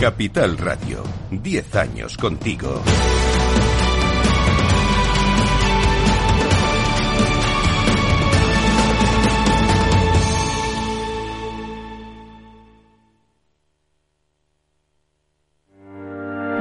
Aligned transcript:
Capital 0.00 0.56
Radio, 0.56 1.02
10 1.32 1.74
años 1.74 2.16
contigo. 2.16 2.80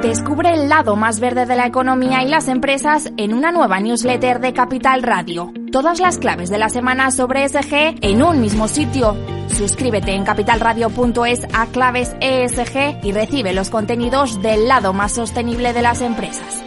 Descubre 0.02 0.54
el 0.54 0.68
lado 0.68 0.96
más 0.96 1.20
verde 1.20 1.46
de 1.46 1.56
la 1.56 1.68
economía 1.68 2.24
y 2.24 2.30
las 2.30 2.48
empresas 2.48 3.12
en 3.18 3.36
una 3.36 3.52
nueva 3.52 3.80
newsletter 3.80 4.40
de 4.40 4.54
Capital 4.54 5.04
Radio. 5.04 5.54
Todas 5.72 6.00
las 6.00 6.18
claves 6.18 6.50
de 6.50 6.58
la 6.58 6.70
semana 6.70 7.12
sobre 7.12 7.44
ESG 7.44 8.00
en 8.02 8.24
un 8.24 8.42
mismo 8.42 8.68
sitio. 8.68 9.16
Suscríbete 9.58 10.14
en 10.14 10.24
capitalradio.es 10.24 11.48
a 11.52 11.66
claves 11.68 12.16
ESG 12.22 13.04
y 13.04 13.12
recibe 13.12 13.54
los 13.54 13.72
contenidos 13.72 14.40
del 14.44 14.68
lado 14.68 14.94
más 14.94 15.14
sostenible 15.14 15.74
de 15.74 15.82
las 15.82 16.02
empresas. 16.02 16.67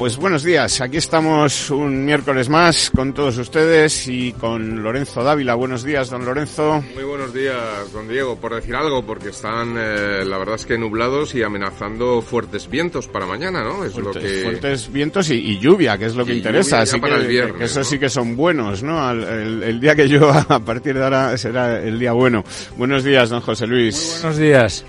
pues 0.00 0.16
buenos 0.16 0.42
días. 0.42 0.80
Aquí 0.80 0.96
estamos 0.96 1.68
un 1.68 2.06
miércoles 2.06 2.48
más 2.48 2.90
con 2.90 3.12
todos 3.12 3.36
ustedes 3.36 4.08
y 4.08 4.32
con 4.32 4.82
Lorenzo 4.82 5.22
Dávila. 5.22 5.54
Buenos 5.56 5.84
días, 5.84 6.08
don 6.08 6.24
Lorenzo. 6.24 6.82
Muy 6.94 7.04
buenos 7.04 7.34
días, 7.34 7.92
don 7.92 8.08
Diego. 8.08 8.36
Por 8.36 8.54
decir 8.54 8.74
algo, 8.74 9.04
porque 9.04 9.28
están, 9.28 9.74
eh, 9.78 10.24
la 10.24 10.38
verdad 10.38 10.54
es 10.54 10.64
que 10.64 10.78
nublados 10.78 11.34
y 11.34 11.42
amenazando 11.42 12.22
fuertes 12.22 12.70
vientos 12.70 13.08
para 13.08 13.26
mañana, 13.26 13.62
¿no? 13.62 13.84
Es 13.84 13.92
fuertes, 13.92 14.14
lo 14.14 14.20
que... 14.22 14.42
fuertes 14.42 14.90
vientos 14.90 15.28
y, 15.28 15.34
y, 15.34 15.58
lluvia, 15.58 15.98
que 15.98 16.06
es 16.06 16.14
lo 16.16 16.24
que 16.24 16.32
Y 16.32 16.38
interesa. 16.38 16.80
Así 16.80 16.98
para 16.98 17.16
que, 17.16 17.20
el 17.20 17.28
viernes, 17.28 17.58
que 17.58 17.64
eso 17.64 17.80
¿no? 17.80 17.84
sí 17.84 17.98
que 17.98 18.08
son 18.08 18.36
buenos, 18.36 18.82
¿no? 18.82 19.06
Al- 19.06 19.22
el, 19.22 19.62
el 19.64 19.80
día 19.80 19.94
que 19.94 20.06
llueva, 20.06 20.46
a 20.48 20.60
partir 20.60 20.94
de 20.96 21.04
ahora, 21.04 21.36
será 21.36 21.78
el 21.78 21.98
día 21.98 22.12
bueno. 22.12 22.42
Buenos 22.78 23.04
días, 23.04 23.28
don 23.28 23.42
José 23.42 23.66
Luis. 23.66 24.20
Buenos 24.22 24.38
días. 24.38 24.82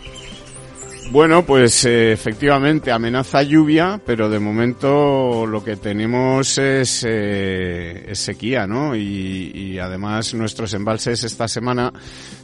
Bueno, 1.11 1.45
pues 1.45 1.83
eh, 1.83 2.13
efectivamente 2.13 2.89
amenaza 2.89 3.44
lluvia, 3.44 3.99
pero 4.05 4.29
de 4.29 4.39
momento 4.39 5.45
lo 5.45 5.61
que 5.61 5.75
tenemos 5.75 6.57
es, 6.57 7.05
eh, 7.05 8.05
es 8.07 8.17
sequía, 8.17 8.66
¿no? 8.66 8.95
Y, 8.95 9.51
y 9.53 9.77
además 9.77 10.33
nuestros 10.33 10.73
embalses 10.73 11.25
esta 11.25 11.50
semana, 11.50 11.91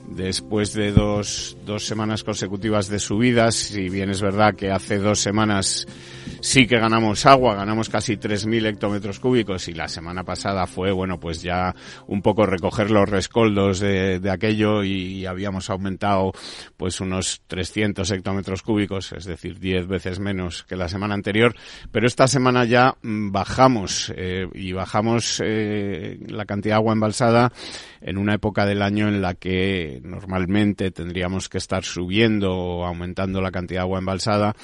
después 0.07 0.73
de 0.73 0.91
dos, 0.91 1.57
dos 1.65 1.85
semanas 1.85 2.23
consecutivas 2.23 2.87
de 2.87 2.99
subidas, 2.99 3.55
si 3.55 3.89
bien 3.89 4.09
es 4.09 4.21
verdad 4.21 4.55
que 4.55 4.71
hace 4.71 4.97
dos 4.97 5.19
semanas 5.19 5.85
sí 6.41 6.67
que 6.67 6.79
ganamos 6.79 7.25
agua, 7.25 7.55
ganamos 7.55 7.89
casi 7.89 8.15
3.000 8.15 8.67
hectómetros 8.67 9.19
cúbicos 9.19 9.67
y 9.67 9.73
la 9.73 9.87
semana 9.87 10.23
pasada 10.23 10.67
fue, 10.67 10.91
bueno, 10.91 11.19
pues 11.19 11.41
ya 11.41 11.75
un 12.07 12.21
poco 12.21 12.45
recoger 12.45 12.91
los 12.91 13.09
rescoldos 13.09 13.79
de, 13.79 14.19
de 14.19 14.31
aquello 14.31 14.83
y, 14.83 15.25
habíamos 15.27 15.69
aumentado 15.69 16.31
pues 16.77 17.01
unos 17.01 17.41
300 17.47 18.09
hectómetros 18.11 18.61
cúbicos, 18.61 19.11
es 19.11 19.25
decir, 19.25 19.59
10 19.59 19.87
veces 19.87 20.19
menos 20.19 20.63
que 20.63 20.77
la 20.77 20.87
semana 20.87 21.15
anterior, 21.15 21.53
pero 21.91 22.07
esta 22.07 22.27
semana 22.27 22.63
ya 22.63 22.95
mm, 23.01 23.31
bajamos 23.31 24.13
eh, 24.15 24.47
y 24.53 24.71
bajamos 24.71 25.41
eh, 25.43 26.17
la 26.27 26.45
cantidad 26.45 26.75
de 26.75 26.77
agua 26.77 26.93
embalsada 26.93 27.51
en 27.99 28.17
una 28.17 28.35
época 28.35 28.65
del 28.65 28.81
año 28.81 29.07
en 29.07 29.21
la 29.21 29.33
que 29.33 29.96
normalmente 30.03 30.91
tendríamos 30.91 31.49
que 31.49 31.57
estar 31.57 31.83
subiendo 31.83 32.53
o 32.53 32.85
aumentando 32.85 33.41
la 33.41 33.51
cantidad 33.51 33.81
de 33.81 33.83
agua 33.83 33.99
embalsada, 33.99 34.55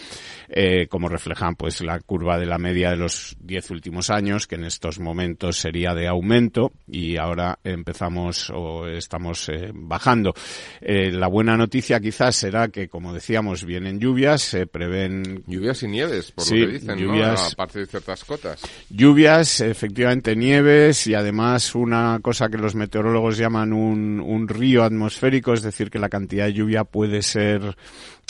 eh, 0.50 0.88
como 0.88 1.10
reflejan 1.10 1.56
pues 1.56 1.82
la 1.82 2.00
curva 2.00 2.38
de 2.38 2.46
la 2.46 2.58
media 2.58 2.92
de 2.92 2.98
los 2.98 3.36
10 3.40 3.72
últimos 3.72 4.10
años, 4.10 4.48
que 4.48 4.56
en 4.56 4.66
estos 4.66 5.00
momentos 5.00 5.58
sería 5.58 5.94
de 5.94 6.08
aumento 6.08 6.72
y 6.88 7.18
ahora 7.18 7.60
empezamos 7.64 8.52
o 8.54 8.88
estamos 8.88 9.50
eh, 9.50 9.72
bajando. 9.74 10.34
Eh, 10.82 11.12
la 11.12 11.28
buena 11.28 11.58
noticia 11.58 12.00
quizás 12.00 12.36
será 12.36 12.68
que, 12.70 12.88
como 12.88 13.14
decíamos, 13.14 13.66
vienen 13.66 14.00
lluvias, 14.00 14.42
se 14.42 14.68
prevén 14.68 15.44
Lluvias 15.48 15.84
y 15.84 15.88
nieves, 15.88 16.32
por 16.32 16.46
Sí, 16.46 16.58
lo 16.58 16.68
que 16.68 16.74
dicen, 16.74 16.98
lluvias. 16.98 17.42
¿no? 17.42 17.48
Aparte 17.54 17.80
de 17.80 17.86
ciertas 17.86 18.24
cotas. 18.24 18.62
Lluvias, 18.90 19.62
efectivamente 19.62 20.36
nieves 20.36 21.08
y 21.08 21.14
además 21.14 21.76
una 21.76 22.20
cosa 22.22 22.50
que 22.50 22.58
los 22.58 22.76
meteorólogos 22.76 23.38
llaman 23.38 23.74
un, 23.74 24.20
un 24.20 24.48
río 24.48 24.84
atmosférico, 24.84 25.23
es 25.54 25.62
decir, 25.62 25.90
que 25.90 26.00
la 26.00 26.10
cantidad 26.10 26.46
de 26.46 26.54
lluvia 26.54 26.84
puede 26.84 27.22
ser, 27.22 27.76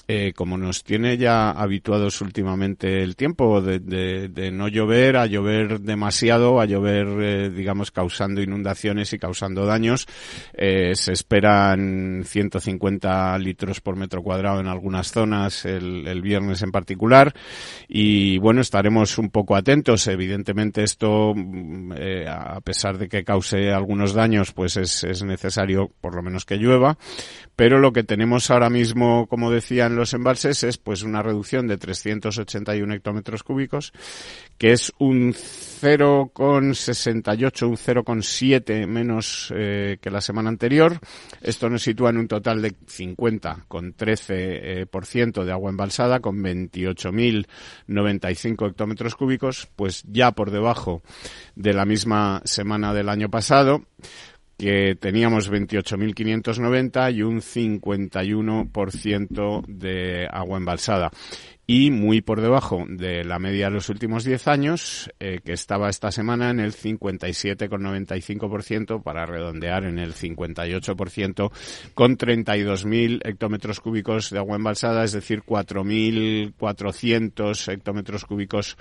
eh, 0.08 0.34
como 0.36 0.58
nos 0.58 0.84
tiene 0.84 1.18
ya 1.18 1.52
habituados 1.52 2.22
últimamente 2.22 3.04
el 3.04 3.16
tiempo, 3.16 3.62
de, 3.62 4.52
no 4.52 4.68
llover 4.68 5.18
a 5.18 5.26
llover 5.26 5.82
demasiado, 5.82 6.60
a 6.60 6.66
llover, 6.66 7.08
eh, 7.22 7.50
digamos, 7.50 7.92
causando 7.92 8.42
inundaciones 8.42 9.14
y 9.14 9.20
causando 9.20 9.66
daños. 9.66 10.08
Eh, 10.54 10.94
se 10.96 11.14
esperan 11.14 12.24
150 12.26 13.38
litros 13.38 13.82
por 13.82 13.96
metro 13.96 14.22
cuadrado 14.22 14.60
en 14.60 14.68
algunas 14.68 15.12
zonas 15.12 15.66
el, 15.66 16.22
viernes 16.22 16.62
en 16.62 16.72
particular 16.72 17.34
y 17.88 18.38
bueno 18.38 18.62
estaremos 18.62 19.18
un 19.18 19.30
poco 19.30 19.56
atentos 19.56 20.08
evidentemente 20.08 20.84
esto 20.84 21.34
mm, 21.36 21.94
eh, 21.98 22.26
a 22.28 22.62
pesar 22.62 22.98
de 22.98 23.10
que 23.10 23.24
cause 23.24 23.72
algunos 23.72 24.14
daños 24.14 24.54
pues 24.54 24.78
es, 24.78 25.04
es 25.04 25.24
necesario 25.24 25.92
por 26.00 26.16
lo 26.16 26.22
menos 26.22 26.46
que 26.46 26.58
llueva 26.58 26.98
pero 27.56 27.80
lo 27.80 27.92
que 27.92 28.04
tenemos 28.04 28.50
ahora 28.52 28.70
mismo 28.70 29.28
como 29.28 29.52
decía 29.52 29.90
en 29.94 30.00
los 30.00 30.14
embalses 30.14 30.64
es 30.64 30.78
pues 30.78 31.04
una 31.04 31.22
reducción 31.22 31.68
de 31.68 31.78
381 31.78 32.96
hectómetros 32.96 33.44
cúbicos 33.44 33.94
que 34.58 34.72
es 34.72 34.92
un 34.98 35.34
0,68, 35.34 37.68
un 37.68 37.76
0,7 37.76 38.88
menos 38.88 39.54
eh, 39.56 39.98
que 40.02 40.10
la 40.10 40.22
semana 40.22 40.50
anterior. 40.50 41.00
Esto 41.42 41.70
nos 41.70 41.84
sitúa 41.84 42.10
en 42.12 42.18
un 42.18 42.28
total 42.28 42.62
de 42.62 42.74
50, 42.88 43.66
con 43.68 43.94
13% 43.96 44.26
eh, 44.30 44.86
por 44.90 45.06
ciento 45.06 45.44
de 45.44 45.52
agua 45.52 45.70
embalsada, 45.70 46.22
con 46.22 46.42
28.095 46.42 48.70
hectómetros 48.70 49.16
cúbicos, 49.16 49.68
pues 49.76 50.06
ya 50.08 50.32
por 50.32 50.52
debajo 50.52 51.04
de 51.56 51.74
la 51.74 51.84
misma 51.86 52.42
semana 52.46 52.94
del 52.94 53.10
año 53.10 53.30
pasado 53.30 53.84
que 54.58 54.96
teníamos 55.00 55.52
28.590 55.52 57.14
y 57.14 57.22
un 57.24 57.42
51% 57.42 59.66
de 59.68 60.28
agua 60.32 60.58
embalsada. 60.58 61.12
Y 61.66 61.92
muy 61.92 62.20
por 62.20 62.42
debajo 62.42 62.84
de 62.90 63.24
la 63.24 63.40
media 63.40 63.68
de 63.68 63.76
los 63.76 63.88
últimos 63.88 64.26
10 64.26 64.50
años, 64.50 65.10
eh, 65.22 65.40
que 65.46 65.54
estaba 65.54 65.90
esta 65.90 66.12
semana 66.12 66.50
en 66.50 66.60
el 66.60 66.74
57,95%, 66.74 69.02
para 69.02 69.26
redondear 69.26 69.86
en 69.86 69.98
el 69.98 70.14
58%, 70.14 71.54
con 71.94 72.18
32.000 72.18 73.22
hectómetros 73.24 73.80
cúbicos 73.80 74.30
de 74.30 74.40
agua 74.40 74.58
embalsada, 74.58 75.06
es 75.06 75.14
decir, 75.14 75.44
4.400 75.44 77.72
hectómetros 77.72 78.26
cúbicos 78.26 78.76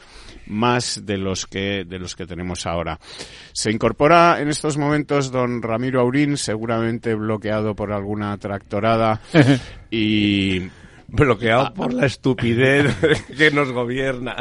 más 0.46 1.06
de 1.06 1.18
los 1.18 1.46
que 1.46 1.84
de 1.84 2.00
los 2.00 2.16
que 2.16 2.26
tenemos 2.26 2.66
ahora. 2.66 2.98
Se 3.52 3.70
incorpora 3.70 4.40
en 4.40 4.48
estos 4.48 4.76
momentos 4.76 5.30
don 5.30 5.62
Ramiro 5.62 6.00
Aurín, 6.00 6.36
seguramente 6.36 7.14
bloqueado 7.14 7.76
por 7.76 7.92
alguna 7.92 8.36
tractorada 8.38 9.20
y 9.90 10.62
bloqueado 11.12 11.74
por 11.74 11.92
la 11.92 12.06
estupidez 12.06 12.96
que 13.36 13.50
nos 13.50 13.70
gobierna, 13.70 14.36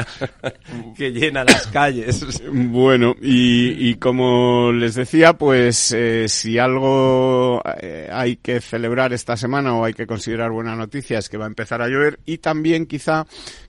que 0.98 1.12
llena 1.12 1.44
las 1.44 1.68
calles. 1.68 2.42
Bueno, 2.52 3.16
y, 3.22 3.96
como 3.96 4.72
les 4.72 4.96
decía, 4.96 5.34
pues 5.34 5.92
eh, 5.92 6.28
si 6.28 6.58
algo 6.58 7.62
eh, 7.82 8.10
hay 8.12 8.38
que 8.38 8.62
celebrar 8.62 9.14
esta 9.14 9.38
semana 9.38 9.76
o 9.76 9.86
hay 9.86 9.94
que 9.94 10.08
considerar 10.08 10.52
buena 10.52 10.76
noticia 10.76 11.20
es 11.20 11.30
que 11.30 11.38
va 11.38 11.46
a 11.46 11.50
empezar 11.50 11.82
a 11.82 11.88
llover 11.88 12.20
y 12.26 12.38
también 12.38 12.86
quizá 12.86 13.26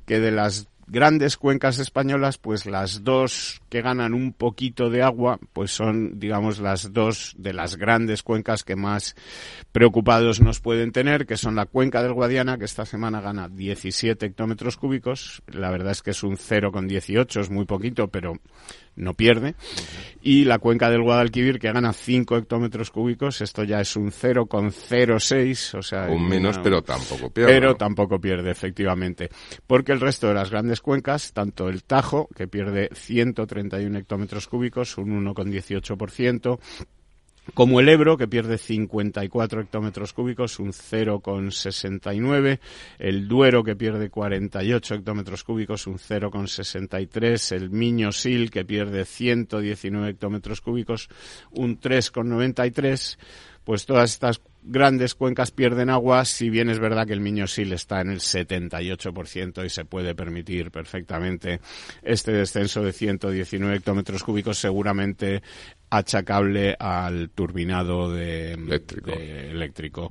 que 0.07 0.21
de 0.21 0.31
las 0.31 0.69
grandes 0.87 1.37
cuencas 1.37 1.79
españolas, 1.79 2.39
pues 2.39 2.67
las 2.67 3.05
dos 3.05 3.61
que 3.69 3.83
ganan 3.83 4.15
un 4.15 4.33
poquito 4.33 4.91
de 4.91 5.03
agua, 5.03 5.39
pues 5.53 5.71
son, 5.71 6.19
digamos, 6.19 6.59
las 6.59 6.93
dos 6.93 7.35
de 7.39 7.53
las 7.53 7.77
grandes 7.77 8.23
cuencas 8.23 8.65
que 8.65 8.77
más 8.77 9.15
preocupados 9.73 10.41
nos 10.41 10.61
pueden 10.61 10.93
tener, 10.93 11.27
que 11.27 11.37
son 11.37 11.55
la 11.55 11.67
cuenca 11.67 12.03
del 12.03 12.13
Guadiana, 12.13 12.59
que 12.59 12.65
esta 12.65 12.85
semana 12.85 13.21
gana 13.21 13.49
17 13.49 14.27
hectómetros 14.27 14.77
cúbicos. 14.77 15.43
La 15.47 15.71
verdad 15.71 15.93
es 15.93 16.03
que 16.03 16.11
es 16.11 16.23
un 16.23 16.37
0,18, 16.37 17.41
es 17.41 17.51
muy 17.51 17.65
poquito, 17.65 18.09
pero 18.09 18.35
no 18.97 19.15
pierde. 19.15 19.55
Y 20.21 20.45
la 20.45 20.59
cuenca 20.59 20.91
del 20.91 21.03
Guadalquivir 21.03 21.59
que 21.59 21.73
gana 21.73 21.93
5 21.93 22.37
hectómetros 22.37 22.91
cúbicos, 22.91 23.41
esto 23.41 23.65
ya 23.65 23.81
es 23.81 23.97
un 23.97 24.11
0,06, 24.11 25.79
o 25.79 25.83
sea... 25.83 26.09
Un 26.09 26.29
menos, 26.29 26.59
pero 26.59 26.83
tampoco 26.83 27.31
pierde. 27.31 27.53
Pero 27.53 27.75
tampoco 27.75 28.21
pierde, 28.21 28.51
efectivamente. 28.51 29.31
Porque 29.67 29.93
el 29.93 30.01
resto 30.01 30.29
de 30.29 30.35
las 30.35 30.51
grandes 30.51 30.81
cuencas, 30.81 31.33
tanto 31.33 31.69
el 31.69 31.85
Tajo, 31.85 32.29
que 32.37 32.47
pierde 32.47 32.89
131 32.93 33.99
hectómetros 33.99 34.47
cúbicos, 34.47 34.97
un 34.99 35.25
1,18%, 35.25 36.59
como 37.55 37.81
el 37.81 37.89
Ebro, 37.89 38.17
que 38.17 38.29
pierde 38.29 38.57
54 38.57 39.63
hectómetros 39.63 40.13
cúbicos, 40.13 40.59
un 40.59 40.73
0,69. 40.73 42.61
El 42.99 43.29
Duero, 43.29 43.65
que 43.65 43.77
pierde 43.77 44.11
48 44.11 44.95
hectómetros 44.95 45.45
cúbicos, 45.45 45.87
un 45.87 45.99
0,63. 45.99 47.53
El 47.57 47.71
Miño 47.71 48.13
Sil, 48.15 48.51
que 48.51 48.65
pierde 48.65 49.05
119 49.05 50.11
hectómetros 50.11 50.61
cúbicos, 50.61 51.09
un 51.51 51.81
3,93. 51.81 53.19
Pues 53.65 53.87
todas 53.87 54.11
estas 54.11 54.41
grandes 54.63 55.15
cuencas 55.15 55.51
pierden 55.51 55.91
agua, 55.91 56.25
si 56.25 56.51
bien 56.51 56.69
es 56.69 56.79
verdad 56.79 57.07
que 57.07 57.13
el 57.13 57.21
Miño 57.21 57.47
Sil 57.47 57.71
está 57.73 58.01
en 58.01 58.11
el 58.11 58.21
78% 58.21 59.65
y 59.65 59.69
se 59.69 59.85
puede 59.85 60.15
permitir 60.15 60.71
perfectamente 60.71 61.61
este 62.03 62.33
descenso 62.33 62.83
de 62.83 62.93
119 62.93 63.77
hectómetros 63.77 64.23
cúbicos, 64.23 64.59
seguramente 64.59 65.43
achacable 65.93 66.75
al 66.79 67.31
turbinado 67.31 68.11
de 68.11 68.55
eléctrico. 68.55 70.11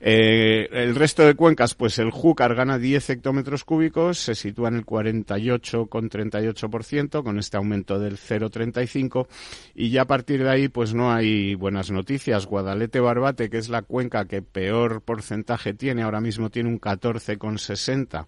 Eh, 0.00 0.68
el 0.72 0.96
resto 0.96 1.24
de 1.24 1.36
cuencas, 1.36 1.76
pues 1.76 2.00
el 2.00 2.10
Júcar 2.10 2.56
gana 2.56 2.76
10 2.76 3.10
hectómetros 3.10 3.62
cúbicos, 3.64 4.18
se 4.18 4.34
sitúa 4.34 4.70
en 4.70 4.74
el 4.74 4.84
48,38% 4.84 7.22
con 7.22 7.38
este 7.38 7.56
aumento 7.56 8.00
del 8.00 8.16
0,35 8.16 9.28
y 9.76 9.90
ya 9.90 10.02
a 10.02 10.06
partir 10.06 10.42
de 10.42 10.50
ahí 10.50 10.66
pues 10.66 10.92
no 10.92 11.12
hay 11.12 11.54
buenas 11.54 11.92
noticias. 11.92 12.46
Guadalete 12.46 12.98
Barbate, 12.98 13.48
que 13.48 13.58
es 13.58 13.68
la 13.68 13.82
cuenca 13.82 14.24
que 14.24 14.42
peor 14.42 15.02
porcentaje 15.02 15.72
tiene, 15.72 16.02
ahora 16.02 16.20
mismo 16.20 16.50
tiene 16.50 16.68
un 16.68 16.80
14,60 16.80 18.26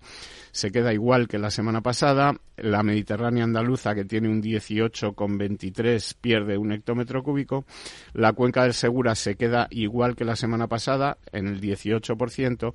se 0.54 0.70
queda 0.70 0.92
igual 0.92 1.26
que 1.26 1.36
la 1.36 1.50
semana 1.50 1.80
pasada. 1.82 2.36
La 2.56 2.84
Mediterránea 2.84 3.42
andaluza, 3.42 3.92
que 3.92 4.04
tiene 4.04 4.28
un 4.28 4.40
18,23, 4.40 6.14
pierde 6.20 6.56
un 6.56 6.70
hectómetro 6.70 7.24
cúbico. 7.24 7.64
La 8.12 8.32
cuenca 8.34 8.62
del 8.62 8.72
Segura 8.72 9.16
se 9.16 9.34
queda 9.34 9.66
igual 9.70 10.14
que 10.14 10.24
la 10.24 10.36
semana 10.36 10.68
pasada, 10.68 11.18
en 11.32 11.48
el 11.48 11.60
18% 11.60 12.72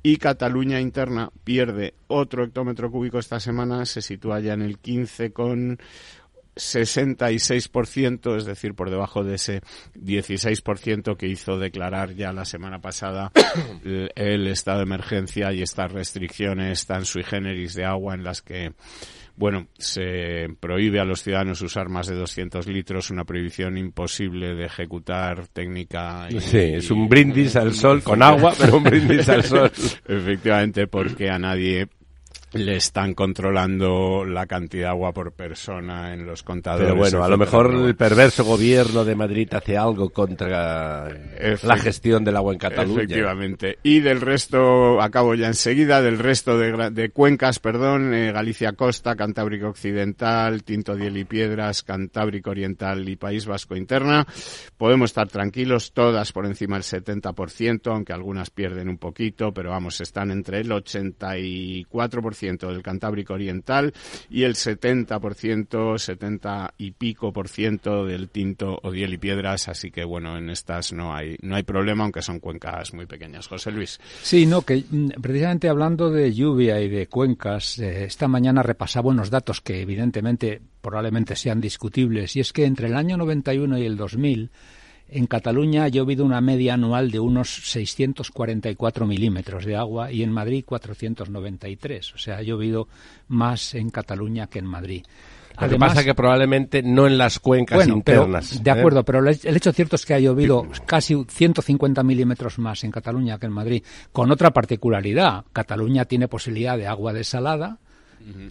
y 0.00 0.18
Cataluña 0.18 0.80
interna 0.80 1.32
pierde 1.42 1.94
otro 2.06 2.44
hectómetro 2.44 2.88
cúbico 2.88 3.18
esta 3.18 3.40
semana, 3.40 3.84
se 3.84 4.00
sitúa 4.00 4.38
ya 4.38 4.52
en 4.52 4.62
el 4.62 4.78
15 4.78 5.32
con 5.32 5.80
66%, 6.58 8.36
es 8.36 8.44
decir, 8.44 8.74
por 8.74 8.90
debajo 8.90 9.24
de 9.24 9.36
ese 9.36 9.62
16% 9.94 11.16
que 11.16 11.28
hizo 11.28 11.58
declarar 11.58 12.14
ya 12.14 12.32
la 12.32 12.44
semana 12.44 12.80
pasada 12.80 13.32
el, 14.14 14.46
estado 14.48 14.78
de 14.78 14.84
emergencia 14.84 15.52
y 15.52 15.62
estas 15.62 15.92
restricciones 15.92 16.86
tan 16.86 17.04
sui 17.04 17.22
generis 17.22 17.74
de 17.74 17.84
agua 17.84 18.14
en 18.14 18.24
las 18.24 18.42
que 18.42 18.72
bueno, 19.36 19.68
se 19.78 20.48
prohíbe 20.58 20.98
a 20.98 21.04
los 21.04 21.22
ciudadanos 21.22 21.62
usar 21.62 21.88
más 21.88 22.08
de 22.08 22.16
200 22.16 22.66
litros, 22.66 23.10
una 23.10 23.22
prohibición 23.22 23.78
imposible 23.78 24.56
de 24.56 24.64
ejecutar 24.64 25.46
técnica. 25.46 26.26
sí, 26.40 26.58
es 26.58 26.90
un 26.90 27.08
brindis 27.08 27.54
al 27.54 27.72
sol 27.74 28.02
con 28.02 28.20
agua, 28.20 28.52
pero 28.58 28.78
un 28.78 28.82
brindis 28.82 29.28
al 29.28 29.44
sol. 29.44 29.70
Efectivamente, 30.08 30.88
porque 30.88 31.30
a 31.30 31.38
nadie 31.38 31.86
le 32.52 32.76
están 32.76 33.14
controlando 33.14 34.24
la 34.24 34.46
cantidad 34.46 34.78
de 34.78 34.88
agua 34.88 35.12
por 35.12 35.32
persona 35.32 36.14
en 36.14 36.24
los 36.24 36.42
contadores. 36.42 36.88
Pero 36.88 36.96
bueno, 36.96 37.24
a 37.24 37.28
lo 37.28 37.36
mejor 37.36 37.74
el 37.74 37.96
perverso 37.96 38.44
gobierno 38.44 39.04
de 39.04 39.14
Madrid 39.14 39.48
hace 39.52 39.76
algo 39.76 40.10
contra 40.10 41.08
la 41.08 41.76
gestión 41.76 42.24
del 42.24 42.36
agua 42.36 42.52
en 42.52 42.58
Cataluña. 42.58 43.02
Efectivamente. 43.02 43.78
Y 43.82 44.00
del 44.00 44.20
resto, 44.20 45.00
acabo 45.02 45.34
ya 45.34 45.48
enseguida, 45.48 46.00
del 46.00 46.18
resto 46.18 46.58
de, 46.58 47.10
cuencas, 47.10 47.58
perdón, 47.58 48.14
eh, 48.14 48.32
Galicia 48.32 48.72
Costa, 48.72 49.14
Cantábrico 49.16 49.68
Occidental, 49.68 50.62
Tinto 50.64 50.96
Diel 50.96 51.16
y 51.18 51.24
Piedras, 51.24 51.82
Cantábrico 51.82 52.50
Oriental 52.50 53.08
y 53.08 53.16
País 53.16 53.46
Vasco 53.46 53.76
Interna, 53.76 54.26
podemos 54.76 55.10
estar 55.10 55.28
tranquilos, 55.28 55.92
todas 55.92 56.32
por 56.32 56.46
encima 56.46 56.76
del 56.76 56.84
70%, 56.84 57.92
aunque 57.92 58.12
algunas 58.12 58.50
pierden 58.50 58.88
un 58.88 58.98
poquito, 58.98 59.52
pero 59.52 59.70
vamos, 59.70 60.00
están 60.00 60.30
entre 60.30 60.60
el 60.60 60.70
84% 60.70 62.37
del 62.40 62.82
Cantábrico 62.82 63.34
Oriental 63.34 63.92
y 64.30 64.44
el 64.44 64.54
70%, 64.54 65.98
70 65.98 66.74
y 66.78 66.92
pico 66.92 67.32
por 67.32 67.48
ciento 67.48 68.04
del 68.04 68.28
Tinto, 68.28 68.78
Odiel 68.82 69.14
y 69.14 69.18
Piedras, 69.18 69.68
así 69.68 69.90
que 69.90 70.04
bueno, 70.04 70.38
en 70.38 70.50
estas 70.50 70.92
no 70.92 71.14
hay, 71.14 71.36
no 71.42 71.56
hay 71.56 71.62
problema, 71.62 72.04
aunque 72.04 72.22
son 72.22 72.40
cuencas 72.40 72.94
muy 72.94 73.06
pequeñas. 73.06 73.46
José 73.46 73.70
Luis. 73.72 74.00
Sí, 74.22 74.46
no, 74.46 74.62
que 74.62 74.84
mm, 74.88 75.20
precisamente 75.20 75.68
hablando 75.68 76.10
de 76.10 76.32
lluvia 76.32 76.80
y 76.80 76.88
de 76.88 77.08
cuencas, 77.08 77.78
eh, 77.78 78.04
esta 78.04 78.28
mañana 78.28 78.62
repasaba 78.62 79.10
unos 79.10 79.30
datos 79.30 79.60
que 79.60 79.80
evidentemente 79.80 80.60
probablemente 80.80 81.36
sean 81.36 81.60
discutibles, 81.60 82.36
y 82.36 82.40
es 82.40 82.52
que 82.52 82.64
entre 82.64 82.88
el 82.88 82.96
año 82.96 83.16
91 83.16 83.78
y 83.78 83.84
el 83.84 83.96
2000, 83.96 84.50
en 85.08 85.26
Cataluña 85.26 85.84
ha 85.84 85.88
llovido 85.88 86.24
una 86.24 86.40
media 86.40 86.74
anual 86.74 87.10
de 87.10 87.20
unos 87.20 87.48
644 87.70 89.06
milímetros 89.06 89.64
de 89.64 89.76
agua 89.76 90.12
y 90.12 90.22
en 90.22 90.32
Madrid 90.32 90.64
493. 90.66 92.14
O 92.14 92.18
sea, 92.18 92.38
ha 92.38 92.42
llovido 92.42 92.88
más 93.28 93.74
en 93.74 93.90
Cataluña 93.90 94.48
que 94.48 94.58
en 94.58 94.66
Madrid. 94.66 95.04
Lo 95.60 95.68
que 95.68 95.76
pasa 95.76 96.04
que 96.04 96.14
probablemente 96.14 96.82
no 96.82 97.06
en 97.06 97.18
las 97.18 97.40
cuencas 97.40 97.88
internas. 97.88 98.62
de 98.62 98.70
¿eh? 98.70 98.72
acuerdo, 98.72 99.04
pero 99.04 99.28
el 99.28 99.56
hecho 99.56 99.72
cierto 99.72 99.96
es 99.96 100.06
que 100.06 100.14
ha 100.14 100.20
llovido 100.20 100.68
casi 100.86 101.16
150 101.26 102.02
milímetros 102.04 102.58
más 102.60 102.84
en 102.84 102.92
Cataluña 102.92 103.38
que 103.38 103.46
en 103.46 103.52
Madrid, 103.52 103.82
con 104.12 104.30
otra 104.30 104.52
particularidad. 104.52 105.44
Cataluña 105.52 106.04
tiene 106.04 106.28
posibilidad 106.28 106.78
de 106.78 106.86
agua 106.86 107.12
desalada, 107.12 107.78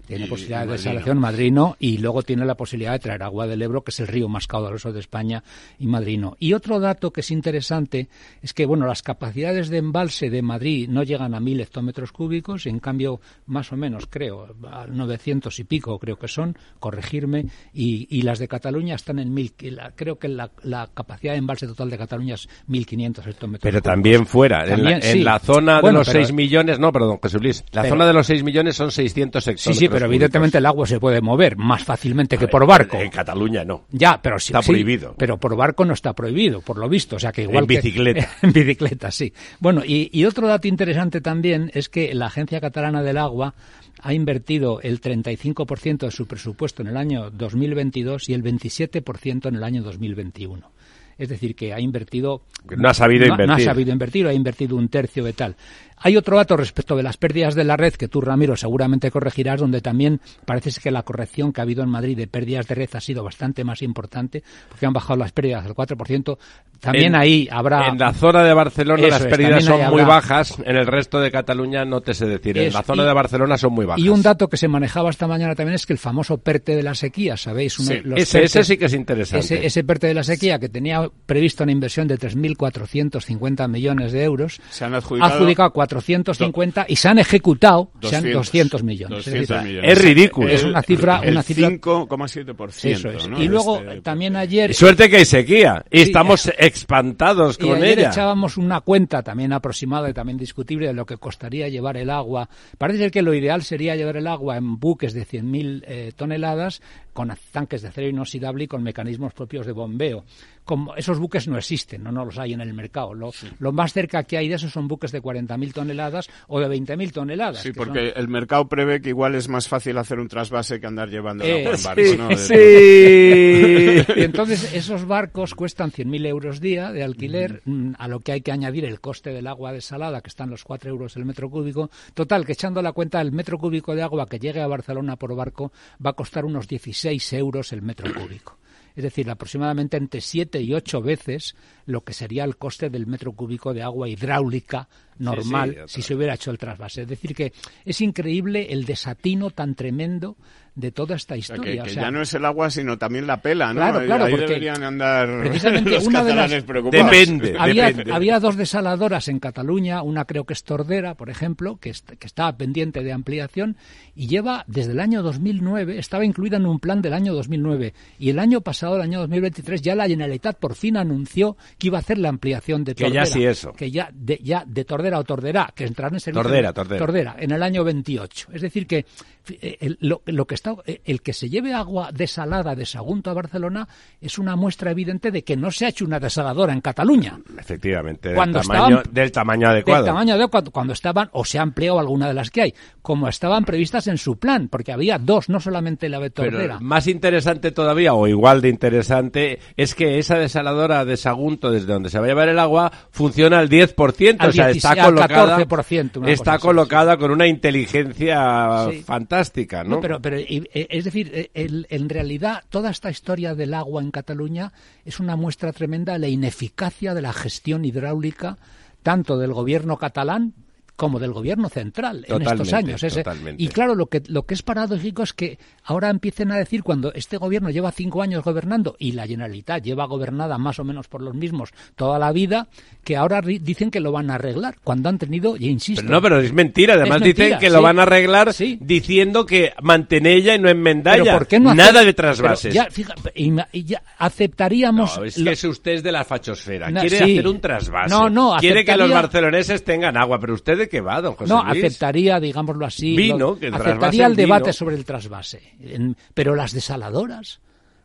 tiene 0.05 0.27
posibilidad 0.27 0.65
de 0.65 0.73
desalación 0.73 1.17
Madrino 1.17 1.75
y 1.79 1.97
luego 1.97 2.23
tiene 2.23 2.45
la 2.45 2.55
posibilidad 2.55 2.93
de 2.93 2.99
traer 2.99 3.23
agua 3.23 3.47
del 3.47 3.61
Ebro, 3.61 3.83
que 3.83 3.91
es 3.91 3.99
el 3.99 4.07
río 4.07 4.27
más 4.27 4.47
caudaloso 4.47 4.91
de 4.91 4.99
España, 4.99 5.43
y 5.79 5.87
Madrino. 5.87 6.35
Y 6.39 6.53
otro 6.53 6.79
dato 6.79 7.11
que 7.11 7.21
es 7.21 7.31
interesante 7.31 8.07
es 8.41 8.53
que, 8.53 8.65
bueno, 8.65 8.85
las 8.85 9.01
capacidades 9.01 9.69
de 9.69 9.77
embalse 9.77 10.29
de 10.29 10.41
Madrid 10.41 10.87
no 10.89 11.03
llegan 11.03 11.35
a 11.35 11.39
mil 11.39 11.59
hectómetros 11.59 12.11
cúbicos, 12.11 12.65
en 12.65 12.79
cambio, 12.79 13.19
más 13.45 13.71
o 13.71 13.77
menos, 13.77 14.07
creo, 14.09 14.55
a 14.69 14.87
900 14.87 15.59
y 15.59 15.63
pico 15.63 15.99
creo 15.99 16.17
que 16.17 16.27
son, 16.27 16.57
corregirme, 16.79 17.47
y, 17.73 18.21
las 18.21 18.39
de 18.39 18.47
Cataluña 18.47 18.95
están 18.95 19.19
en 19.19 19.33
mil. 19.33 19.53
Creo 19.95 20.17
que 20.17 20.27
la, 20.27 20.49
capacidad 20.93 21.33
de 21.33 21.39
embalse 21.39 21.67
total 21.67 21.89
de 21.89 21.97
Cataluña 21.97 22.35
es 22.35 22.49
1.500 22.69 23.27
hectómetros 23.27 23.61
Pero 23.61 23.81
también 23.81 24.25
fuera, 24.25 24.65
en, 24.65 25.23
la, 25.23 25.39
zona 25.39 25.81
de 25.81 25.91
los 25.91 26.07
6 26.07 26.33
millones, 26.33 26.79
no, 26.79 26.91
perdón, 26.91 27.19
Jesús 27.21 27.41
Luis, 27.41 27.63
la 27.71 27.85
zona 27.85 28.05
de 28.05 28.13
los 28.13 28.27
6 28.27 28.43
millones 28.43 28.75
son 28.75 28.91
600 28.91 29.47
hectómetros 29.47 29.56
Sí, 29.57 29.73
sí, 29.73 29.89
pero 29.89 30.05
evidentemente 30.05 30.57
el 30.59 30.65
agua 30.65 30.85
se 30.87 30.99
puede 30.99 31.21
mover 31.21 31.57
más 31.57 31.83
fácilmente 31.83 32.37
que 32.37 32.47
por 32.47 32.65
barco. 32.65 32.97
En, 32.97 33.09
Cataluña 33.09 33.63
no. 33.63 33.85
Ya, 33.91 34.21
pero 34.21 34.39
sí. 34.39 34.53
Está 34.53 34.61
prohibido. 34.61 35.15
Pero 35.17 35.37
por 35.37 35.55
barco 35.55 35.85
no 35.85 35.93
está 35.93 36.13
prohibido, 36.13 36.61
por 36.61 36.77
lo 36.77 36.87
visto. 36.87 37.15
O 37.17 37.19
sea 37.19 37.31
que 37.31 37.43
igual. 37.43 37.63
En 37.63 37.67
bicicleta. 37.67 38.29
en 38.41 38.53
bicicleta, 38.53 39.11
sí. 39.11 39.33
Bueno, 39.59 39.83
y, 39.85 40.09
y 40.11 40.25
otro 40.25 40.47
dato 40.47 40.67
interesante 40.67 41.21
también 41.21 41.71
es 41.73 41.89
que 41.89 42.13
la 42.13 42.27
Agencia 42.27 42.61
Catalana 42.61 43.01
del 43.01 43.17
Agua 43.17 43.55
ha 44.01 44.13
invertido 44.13 44.79
el 44.81 45.01
35% 45.01 45.97
de 45.99 46.11
su 46.11 46.27
presupuesto 46.27 46.81
en 46.81 46.89
el 46.89 46.97
año 46.97 47.31
2022 47.31 48.29
y 48.29 48.33
el 48.33 48.43
27% 48.43 49.47
en 49.47 49.55
el 49.55 49.63
año 49.63 49.81
2021 49.81 50.77
es 51.17 51.29
decir, 51.29 51.55
que 51.55 51.73
ha 51.73 51.79
invertido... 51.79 52.41
No 52.75 52.89
ha 52.89 52.93
sabido 52.93 53.25
invertir. 53.25 53.47
No 53.47 53.53
ha 53.55 53.59
sabido 53.59 53.91
invertir, 53.91 54.27
ha 54.27 54.33
invertido 54.33 54.75
un 54.75 54.87
tercio 54.87 55.23
de 55.23 55.33
tal. 55.33 55.55
Hay 55.99 56.15
otro 56.15 56.37
dato 56.37 56.55
respecto 56.55 56.95
de 56.95 57.03
las 57.03 57.17
pérdidas 57.17 57.55
de 57.55 57.63
la 57.63 57.75
red 57.75 57.93
que 57.93 58.07
tú, 58.07 58.21
Ramiro, 58.21 58.55
seguramente 58.55 59.09
corregirás, 59.09 59.59
donde 59.59 59.81
también 59.81 60.21
parece 60.45 60.71
que 60.79 60.91
la 60.91 61.03
corrección 61.03 61.51
que 61.51 61.61
ha 61.61 61.63
habido 61.63 61.83
en 61.83 61.89
Madrid 61.89 62.15
de 62.15 62.27
pérdidas 62.27 62.67
de 62.67 62.75
red 62.75 62.89
ha 62.93 63.01
sido 63.01 63.23
bastante 63.23 63.63
más 63.63 63.81
importante, 63.81 64.43
porque 64.69 64.85
han 64.85 64.93
bajado 64.93 65.17
las 65.19 65.31
pérdidas 65.31 65.65
al 65.65 65.73
4%. 65.73 66.37
También 66.79 67.15
ahí 67.15 67.47
habrá... 67.51 67.87
En 67.87 67.97
la 67.97 68.13
zona 68.13 68.43
de 68.43 68.53
Barcelona 68.53 69.07
las 69.07 69.25
pérdidas 69.25 69.63
son 69.63 69.89
muy 69.89 70.03
bajas, 70.03 70.57
en 70.63 70.75
el 70.75 70.85
resto 70.85 71.19
de 71.19 71.31
Cataluña 71.31 71.83
no 71.85 72.01
te 72.01 72.13
sé 72.13 72.27
decir. 72.27 72.57
en 72.57 72.73
la 72.73 72.83
zona 72.83 73.03
de 73.03 73.13
Barcelona 73.13 73.57
son 73.57 73.73
muy 73.73 73.85
bajas. 73.85 74.03
Y 74.03 74.09
un 74.09 74.21
dato 74.21 74.47
que 74.47 74.57
se 74.57 74.67
manejaba 74.67 75.09
esta 75.09 75.27
mañana 75.27 75.55
también 75.55 75.75
es 75.75 75.85
que 75.85 75.93
el 75.93 75.99
famoso 75.99 76.37
PERTE 76.37 76.75
de 76.75 76.83
la 76.83 76.93
sequía, 76.93 77.37
¿sabéis? 77.37 77.77
ese, 78.15 78.63
sí 78.63 78.77
que 78.77 78.85
es 78.85 78.93
interesante. 78.93 79.45
Ese, 79.45 79.65
ese, 79.65 79.83
PERTE 79.83 80.07
de 80.07 80.13
la 80.13 80.23
sequía 80.23 80.59
que 80.59 80.69
tenía 80.69 81.09
previsto 81.25 81.63
una 81.63 81.71
inversión 81.71 82.07
de 82.07 82.19
3.450 82.19 83.67
millones 83.67 84.11
de 84.11 84.23
euros, 84.23 84.61
se 84.69 84.85
han 84.85 84.93
adjudicado, 84.93 85.33
adjudicado 85.33 85.73
450 85.87 86.85
y 86.87 86.95
se 86.95 87.07
han 87.07 87.19
ejecutado 87.19 87.91
200, 88.01 88.33
200 88.33 88.83
millones. 88.83 89.27
es, 89.27 90.01
ridículo. 90.01 90.49
Es 90.49 90.63
una 90.63 90.81
cifra... 90.81 91.21
una 91.25 91.43
cifra 91.43 91.69
5,7%. 91.69 93.39
Y 93.39 93.47
luego 93.47 93.81
también 94.03 94.35
ayer... 94.35 94.73
Suerte 94.73 95.09
que 95.09 95.17
hay 95.17 95.25
sequía 95.25 95.85
y 95.89 96.01
estamos 96.01 96.51
espantados 96.57 97.57
con 97.57 97.69
y 97.69 97.71
ayer 97.73 97.99
ella. 97.99 98.09
echábamos 98.09 98.57
una 98.57 98.81
cuenta 98.81 99.23
también 99.23 99.53
aproximada 99.53 100.09
y 100.09 100.13
también 100.13 100.37
discutible 100.37 100.87
de 100.87 100.93
lo 100.93 101.05
que 101.05 101.17
costaría 101.17 101.69
llevar 101.69 101.97
el 101.97 102.09
agua. 102.09 102.49
Parece 102.77 102.99
ser 102.99 103.11
que 103.11 103.21
lo 103.21 103.33
ideal 103.33 103.63
sería 103.63 103.95
llevar 103.95 104.17
el 104.17 104.27
agua 104.27 104.57
en 104.57 104.79
buques 104.79 105.13
de 105.13 105.25
100.000 105.25 105.83
eh, 105.87 106.11
toneladas 106.15 106.81
con 107.17 107.33
tanques 107.51 107.81
de 107.81 107.87
acero 107.87 108.09
inoxidable 108.09 108.65
y 108.65 108.67
con 108.67 108.83
mecanismos 108.83 109.33
propios 109.33 109.65
de 109.65 109.71
bombeo 109.71 110.23
como 110.67 110.95
esos 110.95 111.17
buques 111.17 111.47
no 111.47 111.57
existen, 111.57 112.03
no, 112.03 112.11
no 112.11 112.25
los 112.25 112.37
hay 112.37 112.53
en 112.53 112.59
el 112.59 112.73
mercado. 112.73 113.13
Lo, 113.13 113.31
lo 113.59 113.71
más 113.71 113.93
cerca 113.93 114.23
que 114.23 114.37
hay 114.37 114.49
de 114.49 114.55
esos 114.55 114.73
son 114.73 114.89
buques 114.89 115.13
de 115.13 115.23
40.000 115.23 115.73
toneladas 115.73 116.29
o 116.47 116.59
de 116.59 116.67
20.000 116.67 117.11
toneladas. 117.13 117.61
Sí, 117.61 117.71
porque 117.71 118.09
el 118.09 118.27
mercado 118.27 118.67
prevé 118.67 119.01
que 119.01 119.09
igual 119.09 119.33
es 119.35 119.47
más 119.47 119.67
fácil 119.69 119.97
hacer 119.97 120.19
un 120.19 120.27
trasvase 120.27 120.81
que 120.81 120.85
andar 120.85 121.09
llevando 121.09 121.45
eh, 121.45 121.63
en 121.63 121.83
barco. 121.83 122.01
Sí, 122.03 122.17
¿no? 122.17 122.37
sí. 122.37 122.53
y 124.19 124.23
entonces 124.23 124.73
esos 124.73 125.07
barcos 125.07 125.55
cuestan 125.55 125.89
100.000 125.89 126.27
euros 126.27 126.59
día 126.59 126.91
de 126.91 127.01
alquiler, 127.01 127.61
mm, 127.63 127.93
a 127.97 128.09
lo 128.09 128.19
que 128.19 128.33
hay 128.33 128.41
que 128.41 128.51
añadir 128.51 128.83
el 128.83 128.99
coste 128.99 129.29
del 129.29 129.47
agua 129.47 129.71
desalada, 129.71 130.19
que 130.19 130.27
están 130.27 130.49
los 130.49 130.65
4 130.65 130.89
euros 130.89 131.15
el 131.15 131.23
metro 131.23 131.49
cúbico. 131.49 131.89
Total, 132.13 132.45
que 132.45 132.51
echando 132.51 132.81
la 132.81 132.91
cuenta, 132.91 133.21
el 133.21 133.31
metro 133.31 133.57
cúbico 133.57 133.95
de 133.95 134.01
agua 134.01 134.27
que 134.27 134.37
llegue 134.37 134.59
a 134.59 134.67
Barcelona 134.67 135.15
por 135.15 135.33
barco 135.33 135.71
va 136.05 136.09
a 136.09 136.13
costar 136.13 136.43
unos 136.43 136.67
16 136.67 137.06
euros 137.33 137.73
el 137.73 137.81
metro 137.81 138.13
cúbico 138.13 138.57
es 138.97 139.03
decir, 139.03 139.29
aproximadamente 139.29 139.95
entre 139.95 140.21
siete 140.21 140.59
y 140.59 140.73
ocho 140.73 141.03
veces 141.03 141.55
lo 141.85 142.03
que 142.03 142.13
sería 142.13 142.43
el 142.43 142.57
coste 142.57 142.89
del 142.89 143.05
metro 143.05 143.31
cúbico 143.31 143.71
de 143.71 143.83
agua 143.83 144.09
hidráulica 144.09 144.89
normal 145.19 145.83
si 145.85 146.01
se 146.01 146.15
hubiera 146.15 146.33
hecho 146.33 146.49
el 146.49 146.57
trasvase. 146.57 147.03
Es 147.03 147.07
decir, 147.07 147.35
que 147.35 147.53
es 147.85 148.01
increíble 148.01 148.73
el 148.73 148.85
desatino 148.85 149.51
tan 149.51 149.75
tremendo 149.75 150.35
de 150.77 150.91
toda 150.91 151.15
esta 151.15 151.35
historia. 151.35 151.83
Que, 151.83 151.95
ya 151.95 152.11
no 152.11 152.21
es 152.21 152.31
el 152.35 152.45
agua, 152.45 152.69
sino 152.69 152.99
también 152.99 153.25
la 153.25 153.41
pela, 153.41 153.73
¿no? 153.73 153.81
Claro, 153.81 154.05
claro, 154.05 154.25
Ahí 154.25 154.31
porque 154.31 154.45
deberían 154.45 154.83
andar 154.83 155.27
precisamente 155.39 155.89
los 155.95 156.05
una 156.05 156.23
de 156.23 156.35
las 156.35 156.63
preocupados. 156.63 157.11
Depende, 157.11 157.55
había, 157.57 157.87
depende. 157.87 158.13
había 158.13 158.39
dos 158.39 158.55
desaladoras 158.55 159.27
en 159.27 159.39
Cataluña, 159.39 160.03
una 160.03 160.25
creo 160.25 160.45
que 160.45 160.53
es 160.53 160.63
Tordera, 160.63 161.15
por 161.15 161.31
ejemplo, 161.31 161.77
que, 161.77 161.89
est 161.89 162.07
que 162.11 162.27
estaba 162.27 162.55
pendiente 162.57 163.01
de 163.01 163.11
ampliación 163.11 163.75
y 164.15 164.27
lleva 164.27 164.65
desde 164.67 164.91
el 164.91 164.99
año 164.99 165.23
2009, 165.23 165.97
estaba 165.97 166.23
incluida 166.23 166.57
en 166.57 166.67
un 166.67 166.79
plan 166.79 167.01
del 167.01 167.13
año 167.13 167.33
2009 167.33 167.95
y 168.19 168.29
el 168.29 168.37
año 168.37 168.61
pasado, 168.61 168.97
el 168.97 169.01
año 169.01 169.19
2023, 169.21 169.81
ya 169.81 169.95
la 169.95 170.07
Generalitat 170.07 170.59
por 170.59 170.75
fin 170.75 170.95
anunció 170.97 171.57
que 171.79 171.87
iba 171.87 171.97
a 171.97 172.01
hacer 172.01 172.19
la 172.19 172.29
ampliación 172.29 172.83
de 172.83 172.93
Tordera. 172.93 173.23
Que 173.23 173.29
ya 173.29 173.33
sí 173.33 173.45
eso. 173.45 173.73
Que 173.73 173.89
ya 173.89 174.11
de, 174.13 174.39
ya 174.43 174.63
de 174.67 174.85
Tordera 174.85 175.17
o 175.17 175.23
Tordera, 175.23 175.73
que 175.73 175.85
entrará 175.85 176.15
en 176.15 176.19
servicio. 176.19 176.43
Tordera, 176.43 176.71
Tordera. 176.71 176.99
Tordera, 176.99 177.35
en 177.39 177.49
el 177.49 177.63
año 177.63 177.83
28. 177.83 178.49
Es 178.53 178.61
decir, 178.61 178.85
que 178.85 179.05
eh, 179.49 179.77
el, 179.79 179.97
lo, 180.01 180.21
lo, 180.25 180.45
que 180.45 180.55
está, 180.55 180.66
eh, 180.85 181.01
el 181.05 181.21
que 181.21 181.33
se 181.33 181.49
lleve 181.49 181.73
agua 181.73 182.09
desalada 182.13 182.75
de 182.75 182.85
Sagunto 182.85 183.29
a 183.29 183.33
Barcelona 183.33 183.87
es 184.21 184.37
una 184.37 184.55
muestra 184.55 184.91
evidente 184.91 185.31
de 185.31 185.43
que 185.43 185.55
no 185.57 185.71
se 185.71 185.85
ha 185.85 185.89
hecho 185.89 186.05
una 186.05 186.19
desaladora 186.19 186.73
en 186.73 186.81
Cataluña. 186.81 187.39
Efectivamente, 187.59 188.33
Cuando 188.33 188.59
del, 188.59 188.67
tamaño, 188.67 188.97
estaban- 188.97 189.13
del 189.13 189.31
tamaño 189.31 189.69
adecuado. 189.69 190.03
Del 190.03 190.13
tamaño 190.13 190.37
de 190.37 190.47
cuando, 190.71 190.93
estaban, 190.93 191.29
o 191.33 191.45
se 191.45 191.59
ha 191.59 191.61
ampliado 191.61 191.99
alguna 191.99 192.27
de 192.27 192.33
las 192.33 192.49
que 192.51 192.61
hay, 192.63 192.73
como 193.01 193.27
estaban 193.27 193.65
previstas 193.65 194.07
en 194.07 194.17
su 194.17 194.37
plan, 194.37 194.67
porque 194.69 194.91
había 194.91 195.17
dos, 195.17 195.49
no 195.49 195.59
solamente 195.59 196.09
la 196.09 196.19
de 196.19 196.29
Tordera. 196.29 196.75
Pero 196.77 196.79
más 196.81 197.07
interesante 197.07 197.71
todavía, 197.71 198.13
o 198.13 198.27
igual 198.27 198.61
de 198.61 198.69
interesante, 198.69 199.59
es 199.75 199.95
que 199.95 200.17
esa 200.19 200.37
desaladora 200.37 201.05
de 201.05 201.17
Sagunto, 201.17 201.71
desde 201.71 201.93
donde 201.93 202.09
se 202.09 202.19
va 202.19 202.25
a 202.25 202.27
llevar 202.29 202.49
el 202.49 202.59
agua, 202.59 202.91
funciona 203.11 203.59
al 203.59 203.69
10%, 203.69 204.37
Al 204.39 204.49
o 204.49 204.51
sea, 204.53 204.67
16, 204.67 204.75
está 204.75 204.89
al 205.05 205.13
colocada, 205.13 205.57
14%, 205.59 206.17
una 206.19 206.31
está 206.31 206.43
cosa 206.43 206.55
así, 206.55 206.61
colocada 206.67 207.17
con 207.17 207.31
una 207.31 207.47
inteligencia 207.47 208.87
Sí. 208.91 209.01
fantástica, 209.03 209.83
¿no? 209.83 209.95
No, 209.95 210.01
pero, 210.01 210.21
pero 210.21 210.39
y- 210.39 210.56
es 210.73 211.05
decir, 211.05 211.31
eh, 211.33 211.49
en 211.53 212.09
realidad 212.09 212.63
toda 212.69 212.89
esta 212.89 213.09
historia 213.09 213.55
del 213.55 213.73
agua 213.73 214.01
en 214.01 214.11
Cataluña 214.11 214.73
es 215.05 215.19
una 215.19 215.35
muestra 215.35 215.73
tremenda 215.73 216.13
de 216.13 216.19
la 216.19 216.27
ineficacia 216.27 217.13
de 217.13 217.21
la 217.21 217.33
gestión 217.33 217.85
hidráulica 217.85 218.57
tanto 219.03 219.37
del 219.37 219.53
gobierno 219.53 219.97
catalán 219.97 220.53
como 220.97 221.19
del 221.19 221.31
gobierno 221.31 221.69
central 221.69 222.25
en 222.27 222.41
estos 222.41 222.73
años. 222.73 223.01
Ese-. 223.01 223.23
Y 223.57 223.69
claro, 223.69 223.95
lo 223.95 224.07
que, 224.07 224.21
lo 224.27 224.43
que 224.43 224.53
es 224.55 224.61
paradójico 224.63 225.23
es 225.23 225.31
que 225.31 225.57
ahora 225.85 226.09
empiecen 226.09 226.51
a 226.51 226.57
decir, 226.57 226.83
cuando 226.83 227.13
este 227.13 227.37
gobierno 227.37 227.69
lleva 227.69 227.91
cinco 227.93 228.21
años 228.21 228.43
gobernando 228.43 228.95
y 228.99 229.13
la 229.13 229.25
Generalitat 229.25 229.81
lleva 229.83 230.05
gobernada 230.05 230.57
más 230.57 230.79
o 230.79 230.83
menos 230.83 231.07
por 231.07 231.21
los 231.21 231.33
mismos 231.35 231.69
toda 231.95 232.19
la 232.19 232.31
vida, 232.33 232.67
que 233.05 233.15
ahora 233.15 233.41
dicen 233.41 233.89
que 233.91 234.01
lo 234.01 234.11
van 234.11 234.29
a 234.31 234.35
arreglar, 234.35 234.75
cuando 234.83 235.07
han 235.07 235.17
tenido, 235.17 235.55
y 235.55 235.69
insisto... 235.69 236.01
Pero 236.01 236.13
no, 236.15 236.21
pero 236.21 236.39
es 236.41 236.51
mentira. 236.51 236.95
Además 236.95 237.21
Es 237.21 237.23
dicen 237.35 237.59
que 237.59 237.67
sí. 237.67 237.71
lo 237.73 237.81
van 237.81 237.99
a 237.99 238.03
arreglar 238.03 238.51
Sí. 238.53 238.77
diciendo 238.81 239.45
que 239.45 239.73
mantenella 239.81 240.55
y 240.55 240.59
no 240.59 240.67
enmendalla. 240.67 241.33
¿por 241.37 241.45
qué 241.47 241.59
no 241.59 241.73
Nada 241.75 242.03
de 242.03 242.13
trasvases. 242.13 242.73
Ya, 242.73 242.87
y 243.35 243.51
ma- 243.51 243.67
y 243.71 243.83
ya 243.83 244.01
aceptaríamos. 244.17 245.17
No, 245.17 245.23
es 245.25 245.35
que 245.35 245.51
es 245.51 245.63
usted 245.63 245.91
es 245.91 246.03
de 246.03 246.11
la 246.11 246.23
fachosfera. 246.23 246.89
No, 246.89 247.01
Quiere 247.01 247.17
sí. 247.17 247.23
hacer 247.23 247.47
un 247.47 247.59
trasvase. 247.61 248.09
No, 248.09 248.29
no, 248.29 248.55
Quiere 248.59 248.83
que 248.83 248.95
los 248.97 249.11
barceloneses 249.11 249.83
tengan 249.83 250.17
agua. 250.17 250.39
Pero 250.39 250.53
usted 250.53 250.77
de 250.87 250.89
qué 250.89 251.01
va, 251.01 251.21
don 251.21 251.35
José 251.35 251.53
no, 251.53 251.63
Luis? 251.63 251.83
aceptaría, 251.83 252.39
digámoslo 252.39 252.85
así. 252.85 253.15
Vino, 253.15 253.37
lo- 253.37 253.59
que 253.59 253.67
el 253.67 253.71
trasvase 253.73 253.89
aceptaría 253.91 254.25
el 254.25 254.33
vino. 254.35 254.41
debate 254.47 254.73
sobre 254.73 254.95
el 254.95 255.05
trasvase. 255.05 255.61
En- 255.81 256.15
pero 256.33 256.55
las 256.55 256.73
desaladoras. 256.73 257.59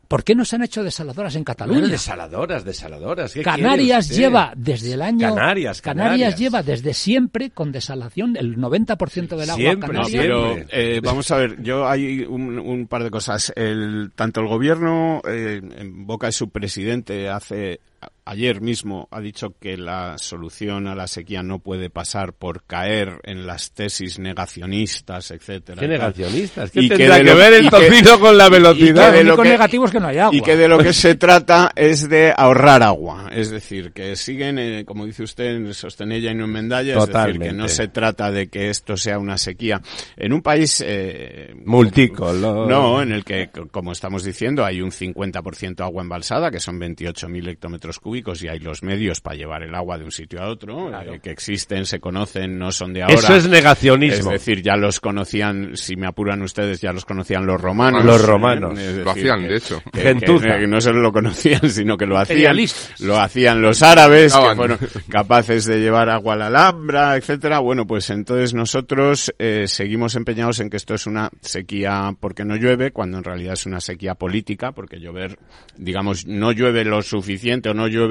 ¿Por 0.08 0.24
qué 0.24 0.34
no 0.34 0.44
se 0.44 0.56
han 0.56 0.62
hecho 0.62 0.84
desaladoras 0.84 1.36
en 1.36 1.44
Cataluña? 1.44 1.78
Bueno, 1.80 1.92
desaladoras, 1.92 2.66
desaladoras. 2.66 3.32
¿Qué 3.32 3.40
Canarias 3.42 4.10
lleva 4.10 4.52
desde 4.54 4.92
el 4.92 5.00
año. 5.00 5.34
Canarias, 5.34 5.80
Canarias. 5.80 6.38
lleva 6.38 6.62
desde 6.62 6.92
siempre 6.92 7.48
con 7.48 7.72
desalación 7.72 8.36
el 8.36 8.58
90% 8.58 9.36
del 9.38 9.48
agua 9.48 9.56
Siempre, 9.62 9.88
canaria. 9.88 10.16
No, 10.16 10.22
pero 10.22 10.54
Siempre. 10.54 10.96
eh, 10.96 11.00
vamos 11.02 11.30
a 11.30 11.36
ver, 11.38 11.62
yo 11.62 11.88
hay 11.88 12.26
un, 12.28 12.58
un 12.58 12.86
par 12.88 13.04
de 13.04 13.10
cosas. 13.10 13.54
El, 13.56 14.12
tanto 14.14 14.40
el 14.42 14.48
gobierno, 14.48 15.22
eh, 15.26 15.62
en 15.78 16.06
boca 16.06 16.26
de 16.26 16.32
su 16.32 16.50
presidente, 16.50 17.30
hace 17.30 17.80
ayer 18.24 18.60
mismo 18.60 19.08
ha 19.10 19.20
dicho 19.20 19.54
que 19.60 19.76
la 19.76 20.16
solución 20.18 20.86
a 20.86 20.94
la 20.94 21.06
sequía 21.06 21.42
no 21.42 21.58
puede 21.58 21.90
pasar 21.90 22.32
por 22.32 22.64
caer 22.64 23.20
en 23.24 23.46
las 23.46 23.72
tesis 23.72 24.18
negacionistas, 24.18 25.30
etcétera. 25.30 25.80
¿Qué 25.80 25.88
negacionistas? 25.88 26.70
¿Qué 26.70 26.80
Y 26.82 26.88
que 26.88 26.96
tendrá 26.96 27.16
de 27.16 27.24
que 27.24 27.30
lo- 27.30 27.36
ver 27.36 27.52
el 27.54 27.64
que- 27.64 27.70
torcido 27.70 28.20
con 28.20 28.38
la 28.38 28.44
y 28.46 28.48
que 28.48 28.52
velocidad? 28.56 29.12
de 29.12 29.24
Lo 29.24 29.36
lo 29.36 29.42
que- 29.42 29.48
negativo 29.48 29.84
es 29.86 29.90
que 29.90 30.00
no 30.00 30.08
hay 30.08 30.18
agua. 30.18 30.36
Y 30.36 30.40
que 30.40 30.56
de 30.56 30.68
lo 30.68 30.78
que 30.78 30.92
se 30.92 31.14
trata 31.16 31.72
es 31.74 32.08
de 32.08 32.32
ahorrar 32.36 32.82
agua. 32.82 33.28
Es 33.32 33.50
decir, 33.50 33.92
que 33.92 34.14
siguen, 34.16 34.58
eh, 34.58 34.84
como 34.84 35.06
dice 35.06 35.22
usted, 35.22 35.46
en 35.56 35.74
sostenella 35.74 36.30
y 36.30 36.34
no 36.34 36.44
en 36.44 36.50
mendalla. 36.52 36.98
Es 36.98 37.06
decir, 37.08 37.38
que 37.40 37.52
no 37.52 37.68
se 37.68 37.88
trata 37.88 38.30
de 38.30 38.48
que 38.48 38.70
esto 38.70 38.96
sea 38.96 39.18
una 39.18 39.38
sequía. 39.38 39.80
En 40.16 40.32
un 40.32 40.42
país... 40.42 40.82
Eh, 40.86 41.54
Multícola. 41.64 42.66
No, 42.68 43.02
en 43.02 43.12
el 43.12 43.24
que, 43.24 43.50
como 43.70 43.92
estamos 43.92 44.22
diciendo, 44.24 44.64
hay 44.64 44.80
un 44.80 44.90
50% 44.92 45.80
agua 45.82 46.02
embalsada, 46.02 46.50
que 46.50 46.60
son 46.60 46.78
28.000 46.78 47.48
hectómetros 47.48 47.98
cúbicos, 47.98 48.11
y 48.42 48.48
hay 48.48 48.58
los 48.58 48.82
medios 48.82 49.20
para 49.20 49.36
llevar 49.36 49.62
el 49.62 49.74
agua 49.74 49.98
de 49.98 50.04
un 50.04 50.12
sitio 50.12 50.42
a 50.42 50.48
otro, 50.48 50.90
eh, 51.00 51.20
que 51.22 51.30
existen, 51.30 51.86
se 51.86 52.00
conocen, 52.00 52.58
no 52.58 52.70
son 52.72 52.92
de 52.92 53.02
ahora. 53.02 53.14
Eso 53.14 53.34
es 53.34 53.48
negacionismo. 53.48 54.32
Es 54.32 54.40
decir, 54.44 54.62
ya 54.62 54.76
los 54.76 55.00
conocían, 55.00 55.76
si 55.76 55.96
me 55.96 56.06
apuran 56.06 56.42
ustedes, 56.42 56.80
ya 56.80 56.92
los 56.92 57.04
conocían 57.04 57.46
los 57.46 57.60
romanos. 57.60 58.04
Los 58.04 58.24
romanos. 58.24 58.78
Es 58.78 58.96
Lo 58.98 59.10
hacían, 59.10 59.40
que- 59.42 59.48
de 59.48 59.56
hecho. 59.56 59.82
que- 59.92 60.00
Gentuza. 60.00 60.54
que- 60.54 60.60
que 60.60 60.66
no 60.66 60.80
solo 60.80 61.00
lo 61.00 61.12
conocían, 61.12 61.60
sino 61.70 61.96
que 61.96 62.06
lo 62.06 62.18
hacían. 62.18 62.56
Lo 63.00 63.18
hacían 63.20 63.60
los 63.62 63.82
árabes, 63.82 64.32
que 64.32 64.38
Estaban. 64.38 64.56
fueron 64.56 64.78
capaces 65.08 65.64
de 65.64 65.80
llevar 65.80 66.08
agua 66.10 66.34
a 66.34 66.36
la 66.36 66.46
Alhambra, 66.48 67.16
etcétera. 67.16 67.58
Bueno, 67.60 67.86
pues 67.86 68.10
entonces 68.10 68.54
nosotros 68.54 69.32
eh, 69.38 69.64
seguimos 69.68 70.14
empeñados 70.16 70.60
en 70.60 70.68
que 70.70 70.76
esto 70.76 70.94
es 70.94 71.06
una 71.06 71.30
sequía 71.40 72.14
porque 72.20 72.44
no 72.44 72.56
llueve, 72.56 72.90
cuando 72.92 73.18
en 73.18 73.24
realidad 73.24 73.54
es 73.54 73.66
una 73.66 73.80
sequía 73.80 74.14
política, 74.14 74.72
porque 74.72 75.00
llover, 75.00 75.38
digamos, 75.76 76.26
no 76.26 76.52
llueve 76.52 76.84
lo 76.84 77.02
suficiente 77.02 77.70
o 77.70 77.74
no 77.74 77.86
llueve 77.88 78.01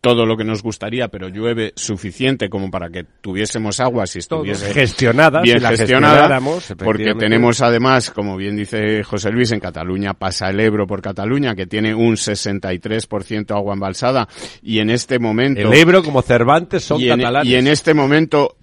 todo 0.00 0.26
lo 0.26 0.36
que 0.36 0.44
nos 0.44 0.62
gustaría, 0.62 1.08
pero 1.08 1.28
llueve 1.28 1.72
suficiente 1.76 2.48
como 2.48 2.70
para 2.70 2.88
que 2.88 3.04
tuviésemos 3.20 3.80
agua 3.80 4.06
si 4.06 4.20
estuviese 4.20 4.72
gestionada, 4.72 5.40
bien 5.42 5.60
si 5.60 5.66
gestionada, 5.66 6.40
porque 6.78 7.14
tenemos 7.14 7.60
además, 7.60 8.10
como 8.10 8.36
bien 8.36 8.56
dice 8.56 9.02
José 9.02 9.30
Luis, 9.30 9.52
en 9.52 9.60
Cataluña 9.60 10.14
pasa 10.14 10.50
el 10.50 10.60
Ebro 10.60 10.86
por 10.86 11.02
Cataluña, 11.02 11.54
que 11.54 11.66
tiene 11.66 11.94
un 11.94 12.14
63% 12.14 13.50
agua 13.54 13.74
embalsada, 13.74 14.28
y 14.62 14.78
en 14.78 14.90
este 14.90 15.18
momento... 15.18 15.60
El 15.60 15.72
Ebro, 15.74 16.02
como 16.02 16.22
Cervantes, 16.22 16.84
son 16.84 17.00
y 17.00 17.10
en, 17.10 17.18
catalanes. 17.18 17.50
y 17.50 17.56
en 17.56 17.66
este 17.66 17.94
momento 17.94 18.56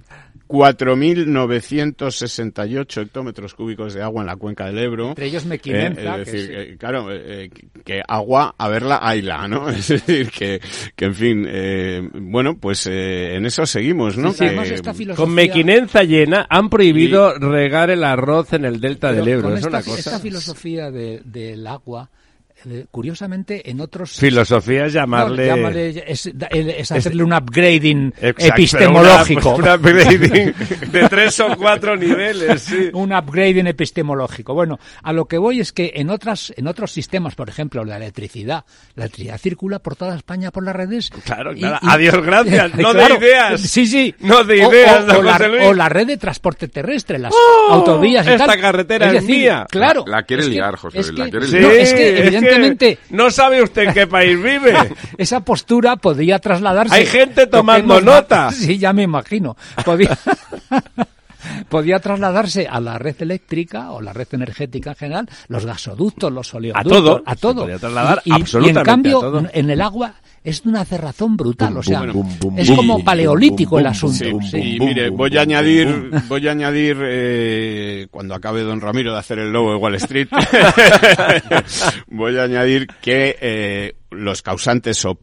4.968 0.50 3.01
hectómetros 3.03 3.53
cúbicos 3.53 3.94
de 3.94 4.01
agua 4.01 4.22
en 4.24 4.27
la 4.27 4.36
cuenca 4.36 4.65
del 4.65 4.79
Ebro. 4.79 5.10
Entre 5.10 5.27
ellos 5.27 5.46
Mequinenza. 5.46 6.18
Eh, 6.18 6.22
es 6.22 6.25
que 6.29 6.38
decir, 6.38 6.48
sí. 6.48 6.53
eh, 6.56 6.75
claro, 6.77 7.08
eh, 7.12 7.50
que 7.86 8.01
agua, 8.08 8.56
a 8.58 8.68
verla, 8.68 9.00
hayla, 9.01 9.48
¿no? 9.48 9.70
Es 9.79 9.88
decir, 9.88 10.29
que, 10.32 10.60
que 10.96 11.06
en 11.06 11.15
fin, 11.15 11.46
eh, 11.48 12.01
bueno, 12.13 12.58
pues 12.60 12.88
eh, 12.88 13.36
en 13.36 13.46
eso 13.46 13.65
seguimos, 13.65 14.18
¿no? 14.18 14.34
Sí, 14.34 14.46
además 14.46 14.68
Que- 14.70 14.75
esta 14.75 14.94
filosofía- 14.94 15.24
Con 15.25 15.34
mequinenza 15.34 16.03
llena 16.03 16.46
han 16.50 16.70
prohibido 16.70 17.36
regar 17.38 17.89
el 17.89 18.03
arroz 18.03 18.51
en 18.53 18.65
el 18.65 18.79
delta 18.82 19.10
pero 19.12 19.24
del 19.24 19.34
Ebro. 19.34 19.44
con 19.50 19.53
Es 19.53 19.60
esta, 19.60 19.70
una 19.70 19.84
cosa. 19.84 20.00
esta 20.00 20.20
filosofía 20.20 20.91
de- 20.91 21.22
del 21.24 21.65
agua, 21.68 22.10
eh, 22.12 22.15
curiosamente 22.92 23.70
en 23.70 23.82
otros 23.82 24.12
Filosofía 24.18 24.86
es 24.86 24.94
llamarle... 24.94 25.48
No, 25.48 25.56
llámale- 25.58 26.04
es, 26.08 26.25
es 26.51 26.92
hacerle 26.92 27.24
un 27.24 27.34
upgrading 27.34 28.13
Exacto, 28.20 28.46
epistemológico. 28.46 29.56
una- 29.56 29.75
un 29.75 29.80
upgrading 29.80 30.54
de 30.92 31.10
tres 31.10 31.39
o 31.39 31.56
cuatro 31.58 31.96
niveles, 31.96 32.62
sí. 32.62 32.89
un 32.94 33.13
upgrading 33.13 33.68
epistemológico. 33.68 34.54
Bueno, 34.54 34.80
a 35.04 35.13
lo 35.13 35.25
que 35.25 35.38
voy 35.38 35.60
es 35.60 35.72
que 35.74 35.94
en 35.96 36.10
otras 36.10 36.54
en 36.58 36.68
otros 36.68 36.92
sistemas, 36.92 37.36
por 37.36 37.50
ejemplo, 37.50 37.84
la 37.86 37.98
electricidad, 37.98 38.66
la 38.96 39.06
electricidad 39.06 39.38
circula 39.38 39.80
por 39.80 39.96
toda 39.96 40.16
España 40.16 40.51
por 40.51 40.63
las 40.66 40.75
redes. 40.75 41.10
Claro, 41.25 41.54
claro. 41.54 41.80
Adiós, 41.82 42.22
gracias. 42.25 42.72
No 42.80 42.94
de 42.94 43.04
ideas. 43.18 43.62
Sí, 43.62 43.86
sí. 43.88 44.16
No 44.20 44.44
de 44.44 44.58
ideas, 44.58 45.06
o, 45.16 45.22
la, 45.22 45.86
o 45.86 45.89
red 45.89 46.08
de 46.08 46.18
transporte 46.18 46.68
terrestre, 46.68 47.20
las 47.20 47.34
¡Oh! 47.34 47.74
autovías 47.74 48.25
y 48.25 48.32
Esta 48.32 48.46
tal. 48.46 48.60
carretera 48.62 49.08
es 49.08 49.13
decir, 49.13 49.30
mía. 49.30 49.66
Claro. 49.70 50.04
La- 50.08 50.18
la 50.20 50.24
quiere 50.24 50.48
liar, 50.48 50.75
José 50.75 50.98
Luis, 50.98 51.12
la 51.18 51.30
quiere 51.30 51.46
Sí, 51.48 51.58
no, 51.60 51.70
es 51.70 51.94
que 51.94 52.10
evidentemente 52.20 52.49
no 53.10 53.32
sabe 53.32 53.62
usted 53.63 53.84
en 53.89 53.94
qué 53.94 54.08
país 54.08 54.41
vive. 54.41 54.74
esa 55.18 55.39
postura 55.41 55.96
podía 55.96 56.39
trasladarse. 56.39 56.96
Hay 56.96 57.06
gente 57.06 57.48
tomando 57.48 57.96
Toquemos 57.96 58.03
ma- 58.03 58.20
nota. 58.20 58.51
Sí, 58.60 58.77
ya 58.77 58.94
me 58.94 59.03
imagino. 59.03 59.56
Podía, 59.86 60.18
podía 61.68 62.00
trasladarse 62.00 62.68
a 62.68 62.80
la 62.80 62.98
red 62.98 63.16
eléctrica 63.20 63.92
o 63.92 64.01
la 64.01 64.13
red 64.13 64.28
energética 64.32 64.92
en 64.92 64.96
general, 64.96 65.30
los 65.48 65.66
gasoductos, 65.66 66.32
los 66.32 66.54
oleoductos, 66.54 66.92
todo. 66.92 67.24
a 67.25 67.36
Se 67.36 67.42
todo. 67.42 67.62
podía 67.63 67.80
trasladar 67.80 68.22
y, 68.25 68.30
y- 68.30 68.38
y 68.38 68.42
absolutamente 68.42 68.80
en 68.80 68.86
cambio, 68.86 69.18
a 69.18 69.22
todo. 69.22 69.44
en 69.51 69.70
el 69.70 69.82
agua 69.82 70.13
es 70.42 70.63
de 70.63 70.70
una 70.70 70.86
cerrazón 70.86 71.36
brutal, 71.36 71.75
o 71.78 71.84
sea, 71.84 72.01
bum, 72.04 72.13
bum, 72.13 72.38
bum, 72.39 72.60
es 72.60 72.68
bum, 72.70 72.78
como 72.78 72.94
bum, 72.96 73.04
paleolítico 73.04 73.72
bum, 73.72 73.80
el 73.82 73.88
asunto. 73.88 74.24
Sí, 74.24 74.32
bum, 74.32 74.42
sí. 74.42 74.58
y 74.58 74.80
bum, 74.80 74.88
mire, 74.88 75.10
bum, 75.10 75.18
voy 75.18 75.38
a 75.38 75.42
añadir, 75.42 76.10
bum, 76.12 76.22
voy 76.30 76.48
a 76.48 76.51
añadir 76.51 76.98
eh, 77.01 78.08
cuando 78.10 78.36
acabe 78.36 78.62
Don 78.63 78.80
Ramiro 78.80 79.12
de 79.12 79.20
hacer 79.20 79.39
el 79.39 79.51
lobo 79.51 79.72
de 79.72 79.78
Wall 79.78 79.96
Street, 79.96 80.30
voy 82.08 82.38
a 82.38 82.44
añadir 82.44 82.88
que 83.01 83.38
eh, 83.42 83.96
los 84.12 84.42
causantes 84.42 85.04
o 85.06 85.20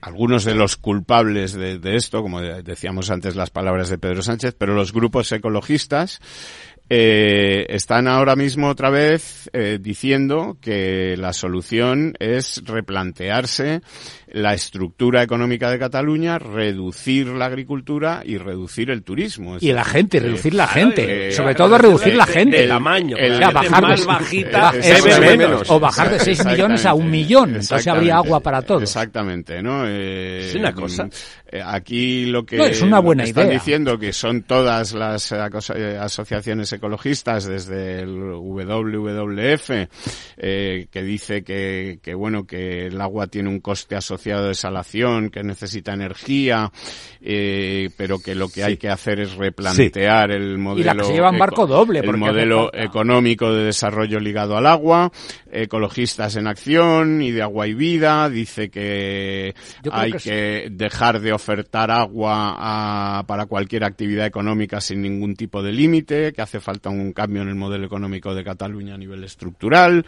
algunos 0.00 0.44
de 0.44 0.54
los 0.54 0.76
culpables 0.76 1.52
de, 1.52 1.78
de 1.78 1.96
esto, 1.96 2.22
como 2.22 2.40
de- 2.40 2.62
decíamos 2.62 3.10
antes 3.10 3.36
las 3.36 3.50
palabras 3.50 3.88
de 3.90 3.98
Pedro 3.98 4.22
Sánchez, 4.22 4.54
pero 4.58 4.74
los 4.74 4.92
grupos 4.92 5.30
ecologistas 5.32 6.20
eh, 6.92 7.66
están 7.68 8.08
ahora 8.08 8.34
mismo 8.34 8.68
otra 8.68 8.90
vez 8.90 9.48
eh, 9.52 9.78
diciendo 9.80 10.56
que 10.60 11.16
la 11.16 11.32
solución 11.32 12.14
es 12.18 12.62
replantearse 12.64 13.80
la 14.32 14.54
estructura 14.54 15.22
económica 15.22 15.70
de 15.70 15.78
Cataluña, 15.78 16.38
reducir 16.38 17.26
la 17.28 17.46
agricultura 17.46 18.22
y 18.24 18.38
reducir 18.38 18.90
el 18.90 19.02
turismo. 19.02 19.56
Es 19.56 19.62
Y 19.62 19.72
la 19.72 19.84
gente, 19.84 20.20
reducir 20.20 20.54
la 20.54 20.66
Claro, 20.68 20.80
gente, 20.88 21.28
eh, 21.28 21.32
sobre 21.32 21.54
todo 21.56 21.76
reducir 21.78 22.14
la 22.14 22.26
de- 22.26 22.32
gente. 22.32 22.60
de 22.62 22.68
tamaño. 22.68 23.16
el- 23.16 23.40
bajar 23.40 23.82
más 23.82 24.00
de, 24.00 24.06
bajita, 24.06 24.72
eh, 24.76 24.78
exactamente. 24.78 25.36
menos. 25.36 25.70
O 25.70 25.80
bajar 25.80 26.10
de 26.10 26.20
6 26.20 26.44
millones 26.44 26.86
a 26.86 26.94
un 26.94 27.10
millón. 27.10 27.50
Entonces 27.56 27.86
habría 27.88 28.16
agua 28.18 28.38
para 28.40 28.62
todos. 28.62 28.82
Exactamente, 28.82 29.60
¿no? 29.62 29.82
Eh, 29.88 30.48
Es 30.50 30.54
una 30.54 30.72
cosa. 30.72 31.08
eh, 31.50 31.60
Aquí 31.64 32.26
lo 32.26 32.44
que, 32.46 32.56
No, 32.58 32.64
es 32.66 32.80
una 32.82 33.00
buena 33.00 33.24
están 33.24 33.46
idea. 33.46 33.54
diciendo 33.54 33.98
que 33.98 34.12
son 34.12 34.42
todas 34.42 34.92
las 34.94 35.32
eh, 35.32 35.38
eh, 35.74 35.98
asociaciones 36.00 36.72
ecologistas 36.72 37.46
desde 37.46 38.00
el 38.02 38.16
WWF 38.16 39.88
eh, 40.36 40.86
que 40.90 41.02
dice 41.02 41.42
que, 41.42 41.98
que 42.02 42.14
bueno 42.14 42.46
que 42.46 42.86
el 42.86 43.00
agua 43.00 43.26
tiene 43.26 43.48
un 43.48 43.58
coste 43.60 43.96
asociado 43.96 44.19
de 44.24 44.54
salación, 44.54 45.30
que 45.30 45.42
necesita 45.42 45.92
energía, 45.94 46.70
eh, 47.20 47.90
pero 47.96 48.18
que 48.18 48.34
lo 48.34 48.48
que 48.48 48.64
hay 48.64 48.76
que 48.76 48.88
hacer 48.88 49.20
es 49.20 49.34
replantear 49.36 50.30
el 50.30 50.58
modelo 50.58 50.80
Y 50.80 50.84
la 50.84 50.94
que 50.94 51.04
se 51.04 51.12
lleva 51.14 51.28
en 51.30 51.38
barco 51.38 51.66
doble, 51.66 51.98
el 52.00 52.06
modelo 52.16 52.70
económico 52.84 53.52
de 53.52 53.64
desarrollo 53.64 54.20
ligado 54.20 54.56
al 54.56 54.66
agua, 54.66 55.10
ecologistas 55.50 56.36
en 56.36 56.46
acción 56.46 57.22
y 57.22 57.30
de 57.30 57.42
agua 57.42 57.66
y 57.66 57.74
vida, 57.74 58.28
dice 58.30 58.70
que 58.70 59.54
hay 59.92 60.12
que 60.12 60.30
que, 60.30 60.68
dejar 60.70 61.20
de 61.20 61.32
ofertar 61.32 61.90
agua 61.90 62.54
a- 63.18 63.24
para 63.26 63.46
cualquier 63.46 63.84
actividad 63.84 64.26
económica 64.26 64.80
sin 64.80 65.02
ningún 65.02 65.34
tipo 65.34 65.62
de 65.62 65.72
límite, 65.72 66.32
que 66.32 66.42
hace 66.42 66.60
falta 66.60 66.88
un 66.90 67.12
cambio 67.12 67.42
en 67.42 67.48
el 67.48 67.54
modelo 67.54 67.86
económico 67.86 68.34
de 68.34 68.44
Cataluña 68.44 68.94
a 68.94 68.98
nivel 68.98 69.24
estructural. 69.24 70.04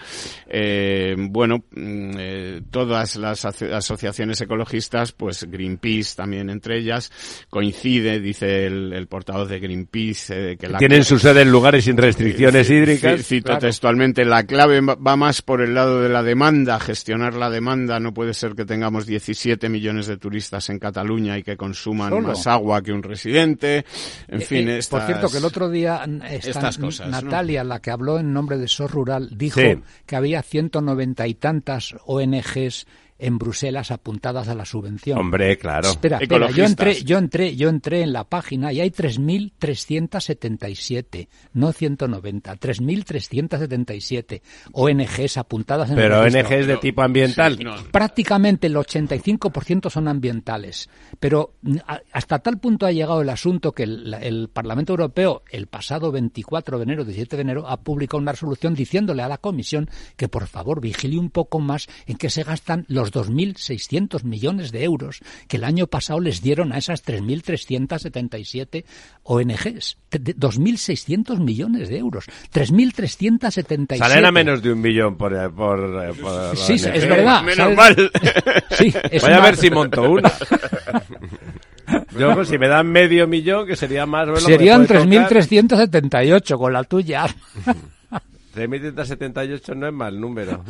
Eh, 0.49 1.15
bueno, 1.19 1.59
mm, 1.71 2.11
eh, 2.19 2.61
todas 2.71 3.17
las 3.17 3.45
aso- 3.45 3.67
asociaciones 4.03 4.41
ecologistas, 4.41 5.13
pues 5.13 5.45
Greenpeace 5.49 6.17
también 6.17 6.51
entre 6.51 6.79
ellas, 6.79 7.11
coincide, 7.49 8.19
dice 8.21 8.67
el, 8.67 8.93
el 8.93 9.07
portavoz 9.07 9.49
de 9.49 9.61
Greenpeace, 9.61 10.53
eh, 10.53 10.57
que 10.57 10.69
la 10.69 10.79
Tienen 10.79 11.05
su 11.05 11.19
sede 11.19 11.43
en 11.43 11.51
lugares 11.53 11.85
sin 11.85 11.97
restricciones 11.97 12.69
hídricas. 12.69 13.21
sí, 13.21 13.37
Cito 13.37 13.47
claro. 13.47 13.61
textualmente, 13.61 14.25
la 14.25 14.45
clave 14.45 14.81
va 14.81 15.17
más 15.17 15.43
por 15.43 15.63
el 15.63 15.75
lado 15.75 16.01
de 16.03 16.09
la 16.09 16.23
demanda, 16.23 16.81
gestionar 16.81 17.35
la 17.35 17.49
demanda. 17.51 18.01
No 18.01 18.13
puede 18.13 18.35
ser 18.35 18.55
que 18.55 18.65
tengamos 18.65 19.07
17 19.07 19.69
millones 19.69 20.07
de 20.09 20.17
turistas 20.17 20.69
en 20.71 20.79
Cataluña 20.79 21.39
y 21.39 21.43
que 21.43 21.57
consuman 21.57 22.11
Solo. 22.11 22.29
más 22.29 22.47
agua 22.47 22.83
que 22.83 22.93
un 22.93 23.03
residente. 23.03 23.85
En 24.29 24.41
Eh, 24.43 24.45
fin, 24.45 24.69
eh, 24.69 24.79
estas... 24.79 25.01
Por 25.03 25.07
cierto, 25.07 25.29
que 25.31 25.39
el 25.39 25.45
otro 25.45 25.71
día 25.71 26.05
esta 26.29 26.51
estas 26.51 26.79
cosas, 26.79 27.09
¿no? 27.09 27.21
Natalia, 27.23 27.63
la 27.65 27.81
que 27.81 27.91
habló 27.91 28.19
en 28.19 28.33
nombre 28.33 28.59
de 28.59 28.67
SOS 28.67 28.91
Rural, 28.91 29.29
dijo 29.37 29.61
Sí. 29.61 29.79
que 30.07 30.17
había 30.17 30.43
190 30.43 31.27
y 31.29 31.35
tantas 31.35 31.95
ONGs 32.05 32.87
en 33.23 33.39
Bruselas 33.39 33.91
apuntadas 33.93 34.49
a 34.49 34.55
la 34.55 34.65
subvención. 34.65 35.17
Hombre, 35.17 35.57
claro. 35.57 35.91
Espera, 35.91 36.19
espera, 36.19 36.51
yo 36.51 36.65
entré, 36.65 37.05
yo 37.05 37.19
entré, 37.19 37.55
yo 37.55 37.69
entré 37.69 38.03
en 38.03 38.13
la 38.13 38.25
página 38.25 38.73
y 38.73 38.81
hay 38.81 38.91
3.377, 38.91 41.29
no 41.53 41.73
190, 41.73 42.57
3.377 42.57 44.43
ONGs 44.73 45.37
apuntadas 45.37 45.91
en 45.91 45.97
Pero 45.97 46.25
el 46.25 46.33
registro. 46.33 46.57
ONGs 46.57 46.67
de 46.67 46.77
tipo 46.79 47.03
ambiental. 47.03 47.57
Sí, 47.57 47.65
no. 47.65 47.77
Prácticamente 47.93 48.67
el 48.67 48.75
85% 48.75 49.89
son 49.89 50.09
ambientales, 50.09 50.91
pero 51.21 51.55
hasta 52.13 52.41
tal 52.41 52.59
punto 52.59 52.87
ha 52.87 52.93
llegado 52.93 53.23
el 53.23 53.29
asunto 53.29 53.71
que 53.71 53.85
el, 53.85 54.15
el 54.15 54.49
Parlamento 54.49 54.95
Europeo 54.95 55.45
el 55.51 55.69
pasado 55.69 56.11
24 56.11 56.79
de 56.79 56.83
enero, 56.83 57.05
17 57.05 57.37
de 57.37 57.43
enero, 57.43 57.69
ha 57.69 57.83
publicado 57.83 58.21
una 58.21 58.33
resolución 58.33 58.75
diciéndole 58.75 59.23
a 59.23 59.29
la 59.29 59.39
Comisión 59.39 59.89
que 60.17 60.27
por 60.29 60.49
favor 60.49 60.81
vigile 60.81 61.21
un 61.21 61.31
poco 61.31 61.61
más 61.61 61.87
en 62.07 62.17
qué 62.17 62.29
se 62.29 62.43
gastan 62.43 62.85
los 62.89 63.12
2.600 63.13 64.25
millones 64.25 64.73
de 64.73 64.85
euros 64.85 65.21
que 65.49 65.59
el 65.59 65.65
año 65.65 65.87
pasado 65.87 66.19
les 66.21 66.41
dieron 66.43 66.73
a 66.73 66.79
esas 66.79 67.05
3.377 67.05 68.85
ONGs. 69.25 69.99
Te- 70.09 70.19
de- 70.19 70.35
2.600 70.37 71.39
millones 71.39 71.89
de 71.89 71.99
euros. 71.99 72.25
3.377. 72.53 73.99
Salen 73.99 74.25
a 74.25 74.33
menos 74.33 74.63
de 74.63 74.73
un 74.73 74.81
millón 74.81 75.17
por... 75.17 75.33
eh, 75.35 75.49
por, 75.51 75.79
eh, 76.05 76.13
por 76.21 76.57
Sí, 76.57 76.73
ONG. 76.73 76.97
es 76.97 77.09
verdad. 77.09 77.43
Menos 77.43 77.57
¿sabes? 77.57 77.77
mal. 77.77 78.11
Sí, 78.71 78.93
es 79.11 79.23
Voy 79.23 79.31
a 79.33 79.37
una- 79.37 79.45
ver 79.47 79.57
si 79.57 79.71
monto 79.71 80.03
una. 80.11 80.33
Yo, 82.19 82.35
pues, 82.35 82.49
si 82.49 82.59
me 82.59 82.69
dan 82.69 82.87
medio 82.91 83.27
millón, 83.29 83.67
que 83.67 83.77
sería 83.77 84.07
más... 84.07 84.27
bueno, 84.27 84.41
Serían 84.41 84.83
me 84.83 84.87
puede 84.87 85.01
tocar. 85.05 85.31
3.378 85.43 86.57
con 86.59 86.73
la 86.73 86.85
tuya. 86.85 87.27
3.378 88.55 89.75
no 89.77 89.87
es 89.89 89.93
mal 89.93 90.21
número. 90.21 90.63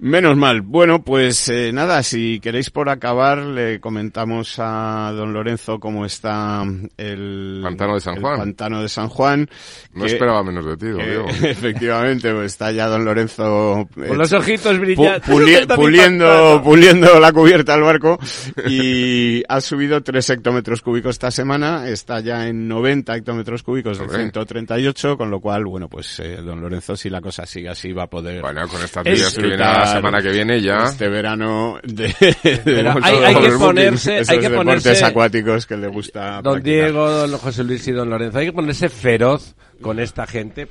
Menos 0.00 0.36
mal. 0.36 0.60
Bueno, 0.62 1.02
pues 1.02 1.48
eh, 1.48 1.72
nada, 1.72 2.04
si 2.04 2.38
queréis 2.38 2.70
por 2.70 2.88
acabar, 2.88 3.38
le 3.38 3.80
comentamos 3.80 4.54
a 4.58 5.12
don 5.12 5.32
Lorenzo 5.32 5.80
cómo 5.80 6.06
está 6.06 6.64
el 6.96 7.60
Pantano 7.64 7.94
de 7.94 8.00
San 8.00 8.14
el 8.14 8.20
Juan. 8.22 8.38
pantano 8.38 8.80
de 8.82 8.88
San 8.88 9.08
Juan. 9.08 9.48
No 9.94 10.04
que- 10.04 10.12
esperaba 10.12 10.44
menos 10.44 10.64
de 10.66 10.76
ti, 10.76 10.86
don 10.86 10.98
Diego. 11.04 11.26
efectivamente, 11.42 12.32
pues 12.32 12.46
está 12.52 12.70
ya 12.70 12.86
don 12.86 13.04
Lorenzo 13.04 13.88
eh, 13.96 14.06
Con 14.06 14.18
los 14.18 14.32
ojitos 14.32 14.76
pu- 14.76 14.80
brillantes. 14.80 15.28
puli- 15.28 15.66
puliendo, 15.74 16.60
puliendo 16.62 17.18
la 17.18 17.32
cubierta 17.32 17.72
del 17.72 17.82
barco 17.82 18.20
y 18.68 19.42
ha 19.48 19.60
subido 19.60 20.00
3 20.00 20.30
hectómetros 20.30 20.80
cúbicos 20.80 21.16
esta 21.16 21.32
semana, 21.32 21.88
está 21.88 22.20
ya 22.20 22.46
en 22.46 22.68
90 22.68 23.16
hectómetros 23.16 23.64
cúbicos 23.64 23.98
de 23.98 24.04
Hombre. 24.04 24.18
138, 24.20 25.16
con 25.16 25.28
lo 25.28 25.40
cual, 25.40 25.64
bueno, 25.64 25.88
pues 25.88 26.20
eh, 26.20 26.36
don 26.36 26.60
Lorenzo, 26.60 26.96
si 26.96 27.10
la 27.10 27.20
cosa 27.20 27.44
sigue 27.46 27.68
así, 27.68 27.92
va 27.92 28.04
a 28.04 28.06
poder 28.06 28.42
Bueno, 28.42 28.68
con 28.68 28.80
estas 28.80 29.04
Es 29.04 29.18
días 29.18 29.34
que 29.34 29.42
viene 29.42 29.56
la 29.88 29.96
semana 29.96 30.22
que 30.22 30.30
viene 30.30 30.60
ya... 30.60 30.84
este 30.84 31.08
verano 31.08 31.78
de, 31.82 32.08
de 32.64 32.88
hay- 33.02 33.34
que 33.34 33.50
ponerse- 33.56 34.18
esos 34.18 34.30
hay 34.30 34.38
que 34.40 34.48
deportes 34.48 34.84
ponerse- 34.84 35.04
acuáticos 35.04 35.66
que 35.66 35.76
le 35.76 35.88
gusta 35.88 36.40
Don 36.42 36.54
practicar. 36.54 36.62
Diego, 36.62 37.10
don 37.10 37.38
José 37.38 37.64
Luis 37.64 37.86
y 37.88 37.92
don 37.92 38.10
Lorenzo, 38.10 38.38
hay 38.38 38.46
que 38.46 38.52
ponerse 38.52 38.88
feroz 38.88 39.54
con 39.80 39.98
esta 40.00 40.26
gente. 40.26 40.68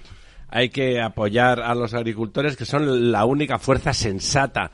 Hay 0.49 0.69
que 0.69 1.01
apoyar 1.01 1.60
a 1.60 1.75
los 1.75 1.93
agricultores 1.93 2.56
que 2.56 2.63
son 2.65 3.12
la 3.12 3.25
única 3.25 3.60
fuerza 3.60 3.93
sensata 3.93 4.71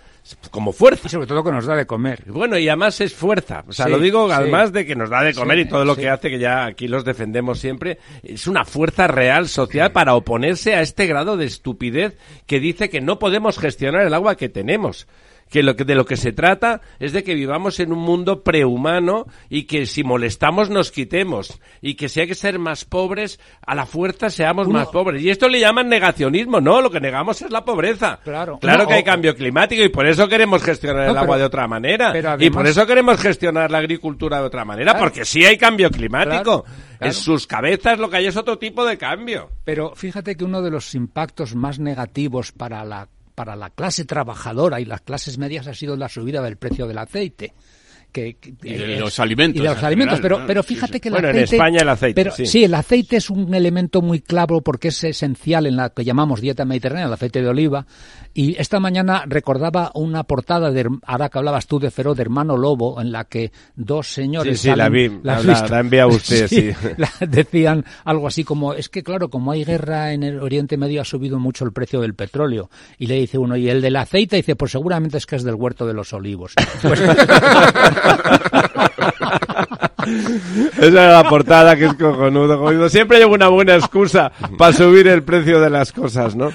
como 0.52 0.72
fuerza. 0.72 1.08
Y 1.08 1.10
sobre 1.10 1.28
todo 1.28 1.44
que 1.44 1.52
nos 1.52 1.66
da 1.66 1.76
de 1.76 1.86
comer. 1.86 2.24
Bueno, 2.28 2.58
y 2.58 2.68
además 2.68 3.00
es 3.02 3.14
fuerza. 3.14 3.64
O 3.68 3.74
sea, 3.74 3.86
Sí, 3.86 3.92
lo 3.92 4.00
digo 4.00 4.28
sí. 4.28 4.34
además 4.34 4.72
de 4.72 4.86
que 4.86 4.96
nos 4.96 5.10
da 5.10 5.22
de 5.22 5.34
comer 5.34 5.58
Sí, 5.58 5.64
y 5.64 5.68
todo 5.70 5.86
lo 5.86 5.96
que 5.96 6.10
hace 6.10 6.30
que 6.30 6.40
ya 6.40 6.66
aquí 6.66 6.88
los 6.88 7.04
defendemos 7.06 7.60
siempre. 7.60 8.00
Es 8.24 8.48
una 8.48 8.66
fuerza 8.66 9.08
real 9.08 9.48
social 9.48 9.92
para 9.92 10.16
oponerse 10.16 10.76
a 10.76 10.82
este 10.82 11.08
grado 11.08 11.38
de 11.38 11.46
estupidez 11.46 12.18
que 12.46 12.60
dice 12.60 12.90
que 12.90 13.02
no 13.02 13.20
podemos 13.20 13.58
gestionar 13.60 14.06
el 14.06 14.14
agua 14.14 14.36
que 14.36 14.50
tenemos. 14.50 15.08
Que, 15.50 15.62
lo 15.62 15.76
que 15.76 15.84
de 15.84 15.94
lo 15.94 16.06
que 16.06 16.18
se 16.18 16.32
trata 16.32 16.82
es 17.00 17.12
de 17.14 17.24
que 17.24 17.36
vivamos 17.36 17.80
en 17.80 17.92
un 17.94 18.00
mundo 18.00 18.42
prehumano 18.44 19.28
y 19.50 19.64
que 19.64 19.86
si 19.86 20.04
molestamos 20.04 20.70
nos 20.72 20.92
quitemos 20.92 21.60
y 21.82 21.94
que 21.94 22.10
si 22.10 22.22
hay 22.22 22.28
que 22.28 22.34
ser 22.34 22.58
más 22.58 22.86
pobres 22.86 23.40
a 23.66 23.76
la 23.76 23.86
fuerza 23.86 24.32
seamos 24.32 24.68
Uno- 24.68 24.80
más 24.80 24.88
pobres 24.88 25.22
y 25.22 25.30
esto 25.30 25.48
le 25.48 25.60
llaman 25.60 25.90
negacionismo 25.90 26.60
no 26.60 26.82
lo 26.82 26.90
que 26.90 27.00
negamos 27.00 27.42
es 27.44 27.52
la 27.52 27.64
pobreza 27.64 28.20
Claro. 28.24 28.58
claro 28.60 28.84
No, 28.84 28.88
que 28.88 28.96
hay 28.96 29.04
cambio 29.04 29.36
climático 29.36 29.84
y 29.84 29.90
por 29.90 30.08
eso 30.08 30.28
queremos 30.28 30.64
gestionar 30.64 31.06
No, 31.06 31.12
el 31.12 31.18
agua 31.18 31.28
pero- 31.36 31.40
de 31.40 31.44
otra 31.46 31.68
manera 31.68 32.14
y 32.40 32.50
por 32.50 32.66
eso 32.66 32.88
queremos 32.88 33.20
gestionar 33.22 33.70
la 33.70 33.78
agricultura 33.78 34.40
de 34.40 34.46
otra 34.46 34.66
manera, 34.66 34.94
Claro. 34.94 35.06
porque 35.06 35.24
sí 35.26 35.46
hay 35.46 35.58
cambio 35.58 35.90
climático. 35.92 36.64
Claro, 36.64 36.66
En 37.00 37.14
sus 37.14 37.46
cabezas 37.48 38.00
lo 38.00 38.10
que 38.10 38.18
hay 38.18 38.28
es 38.28 38.38
otro 38.38 38.58
tipo 38.58 38.86
de 38.86 38.98
cambio. 38.98 39.50
Pero 39.66 39.94
fíjate 39.96 40.36
que 40.36 40.46
uno 40.46 40.62
de 40.62 40.72
los 40.72 40.96
impactos 40.96 41.54
más 41.54 41.78
negativos 41.80 42.52
para 42.54 42.84
la, 42.86 43.10
para 43.36 43.56
la 43.56 43.70
clase 43.70 44.06
trabajadora 44.06 44.80
y 44.80 44.86
las 44.86 45.02
clases 45.02 45.38
medias 45.38 45.68
ha 45.68 45.74
sido 45.74 45.96
la 45.96 46.10
subida 46.10 46.42
del 46.42 46.58
precio 46.58 46.88
del 46.88 46.98
aceite. 46.98 47.54
Que, 48.14 48.36
que- 48.36 48.54
Y 48.64 48.74
de 48.76 48.94
es- 48.94 49.00
los 49.02 49.20
alimentos, 49.20 49.58
y 49.60 49.64
de 49.64 49.70
los 49.70 49.80
en 49.80 49.86
alimentos, 49.86 50.18
general, 50.20 50.22
pero, 50.22 50.40
¿no? 50.42 50.48
pero 50.48 50.64
fíjate 50.64 50.94
sí. 50.94 51.00
que 51.02 51.10
el 51.10 51.14
Bueno, 51.16 51.30
en. 51.30 51.38
España 51.40 51.82
el 51.82 51.90
aceite, 51.90 52.14
pero, 52.24 52.32
sí. 52.46 52.64
el 52.64 52.74
aceite 52.76 53.18
es 53.18 53.30
un 53.30 53.54
elemento 53.54 54.02
muy 54.02 54.22
claro 54.22 54.62
porque 54.62 54.90
es 54.90 55.04
esencial 55.04 55.66
en 55.66 55.76
la 55.76 55.90
que 55.90 56.06
llamamos 56.06 56.40
dieta 56.40 56.64
mediterránea, 56.64 57.08
el 57.08 57.14
aceite 57.14 57.42
de 57.42 57.50
oliva. 57.50 57.86
Y 58.36 58.56
esta 58.60 58.80
mañana 58.80 59.24
recordaba 59.28 59.92
una 59.96 60.24
portada, 60.24 60.72
de, 60.72 60.88
ahora 61.06 61.30
que 61.30 61.38
hablabas 61.38 61.68
tú 61.68 61.80
de 61.80 61.92
Feroz, 61.92 62.16
de 62.18 62.22
Hermano 62.24 62.56
Lobo, 62.58 63.00
en 63.02 63.12
la 63.12 63.26
que 63.26 63.52
dos 63.76 64.08
señores... 64.08 64.60
Sí, 64.60 64.70
sí, 64.70 64.76
la 64.76 64.88
salen- 64.90 64.92
vi, 64.92 65.20
¿la 65.24 65.36
has 65.36 65.46
la- 65.46 66.08
usted, 66.08 66.48
sí. 66.50 66.72
la- 66.98 67.12
decían 67.28 67.84
algo 68.06 68.28
así 68.28 68.44
como, 68.44 68.74
es 68.74 68.90
que 68.90 69.04
claro, 69.04 69.30
como 69.30 69.52
hay 69.52 69.64
guerra 69.64 70.14
en 70.14 70.24
el 70.24 70.40
Oriente 70.40 70.78
Medio 70.78 71.02
ha 71.02 71.06
subido 71.06 71.38
mucho 71.40 71.64
el 71.66 71.74
precio 71.74 72.00
del 72.02 72.14
petróleo. 72.16 72.70
Y 72.98 73.08
le 73.08 73.16
dice 73.16 73.38
uno, 73.38 73.56
¿y 73.56 73.70
el 73.70 73.82
del 73.82 73.96
aceite? 73.96 74.38
Y 74.38 74.42
dice, 74.42 74.56
pues 74.56 74.72
seguramente 74.72 75.18
es 75.18 75.26
que 75.26 75.36
es 75.36 75.44
del 75.44 75.56
huerto 75.56 75.86
de 75.86 75.94
los 75.94 76.12
olivos. 76.14 76.54
Pues- 76.82 77.02
Esa 80.78 80.88
era 80.88 81.24
la 81.24 81.30
portada 81.30 81.76
que 81.76 81.86
es 81.86 81.94
cojonudo. 81.94 82.90
Siempre 82.90 83.20
llevo 83.20 83.34
una 83.36 83.48
buena 83.48 83.76
excusa 83.76 84.32
para 84.58 84.74
subir 84.74 85.08
el 85.08 85.24
precio 85.24 85.62
de 85.62 85.70
las 85.70 85.92
cosas, 85.92 86.36
¿no? 86.36 86.52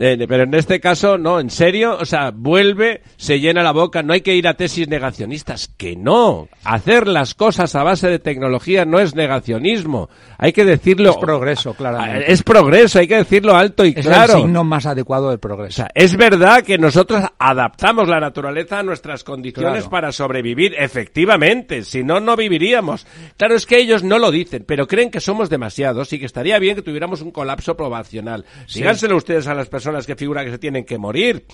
Eh, 0.00 0.24
pero 0.28 0.44
en 0.44 0.54
este 0.54 0.80
caso, 0.80 1.18
no, 1.18 1.40
en 1.40 1.50
serio, 1.50 1.96
o 2.00 2.04
sea, 2.04 2.30
vuelve, 2.34 3.02
se 3.16 3.40
llena 3.40 3.62
la 3.62 3.72
boca, 3.72 4.02
no 4.02 4.12
hay 4.12 4.20
que 4.22 4.34
ir 4.34 4.48
a 4.48 4.54
tesis 4.54 4.88
negacionistas, 4.88 5.68
que 5.76 5.96
no. 5.96 6.48
Hacer 6.64 7.06
las 7.06 7.34
cosas 7.34 7.74
a 7.74 7.82
base 7.82 8.08
de 8.08 8.18
tecnología 8.18 8.84
no 8.84 8.98
es 8.98 9.14
negacionismo. 9.14 10.08
Hay 10.38 10.52
que 10.52 10.64
decirlo. 10.64 11.10
Es 11.10 11.16
progreso, 11.16 11.74
claramente. 11.74 12.32
Es 12.32 12.42
progreso, 12.42 12.98
hay 12.98 13.06
que 13.08 13.16
decirlo 13.16 13.54
alto 13.54 13.84
y 13.84 13.94
es 13.96 14.06
claro. 14.06 14.34
el 14.36 14.42
signo 14.42 14.64
más 14.64 14.86
adecuado 14.86 15.28
del 15.28 15.36
O 15.36 15.40
progreso. 15.40 15.76
sea, 15.76 15.90
es 15.94 16.16
verdad 16.16 16.62
que 16.62 16.78
nosotros 16.78 17.22
adaptamos 17.38 18.08
la 18.08 18.20
naturaleza 18.20 18.80
a 18.80 18.82
nuestras 18.82 19.22
condiciones 19.24 19.54
Claro. 19.84 19.90
para 19.90 20.12
sobrevivir, 20.12 20.74
efectivamente, 20.78 21.84
si 21.84 22.02
no, 22.02 22.18
no 22.20 22.36
viviríamos. 22.36 23.06
Claro, 23.36 23.54
es 23.54 23.66
que 23.66 23.78
ellos 23.78 24.02
no 24.02 24.18
lo 24.18 24.30
dicen, 24.30 24.64
pero 24.66 24.86
creen 24.86 25.10
que 25.10 25.20
somos 25.20 25.48
demasiados 25.50 26.12
y 26.12 26.18
que 26.18 26.26
estaría 26.26 26.58
bien 26.58 26.74
que 26.76 26.82
tuviéramos 26.82 27.20
un 27.22 27.30
colapso 27.30 27.76
poblacional. 27.76 28.44
Díganselo 28.74 29.16
ustedes 29.16 29.46
a 29.46 29.54
las 29.54 29.68
personas 29.68 29.83
que 30.06 30.16
figuran 30.16 30.44
que 30.44 30.50
se 30.52 30.58
tienen 30.58 30.84
que 30.84 30.98
morir. 30.98 31.44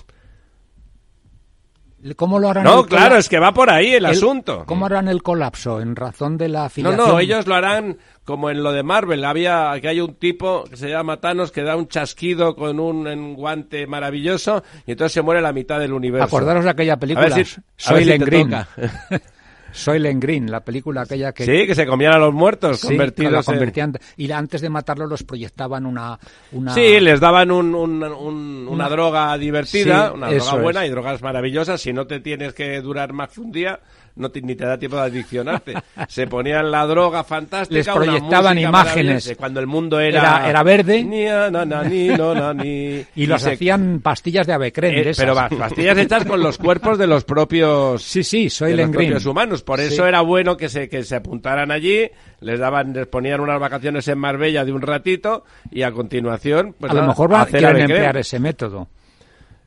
¿Cómo 2.15 2.39
lo 2.39 2.49
harán? 2.49 2.63
No, 2.63 2.83
claro, 2.87 3.15
es 3.17 3.29
que 3.29 3.37
va 3.37 3.53
por 3.53 3.69
ahí 3.69 3.89
el, 3.93 4.05
el- 4.05 4.11
asunto. 4.11 4.63
¿Cómo 4.65 4.87
harán 4.87 5.07
el 5.07 5.21
colapso? 5.21 5.79
¿En 5.79 5.95
razón 5.95 6.35
de 6.35 6.49
la 6.49 6.61
No, 6.61 6.65
afiliación? 6.65 7.07
no, 7.07 7.19
ellos 7.19 7.45
lo 7.45 7.53
harán 7.53 7.99
como 8.23 8.49
en 8.49 8.63
lo 8.63 8.71
de 8.71 8.81
Marvel. 8.81 9.23
Había 9.23 9.73
que 9.79 9.87
hay 9.87 10.01
un 10.01 10.15
tipo 10.15 10.63
que 10.63 10.77
se 10.77 10.89
llama 10.89 11.17
Thanos 11.17 11.51
que 11.51 11.61
da 11.61 11.75
un 11.75 11.87
chasquido 11.87 12.55
con 12.55 12.79
un, 12.79 13.07
en 13.07 13.35
guante 13.35 13.85
maravilloso 13.85 14.63
y 14.87 14.91
entonces 14.93 15.13
se 15.13 15.21
muere 15.21 15.41
la 15.41 15.53
mitad 15.53 15.79
del 15.79 15.93
universo. 15.93 16.25
Acordaros 16.25 16.63
de 16.63 16.71
aquella 16.71 16.97
película, 16.97 17.27
A 17.27 17.35
ver 17.37 17.45
si- 17.45 17.61
a 17.85 17.93
ver 17.93 18.03
si 18.03 18.17
Green. 18.17 18.49
Soylent 19.71 20.21
Green, 20.21 20.49
la 20.51 20.59
película 20.61 21.01
aquella 21.01 21.31
que... 21.31 21.45
Sí, 21.45 21.65
que 21.67 21.75
se 21.75 21.85
comían 21.85 22.13
a 22.13 22.17
los 22.17 22.33
muertos 22.33 22.79
Sí, 22.79 22.87
convertidos 22.87 23.47
en- 23.47 23.93
Y 24.17 24.31
antes 24.31 24.61
de 24.61 24.69
matarlos 24.69 25.09
los 25.09 25.23
proyectaban 25.23 25.85
una... 25.85 26.17
una 26.51 26.73
Sí, 26.73 26.99
les 26.99 27.19
daban 27.19 27.51
un- 27.51 27.73
un- 27.75 28.03
un- 28.03 28.67
una 28.67 28.71
Una- 28.71 28.89
droga 28.89 29.37
divertida, 29.37 30.09
Sí, 30.09 30.13
una 30.15 30.27
droga 30.31 30.55
buena 30.61 30.83
es. 30.83 30.87
y 30.87 30.91
drogas 30.91 31.21
maravillosas. 31.21 31.81
Si 31.81 31.93
no 31.93 32.05
te 32.07 32.19
tienes 32.19 32.53
que 32.53 32.81
durar 32.81 33.13
más 33.13 33.29
que 33.29 33.41
un 33.41 33.51
día, 33.51 33.79
no 34.21 34.29
te- 34.31 34.41
ni 34.41 34.55
te 34.55 34.63
da 34.65 34.77
tiempo 34.77 34.95
de 34.97 35.03
adiccionarte. 35.03 35.73
Se 36.07 36.27
ponían 36.27 36.71
la 36.71 36.85
droga 36.85 37.23
fantástica, 37.25 37.75
Les 37.77 37.87
una 37.87 37.95
proyectaban 37.95 38.55
música 38.55 38.69
imágenes. 38.69 39.25
de 39.25 39.35
Cuando 39.35 39.59
el 39.59 39.67
mundo 39.67 39.99
era... 39.99 40.19
Era- 40.21 40.49
era 40.49 40.63
verde. 40.63 41.03
Ni, 41.03 41.25
na, 41.25 41.49
na, 41.49 41.83
ni, 41.83 42.07
no, 42.09 42.33
na, 42.33 42.53
ni. 42.53 43.03
Y 43.15 43.25
los 43.25 43.41
se- 43.41 43.51
hacían 43.53 43.99
pastillas 44.01 44.47
de 44.47 44.53
avecren, 44.53 44.95
eh, 44.95 45.03
de 45.03 45.13
pero 45.17 45.35
va, 45.35 45.49
pastillas 45.49 45.97
hechas 45.97 46.23
con 46.25 46.39
los 46.41 46.57
cuerpos 46.57 46.97
de 46.97 47.07
los 47.07 47.23
propios 47.25 48.01
Sí, 48.03 48.23
sí, 48.23 48.43
de 48.45 48.49
Soylent 48.49 48.87
los 48.89 48.95
Green. 48.95 49.09
propios 49.11 49.25
humanos. 49.25 49.63
Por 49.63 49.79
eso 49.79 50.03
Sí. 50.03 50.07
era 50.07 50.21
bueno 50.21 50.55
que 50.55 50.69
se, 50.69 50.87
que 50.87 51.03
se 51.03 51.15
apuntaran 51.15 51.71
allí, 51.71 52.09
les 52.39 52.59
daban, 52.59 52.93
les 52.93 53.07
ponían 53.07 53.39
unas 53.41 53.59
vacaciones 53.59 54.07
en 54.07 54.17
Marbella 54.19 54.63
de 54.63 54.71
un 54.71 54.81
ratito 54.81 55.43
y 55.71 55.81
a 55.83 55.91
continuación, 55.91 56.75
pues 56.79 56.91
a 56.91 56.95
lo 56.95 57.07
mejor 57.07 57.29
van 57.29 57.39
a 57.39 57.43
hacer 57.43 57.59
quieren 57.59 57.81
emplear 57.81 58.17
ese 58.17 58.39
método. 58.39 58.87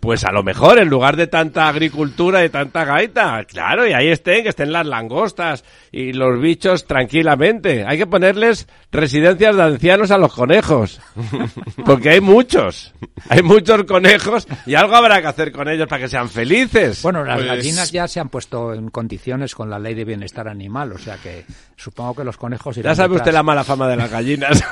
Pues 0.00 0.22
a 0.24 0.32
lo 0.32 0.42
mejor, 0.42 0.78
en 0.78 0.88
lugar 0.90 1.16
de 1.16 1.28
tanta 1.28 1.66
agricultura 1.66 2.44
y 2.44 2.50
tanta 2.50 2.84
gaita, 2.84 3.42
claro, 3.44 3.86
y 3.88 3.94
ahí 3.94 4.08
estén, 4.08 4.42
que 4.42 4.50
estén 4.50 4.70
las 4.70 4.86
langostas 4.86 5.64
y 5.92 6.12
los 6.12 6.38
bichos 6.38 6.86
tranquilamente. 6.86 7.86
Hay 7.86 7.96
que 7.96 8.06
ponerles 8.06 8.68
residencias 8.92 9.56
de 9.56 9.62
ancianos 9.62 10.10
a 10.10 10.18
los 10.18 10.34
conejos, 10.34 11.00
porque 11.86 12.10
hay 12.10 12.20
muchos, 12.20 12.92
hay 13.30 13.42
muchos 13.42 13.84
conejos 13.84 14.46
y 14.66 14.74
algo 14.74 14.94
habrá 14.94 15.22
que 15.22 15.28
hacer 15.28 15.52
con 15.52 15.68
ellos 15.70 15.88
para 15.88 16.02
que 16.02 16.08
sean 16.08 16.28
felices. 16.28 17.00
Bueno, 17.02 17.24
las 17.24 17.36
Pues- 17.36 17.46
gallinas 17.48 17.90
ya 17.90 18.06
se 18.06 18.20
han 18.20 18.28
puesto 18.28 18.74
en 18.74 18.90
condiciones 18.90 19.54
con 19.54 19.70
la 19.70 19.78
ley 19.78 19.94
de 19.94 20.04
bienestar 20.04 20.48
animal, 20.48 20.92
o 20.92 20.98
sea 20.98 21.16
que 21.16 21.46
supongo 21.76 22.16
que 22.16 22.24
los 22.24 22.36
conejos 22.36 22.76
Ya 22.76 22.80
irán 22.80 22.96
sabe 22.96 23.16
usted 23.16 23.32
la 23.32 23.42
mala 23.42 23.64
fama 23.64 23.88
de 23.88 23.96
las 23.96 24.10
gallinas. 24.10 24.62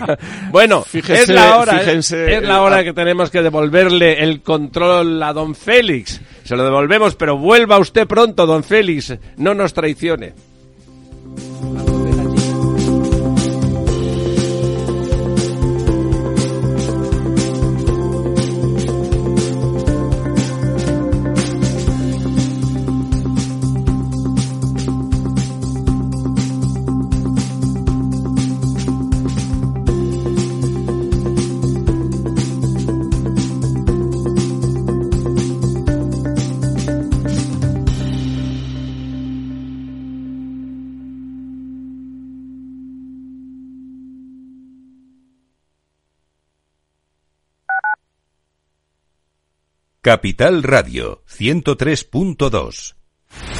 bueno, 0.50 0.82
Fíjese- 0.82 1.22
es 1.22 1.28
la 1.28 1.58
hora, 1.58 1.76
¿eh? 1.76 1.80
fíjense- 1.84 2.36
es 2.38 2.42
la 2.42 2.62
hora 2.62 2.82
que 2.82 2.92
tenemos 2.92 3.29
que 3.30 3.42
devolverle 3.42 4.22
el 4.22 4.42
control 4.42 5.22
a 5.22 5.32
don 5.32 5.54
Félix. 5.54 6.20
Se 6.44 6.56
lo 6.56 6.64
devolvemos, 6.64 7.14
pero 7.14 7.36
vuelva 7.36 7.78
usted 7.78 8.06
pronto, 8.06 8.46
don 8.46 8.64
Félix. 8.64 9.16
No 9.36 9.54
nos 9.54 9.72
traicione. 9.72 10.49
Capital 50.02 50.62
Radio 50.62 51.22
103.2 51.26 53.59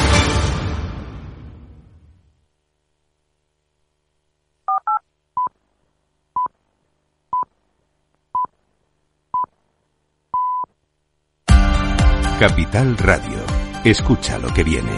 Capital 12.41 12.97
Radio. 12.97 13.37
Escucha 13.85 14.39
lo 14.39 14.51
que 14.51 14.63
viene. 14.63 14.89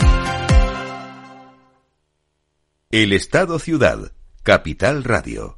El 2.89 3.11
Estado 3.11 3.59
Ciudad. 3.59 4.13
Capital 4.43 5.03
Radio. 5.03 5.57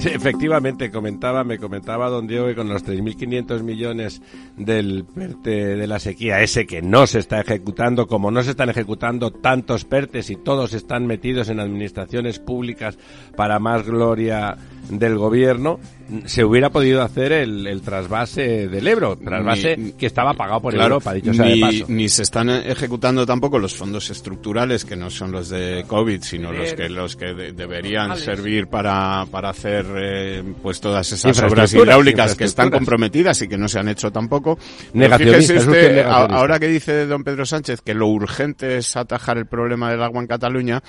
Sí, 0.00 0.08
efectivamente, 0.08 0.90
comentaba, 0.90 1.44
me 1.44 1.58
comentaba 1.58 2.08
don 2.08 2.26
Diego 2.26 2.52
con 2.56 2.68
los 2.68 2.84
3.500 2.84 3.62
millones 3.62 4.20
del 4.56 5.04
PERTE 5.04 5.76
de 5.76 5.86
la 5.86 6.00
sequía, 6.00 6.40
ese 6.40 6.66
que 6.66 6.82
no 6.82 7.06
se 7.06 7.20
está 7.20 7.40
ejecutando, 7.40 8.08
como 8.08 8.32
no 8.32 8.42
se 8.42 8.50
están 8.50 8.70
ejecutando 8.70 9.30
tantos 9.30 9.84
PERTES 9.84 10.30
y 10.30 10.36
todos 10.36 10.72
están 10.72 11.06
metidos 11.06 11.50
en 11.50 11.60
administraciones 11.60 12.40
públicas 12.40 12.98
para 13.36 13.60
más 13.60 13.86
gloria 13.86 14.56
del 14.90 15.16
gobierno, 15.16 15.78
se 16.26 16.44
hubiera 16.44 16.70
podido 16.70 17.02
hacer 17.02 17.30
el, 17.32 17.66
el 17.66 17.82
trasvase 17.82 18.66
del 18.68 18.86
Ebro, 18.88 19.16
trasvase 19.16 19.76
Ni- 19.76 19.92
que 19.92 20.06
estaba 20.06 20.34
pagado 20.34 20.60
por 20.60 20.72
Claro, 20.74 20.94
Europa, 20.96 21.14
dicho 21.14 21.32
sea 21.32 21.44
de 21.46 21.54
ni, 21.54 21.60
paso. 21.60 21.84
ni 21.88 22.08
se 22.08 22.22
están 22.22 22.50
ejecutando 22.50 23.24
tampoco 23.24 23.58
los 23.60 23.76
fondos 23.76 24.10
estructurales 24.10 24.84
que 24.84 24.96
no 24.96 25.08
son 25.10 25.30
los 25.30 25.48
de 25.48 25.84
COVID, 25.86 26.22
sino 26.22 26.52
los 26.52 26.72
que 26.74 26.88
los 26.88 27.14
que 27.16 27.26
de- 27.34 27.52
deberían 27.52 28.16
servir 28.16 28.66
para, 28.66 29.24
para 29.30 29.50
hacer 29.50 29.86
eh, 29.96 30.42
pues 30.62 30.80
todas 30.80 31.10
esas 31.12 31.40
obras 31.42 31.72
hidráulicas 31.72 32.34
que 32.34 32.44
están 32.44 32.70
comprometidas 32.70 33.40
y 33.42 33.48
que 33.48 33.56
no 33.56 33.68
se 33.68 33.78
han 33.78 33.88
hecho 33.88 34.10
tampoco. 34.10 34.58
Negacionista, 34.94 35.54
usted 35.54 35.94
negacionista. 35.94 36.36
ahora 36.36 36.58
que 36.58 36.66
dice 36.68 37.06
don 37.06 37.22
Pedro 37.22 37.46
Sánchez 37.46 37.80
que 37.82 37.94
lo 37.94 38.08
urgente 38.08 38.78
es 38.78 38.96
atajar 38.96 39.38
el 39.38 39.46
problema 39.46 39.90
del 39.90 40.02
agua 40.02 40.20
en 40.20 40.26
Cataluña, 40.26 40.82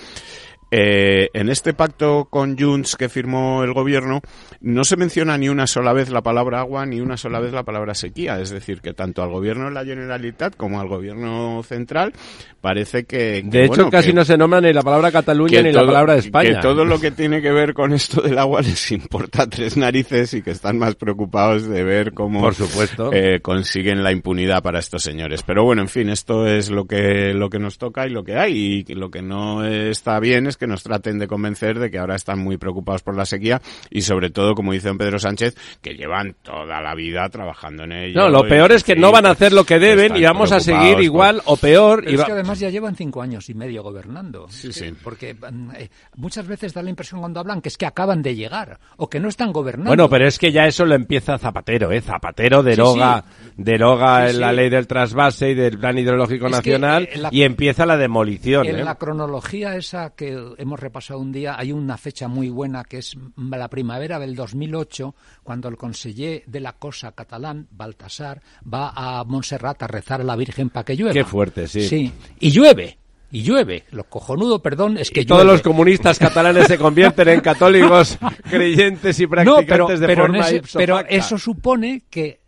eh, 0.72 1.30
en 1.34 1.50
este 1.50 1.74
pacto 1.74 2.26
con 2.30 2.58
Junts 2.58 2.96
que 2.96 3.10
firmó 3.10 3.64
el 3.64 3.74
gobierno 3.74 4.22
no 4.62 4.84
se 4.86 4.96
menciona 4.96 5.38
ni 5.38 5.50
una 5.50 5.68
sola 5.68 5.92
vez 5.94 6.10
la 6.10 6.22
palabra 6.22 6.60
agua 6.62 6.86
ni 6.86 7.02
una 7.02 7.18
sola 7.18 7.40
vez 7.40 7.52
la 7.52 7.64
palabra 7.64 7.94
sequía. 7.94 8.40
Es 8.40 8.50
decir, 8.52 8.80
que 8.82 8.94
tanto 8.94 9.22
al 9.22 9.30
gobierno 9.30 9.66
de 9.66 9.72
la 9.72 9.84
Generalitat 9.84 10.56
como 10.56 10.80
al 10.80 10.88
gobierno 10.88 11.62
central 11.64 12.14
parece 12.62 13.06
que... 13.06 13.42
que, 13.44 13.50
De 13.50 13.64
hecho, 13.66 13.74
bueno, 13.76 13.90
casi 13.90 14.10
que- 14.10 14.14
no 14.14 14.24
se 14.24 14.38
nombra 14.38 14.62
ni 14.62 14.72
la 14.72 14.82
palabra 14.84 15.12
Cataluña 15.12 15.62
ni 15.62 15.72
la 15.72 15.86
palabra 15.86 16.16
España. 16.16 16.56
Que 16.56 16.62
todo 16.62 16.86
lo 16.86 17.00
que 17.00 17.12
tiene 17.12 17.42
que 17.42 17.52
ver 17.52 17.74
con 17.74 17.92
esto 17.92 18.22
del 18.22 18.38
agua 18.38 18.62
les 18.62 18.92
importa 18.92 19.48
tres 19.48 19.78
narices 19.78 20.34
y 20.36 20.42
que 20.42 20.52
están 20.52 20.78
más 20.78 20.96
preocupados 20.96 21.68
de 21.68 21.84
ver 21.84 22.14
cómo 22.14 22.40
Por 22.42 22.54
supuesto. 22.56 23.12
eh, 23.14 23.40
consiguen 23.42 24.04
la 24.04 24.12
impunidad 24.12 24.62
para 24.64 24.80
estos 24.80 25.04
señores. 25.04 25.44
Pero 25.44 25.64
bueno, 25.64 25.82
en 25.82 25.90
fin, 25.90 26.10
esto 26.10 26.48
es 26.48 26.70
lo 26.70 26.86
que, 26.86 27.34
lo 27.34 27.50
que 27.50 27.60
nos 27.60 27.78
toca 27.78 28.06
y 28.08 28.12
lo 28.12 28.24
que 28.24 28.38
hay. 28.38 28.86
Y 28.88 28.94
lo 28.94 29.10
que 29.10 29.22
no 29.22 29.66
está 29.66 30.20
bien 30.20 30.46
es 30.48 30.58
que 30.62 30.68
nos 30.68 30.84
traten 30.84 31.18
de 31.18 31.28
convencer 31.28 31.80
de 31.80 31.90
que 31.90 31.98
ahora 31.98 32.16
están 32.16 32.38
muy 32.40 32.58
preocupados 32.58 33.02
por 33.02 33.18
la 33.18 33.26
sequía 33.26 33.60
y 33.90 34.02
sobre 34.04 34.30
todo, 34.30 34.54
como 34.54 34.74
dice 34.74 34.90
don 34.90 34.98
Pedro 35.00 35.18
Sánchez, 35.18 35.56
que 35.82 35.96
llevan 35.96 36.36
toda 36.44 36.80
la 36.82 36.94
vida 36.94 37.28
trabajando 37.30 37.84
en 37.86 37.92
ello. 37.94 38.22
No, 38.22 38.30
lo 38.30 38.48
peor 38.48 38.72
es 38.72 38.84
que 38.84 38.94
sí, 38.94 39.00
no 39.00 39.12
van 39.12 39.26
a 39.26 39.32
hacer 39.32 39.54
lo 39.54 39.64
que 39.64 39.80
deben 39.80 40.16
y 40.16 40.24
vamos 40.24 40.52
a 40.52 40.60
seguir 40.60 41.00
igual 41.02 41.42
por- 41.44 41.54
o 41.54 41.58
peor. 41.58 42.00
Pero 42.02 42.12
y 42.12 42.14
es 42.14 42.22
va- 42.22 42.26
que 42.28 42.32
además 42.34 42.60
ya 42.60 42.70
llevan 42.70 42.96
cinco 42.96 43.22
años 43.24 43.50
y 43.50 43.56
medio 43.56 43.82
gobernando. 43.82 44.46
Sí, 44.50 44.72
sí. 44.72 44.94
Porque 45.04 45.34
mm, 45.34 45.72
eh, 45.78 45.90
muchas 46.16 46.46
veces 46.46 46.74
da 46.76 46.84
la 46.84 46.92
impresión 46.92 47.20
cuando 47.22 47.40
hablan 47.40 47.60
que 47.62 47.70
es 47.70 47.78
que 47.78 47.88
acaban 47.88 48.22
de 48.22 48.36
llegar 48.36 48.80
o 48.98 49.10
que 49.10 49.20
no 49.20 49.28
están 49.30 49.52
gobernando. 49.52 49.90
Bueno, 49.90 50.08
pero 50.10 50.28
es 50.28 50.38
que 50.38 50.52
ya 50.52 50.68
eso 50.68 50.86
lo 50.86 50.94
empieza 50.94 51.38
Zapatero, 51.40 51.92
¿eh? 51.92 52.02
Zapatero 52.02 52.62
deroga, 52.62 53.24
deroga 53.58 54.28
Sí, 54.28 54.34
sí. 54.36 54.40
la 54.40 54.52
ley 54.52 54.70
del 54.70 54.86
trasvase 54.88 55.50
y 55.52 55.56
del 55.56 55.80
plan 55.80 55.98
hidrológico 55.98 56.46
Es 56.48 56.52
nacional 56.52 57.10
eh, 57.12 57.18
la- 57.18 57.30
y 57.32 57.44
empieza 57.44 57.86
la 57.86 57.98
demolición, 57.98 58.68
En 58.68 58.80
¿eh? 58.80 58.84
la 58.84 58.96
cronología 58.96 59.76
esa 59.76 60.12
que 60.16 60.38
hemos 60.58 60.80
repasado 60.80 61.20
un 61.20 61.32
día 61.32 61.56
hay 61.58 61.72
una 61.72 61.98
fecha 61.98 62.28
muy 62.28 62.50
buena 62.50 62.84
que 62.84 62.98
es 63.00 63.16
la 63.38 63.70
primavera 63.70 64.20
del 64.20 64.36
2008 64.36 65.16
cuando 65.44 65.68
el 65.70 65.78
conseller 65.78 66.44
de 66.46 66.60
la 66.60 66.74
cosa 66.74 67.12
catalán, 67.14 67.68
Baltasar, 67.72 68.42
va 68.72 68.92
a 68.96 69.24
Montserrat 69.24 69.82
a 69.84 69.88
rezar 69.88 70.22
a 70.22 70.24
la 70.24 70.36
Virgen 70.36 70.70
para 70.70 70.84
que 70.86 70.96
llueva. 70.96 71.14
Qué 71.14 71.24
fuerte, 71.24 71.68
sí. 71.68 71.88
Sí, 71.88 72.12
y 72.40 72.52
llueve. 72.52 72.98
Y 73.34 73.44
llueve. 73.44 73.86
Lo 73.92 74.04
cojonudo, 74.04 74.62
perdón, 74.62 74.98
es 74.98 75.10
que 75.10 75.22
Y 75.22 75.26
todos 75.26 75.44
llueve. 75.44 75.54
los 75.54 75.62
comunistas 75.62 76.20
catalanes 76.20 76.68
se 76.68 76.78
convierten 76.78 77.30
en 77.30 77.40
católicos 77.40 78.18
creyentes 78.50 79.18
y 79.22 79.24
No, 79.24 79.30
practicantes 79.30 79.68
pero, 79.70 79.88
de 80.00 80.08
pero, 80.08 80.24
forma 80.24 80.50
ese- 80.50 80.62
pero 80.74 81.00
eso 81.08 81.38
supone 81.38 82.04
que 82.10 82.41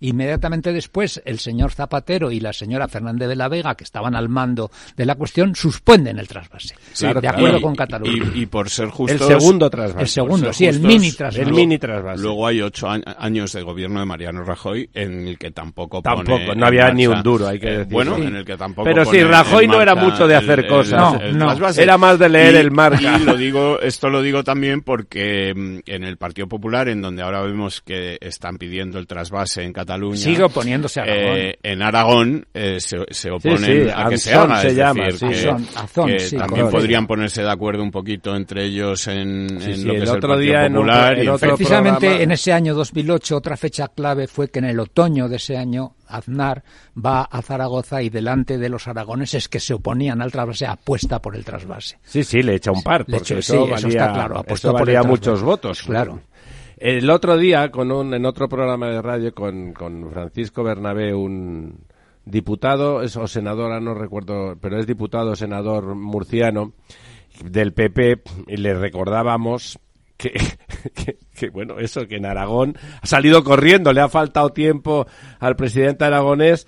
inmediatamente 0.00 0.72
después 0.72 1.20
el 1.24 1.38
señor 1.38 1.72
Zapatero 1.72 2.30
y 2.30 2.40
la 2.40 2.52
señora 2.52 2.88
Fernández 2.88 3.28
de 3.28 3.36
la 3.36 3.48
Vega, 3.48 3.74
que 3.74 3.84
estaban 3.84 4.14
al 4.14 4.28
mando 4.28 4.70
de 4.96 5.06
la 5.06 5.14
cuestión, 5.14 5.54
suspenden 5.54 6.18
el 6.18 6.28
trasvase. 6.28 6.74
Sí, 6.92 7.06
de 7.06 7.28
acuerdo 7.28 7.58
Y- 7.58 7.62
con 7.62 7.74
Cataluña. 7.74 8.32
Y, 8.34 8.42
y 8.42 8.46
por 8.46 8.68
ser 8.70 8.86
El 8.86 8.90
justos... 8.90 9.26
segundo 9.26 9.70
trasvase. 9.70 10.02
el 10.02 10.08
segundo, 10.08 10.52
sí, 10.52 10.66
el 10.66 10.74
justos, 10.76 10.88
mini 10.92 11.12
trasvase. 11.12 11.42
El 11.42 11.52
mini 11.52 11.78
trasvase. 11.78 12.22
Luego 12.22 12.46
hay 12.46 12.60
ocho 12.62 12.88
a- 12.88 13.00
años 13.18 13.52
de 13.52 13.62
gobierno 13.62 14.00
de 14.00 14.06
Mariano 14.06 14.44
Rajoy 14.44 14.88
en 14.94 15.28
el 15.28 15.38
que 15.38 15.50
tampoco 15.50 16.02
pone 16.02 16.16
Tampoco, 16.16 16.46
no 16.46 16.52
en 16.52 16.64
había 16.64 16.90
ni 16.92 17.06
marcha- 17.06 17.18
un 17.18 17.22
duro, 17.22 17.48
hay 17.48 17.58
que 17.60 17.68
eh, 17.68 17.78
decir. 17.78 17.92
Bueno, 17.92 18.16
Sí. 18.16 18.22
en 18.22 18.36
el 18.36 18.44
que 18.44 18.56
tampoco 18.56 18.84
Pero 18.84 19.04
sí, 19.04 19.10
pone 19.18 19.24
Rajoy 19.24 19.68
no 19.68 19.80
era 19.80 19.94
mucho 19.94 20.26
de 20.26 20.34
hacer 20.36 20.66
cosas. 20.66 20.98
No, 21.00 21.18
no. 21.32 21.46
trasvase. 21.46 21.82
Era 21.82 21.98
más 21.98 22.18
de 22.18 22.28
leer 22.28 22.54
Y- 22.54 22.58
el 22.58 22.70
marca. 22.70 23.18
Y 23.18 23.24
lo 23.24 23.36
digo, 23.36 23.80
esto 23.80 24.08
lo 24.08 24.22
digo 24.22 24.44
también 24.44 24.82
porque 24.82 25.52
mm, 25.54 25.78
en 25.86 26.04
el 26.04 26.16
Partido 26.16 26.46
Popular, 26.48 26.88
en 26.88 27.02
donde 27.02 27.22
ahora 27.22 27.42
vemos 27.42 27.80
que 27.80 28.18
están 28.20 28.56
pidiendo 28.58 28.98
el 28.98 29.06
trasvase 29.06 29.41
en 29.58 29.72
Cataluña, 29.72 30.16
Sigue 30.16 30.42
oponiéndose 30.44 31.00
a 31.00 31.04
Aragón. 31.04 31.36
eh, 31.38 31.58
en 31.62 31.82
Aragón 31.82 32.46
eh, 32.54 32.80
se, 32.80 32.98
se 33.10 33.30
oponen 33.30 33.58
sí, 33.58 33.90
a 33.94 34.08
que 34.08 34.18
se 34.18 34.34
haga. 34.34 34.60
se 34.60 34.68
es 34.68 34.76
llama, 34.76 35.04
decir, 35.06 35.18
sí. 35.18 35.26
que, 35.42 35.48
Azón, 35.48 35.66
Azón, 35.76 36.06
que 36.10 36.18
sí, 36.20 36.36
también 36.36 36.60
correcto. 36.62 36.78
podrían 36.78 37.06
ponerse 37.06 37.42
de 37.42 37.50
acuerdo 37.50 37.82
un 37.82 37.90
poquito 37.90 38.34
entre 38.34 38.64
ellos 38.64 39.06
en, 39.08 39.48
Sí, 39.60 39.70
en 39.70 39.76
sí, 39.76 39.84
lo 39.84 39.92
que 39.92 39.96
el 39.98 40.02
es 40.04 40.10
el 40.10 40.16
otro 40.16 40.28
Partido 40.30 40.38
día 40.52 40.66
en 40.66 40.72
otro- 40.76 40.86
Popular. 40.86 41.18
en 41.18 41.28
otro. 41.28 41.48
Precisamente 41.56 41.98
programa. 42.06 42.22
en 42.24 42.30
ese 42.32 42.52
año 42.52 42.74
2008 42.74 43.36
otra 43.36 43.56
fecha 43.56 43.88
clave 43.88 44.26
fue 44.26 44.48
que 44.48 44.58
en 44.60 44.64
el 44.66 44.80
otoño 44.80 45.28
de 45.28 45.36
ese 45.36 45.56
año 45.56 45.94
Aznar 46.08 46.62
va 46.94 47.22
a 47.22 47.40
Zaragoza 47.40 48.02
y 48.02 48.10
delante 48.10 48.58
de 48.58 48.68
los 48.68 48.86
aragoneses 48.86 49.48
que 49.48 49.58
se 49.60 49.72
oponían 49.74 50.20
al 50.20 50.30
trasvase 50.30 50.66
apuesta 50.66 51.20
por 51.22 51.34
el 51.34 51.44
trasvase. 51.44 51.98
Sí, 52.02 52.22
sí, 52.22 52.42
le 52.42 52.56
echa 52.56 52.70
un 52.70 52.82
par, 52.82 53.06
porque 53.06 53.18
echó- 53.34 53.38
eso, 53.38 53.52
sí, 53.52 53.58
valía, 53.60 53.76
eso 53.76 53.88
está 53.88 54.12
claro, 54.12 54.38
apostó 54.38 54.72
por 54.72 54.80
valía 54.80 55.00
el 55.00 55.06
muchos 55.06 55.42
votos. 55.42 55.82
Claro. 55.82 56.20
El 56.82 57.08
otro 57.10 57.36
día, 57.36 57.70
con 57.70 57.92
un, 57.92 58.12
en 58.12 58.26
otro 58.26 58.48
programa 58.48 58.88
de 58.88 59.00
radio 59.00 59.32
con, 59.32 59.72
con 59.72 60.10
Francisco 60.10 60.64
Bernabé, 60.64 61.14
un 61.14 61.78
diputado, 62.24 63.02
es, 63.02 63.16
o 63.16 63.28
senador, 63.28 63.66
ahora 63.66 63.78
no 63.78 63.94
recuerdo, 63.94 64.56
pero 64.60 64.80
es 64.80 64.86
diputado, 64.88 65.36
senador 65.36 65.94
murciano 65.94 66.72
del 67.44 67.72
PP, 67.72 68.22
y 68.48 68.56
le 68.56 68.74
recordábamos 68.74 69.78
que, 70.16 70.32
que, 70.94 71.18
que, 71.32 71.50
bueno, 71.50 71.78
eso, 71.78 72.08
que 72.08 72.16
en 72.16 72.26
Aragón 72.26 72.76
ha 73.00 73.06
salido 73.06 73.44
corriendo, 73.44 73.92
le 73.92 74.00
ha 74.00 74.08
faltado 74.08 74.48
tiempo 74.50 75.06
al 75.38 75.54
presidente 75.54 76.04
aragonés 76.04 76.66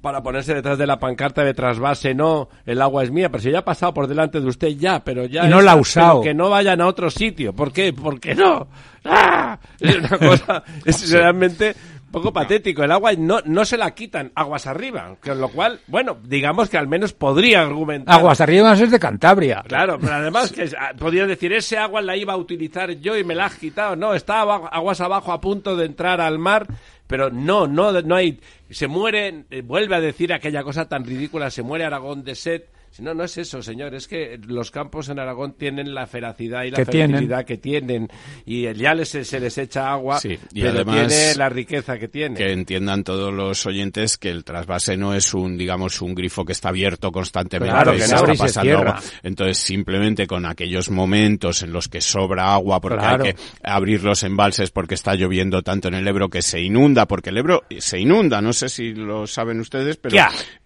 para 0.00 0.22
ponerse 0.22 0.54
detrás 0.54 0.78
de 0.78 0.86
la 0.86 0.98
pancarta 0.98 1.44
de 1.44 1.54
trasvase, 1.54 2.14
no, 2.14 2.48
el 2.64 2.80
agua 2.80 3.02
es 3.02 3.10
mía, 3.10 3.30
pero 3.30 3.42
si 3.42 3.50
ya 3.50 3.58
ha 3.60 3.64
pasado 3.64 3.92
por 3.92 4.06
delante 4.06 4.40
de 4.40 4.46
usted 4.46 4.68
ya, 4.68 5.04
pero 5.04 5.26
ya... 5.26 5.46
Y 5.46 5.48
no 5.48 5.60
la 5.60 5.72
ha 5.72 5.76
usado. 5.76 6.22
Que 6.22 6.34
no 6.34 6.48
vayan 6.48 6.80
a 6.80 6.86
otro 6.86 7.10
sitio, 7.10 7.52
¿por 7.52 7.72
qué? 7.72 7.92
¿Por 7.92 8.18
qué 8.18 8.34
no? 8.34 8.68
¡Ah! 9.04 9.58
Es 9.80 9.96
una 9.96 10.18
cosa, 10.18 10.62
es 10.84 11.10
realmente 11.10 11.74
poco 12.10 12.32
patético, 12.32 12.82
el 12.82 12.90
agua 12.90 13.12
no, 13.16 13.38
no 13.44 13.64
se 13.64 13.76
la 13.76 13.92
quitan 13.92 14.32
aguas 14.34 14.66
arriba, 14.66 15.16
con 15.22 15.40
lo 15.40 15.48
cual, 15.48 15.80
bueno, 15.86 16.18
digamos 16.24 16.68
que 16.68 16.76
al 16.76 16.88
menos 16.88 17.12
podría 17.12 17.62
argumentar... 17.62 18.14
Aguas 18.14 18.40
arriba 18.40 18.72
es 18.72 18.90
de 18.90 18.98
Cantabria. 18.98 19.62
Claro, 19.66 19.98
pero 20.00 20.14
además 20.14 20.50
que 20.50 20.68
ah, 20.78 20.92
podrías 20.98 21.28
decir, 21.28 21.52
ese 21.52 21.78
agua 21.78 22.02
la 22.02 22.16
iba 22.16 22.32
a 22.32 22.36
utilizar 22.36 22.90
yo 22.92 23.16
y 23.16 23.24
me 23.24 23.34
la 23.34 23.46
has 23.46 23.56
quitado. 23.56 23.96
No, 23.96 24.14
está 24.14 24.40
aguas 24.40 25.00
abajo 25.00 25.32
a 25.32 25.40
punto 25.40 25.76
de 25.76 25.86
entrar 25.86 26.20
al 26.20 26.38
mar, 26.38 26.66
pero 27.10 27.28
no, 27.28 27.66
no, 27.66 27.90
no 28.02 28.14
hay... 28.14 28.38
Se 28.70 28.86
muere, 28.86 29.44
eh, 29.50 29.62
vuelve 29.62 29.96
a 29.96 30.00
decir 30.00 30.32
aquella 30.32 30.62
cosa 30.62 30.88
tan 30.88 31.04
ridícula, 31.04 31.50
se 31.50 31.64
muere 31.64 31.84
Aragón 31.84 32.22
de 32.22 32.36
sed, 32.36 32.62
Si 32.92 33.02
no, 33.02 33.14
no 33.14 33.22
es 33.22 33.38
eso, 33.38 33.62
señor. 33.62 33.94
Es 33.94 34.08
que 34.08 34.36
los 34.48 34.72
campos 34.72 35.08
en 35.10 35.20
Aragón 35.20 35.52
tienen 35.56 35.94
la 35.94 36.08
feracidad 36.08 36.64
y 36.64 36.72
la 36.72 36.78
Que 36.78 36.86
tienen. 36.86 37.10
fertilidad 37.12 37.44
que 37.44 37.56
tienen. 37.56 38.08
Y 38.44 38.62
ya 38.74 38.94
les, 38.94 39.08
se 39.10 39.38
les 39.40 39.56
echa 39.58 39.92
agua, 39.92 40.18
Sí, 40.18 40.36
y 40.52 40.60
pero 40.62 40.72
además 40.74 41.06
tiene 41.08 41.34
la 41.36 41.48
riqueza 41.48 41.98
que 41.98 42.08
tiene. 42.08 42.36
Que 42.36 42.50
entiendan 42.52 43.04
todos 43.04 43.32
los 43.32 43.64
oyentes 43.64 44.18
que 44.18 44.30
el 44.30 44.42
trasvase 44.44 44.96
no 44.96 45.14
es 45.14 45.32
un, 45.34 45.56
digamos, 45.56 46.02
un 46.02 46.16
grifo 46.16 46.44
que 46.44 46.52
está 46.52 46.70
abierto 46.70 47.12
constantemente 47.12 47.72
Claro 47.72 47.94
y 47.94 47.98
que 47.98 48.02
se 48.02 48.14
no. 48.14 48.20
está 48.22 48.32
Y 48.32 48.36
se 48.36 48.42
pasando 48.42 48.64
cierra. 48.68 48.90
agua. 48.90 49.02
Entonces, 49.22 49.58
simplemente 49.58 50.26
con 50.26 50.44
aquellos 50.44 50.90
momentos 50.90 51.62
en 51.62 51.72
los 51.72 51.86
que 51.88 52.00
sobra 52.00 52.52
agua 52.54 52.80
porque 52.80 52.98
Claro. 52.98 53.24
hay 53.24 53.32
que 53.34 53.38
abrir 53.62 54.02
los 54.02 54.24
embalses 54.24 54.70
porque 54.72 54.94
está 54.94 55.14
lloviendo 55.14 55.62
tanto 55.62 55.86
en 55.88 55.94
el 55.94 56.08
Ebro 56.08 56.28
que 56.28 56.42
se 56.42 56.60
inunda, 56.60 57.06
porque 57.06 57.30
el 57.30 57.38
Ebro 57.38 57.62
se 57.78 58.00
inunda, 58.00 58.40
no 58.42 58.52
sé 58.52 58.68
si 58.68 58.94
lo 58.94 59.28
saben 59.28 59.60
ustedes, 59.60 59.96
pero... 59.96 60.16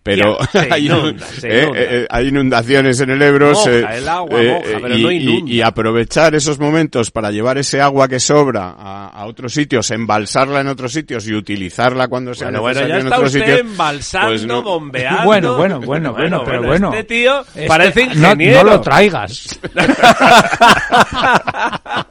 Ya, 0.07 0.13
pero 0.13 0.39
ya, 0.53 0.67
hay, 0.71 0.87
inunda, 0.87 1.27
eh, 1.43 1.73
eh, 1.75 2.07
hay 2.11 2.29
inundaciones 2.29 3.01
en 3.01 3.11
el 3.11 3.23
Ebro. 3.23 3.51
Moja, 3.53 3.65
se- 3.65 3.79
el 3.99 4.07
agua 4.09 4.39
moja, 4.43 4.79
pero 4.83 4.97
y, 4.97 5.03
no 5.03 5.11
y- 5.11 5.17
inunda. 5.17 5.51
y 5.53 5.61
aprovechar 5.63 6.35
esos 6.35 6.59
momentos 6.59 7.11
para 7.11 7.31
llevar 7.31 7.57
ese 7.57 7.81
agua 7.81 8.07
que 8.07 8.21
sobra 8.21 8.75
a, 8.79 9.09
a 9.09 9.25
otros 9.27 9.55
sitios, 9.55 9.91
embalsarla 9.91 10.61
en 10.61 10.69
otros 10.69 10.93
sitios 10.93 11.27
y 11.27 11.35
utilizarla 11.35 12.09
cuando 12.09 12.35
sea 12.35 12.49
Bueno, 12.49 12.61
bueno, 12.61 12.81
necesario 12.81 12.95
ya 12.97 13.01
en 13.01 13.07
está 13.07 13.17
otros 13.17 13.35
usted 13.35 13.41
sitios. 13.47 13.61
embalsando, 13.61 14.29
pues 14.29 14.47
no. 14.47 14.63
bombeando. 14.63 15.25
Bueno, 15.25 15.57
bueno, 15.57 15.81
bueno, 15.81 16.13
bueno, 16.13 16.43
pero 16.45 16.63
bueno. 16.63 16.93
Este 16.93 17.05
tío 17.05 17.41
Este- 17.41 17.67
parece 17.67 18.07
no- 18.07 18.13
ingeniero. 18.13 18.63
No, 18.65 18.71
lo 18.73 18.81
traigas. 18.83 19.59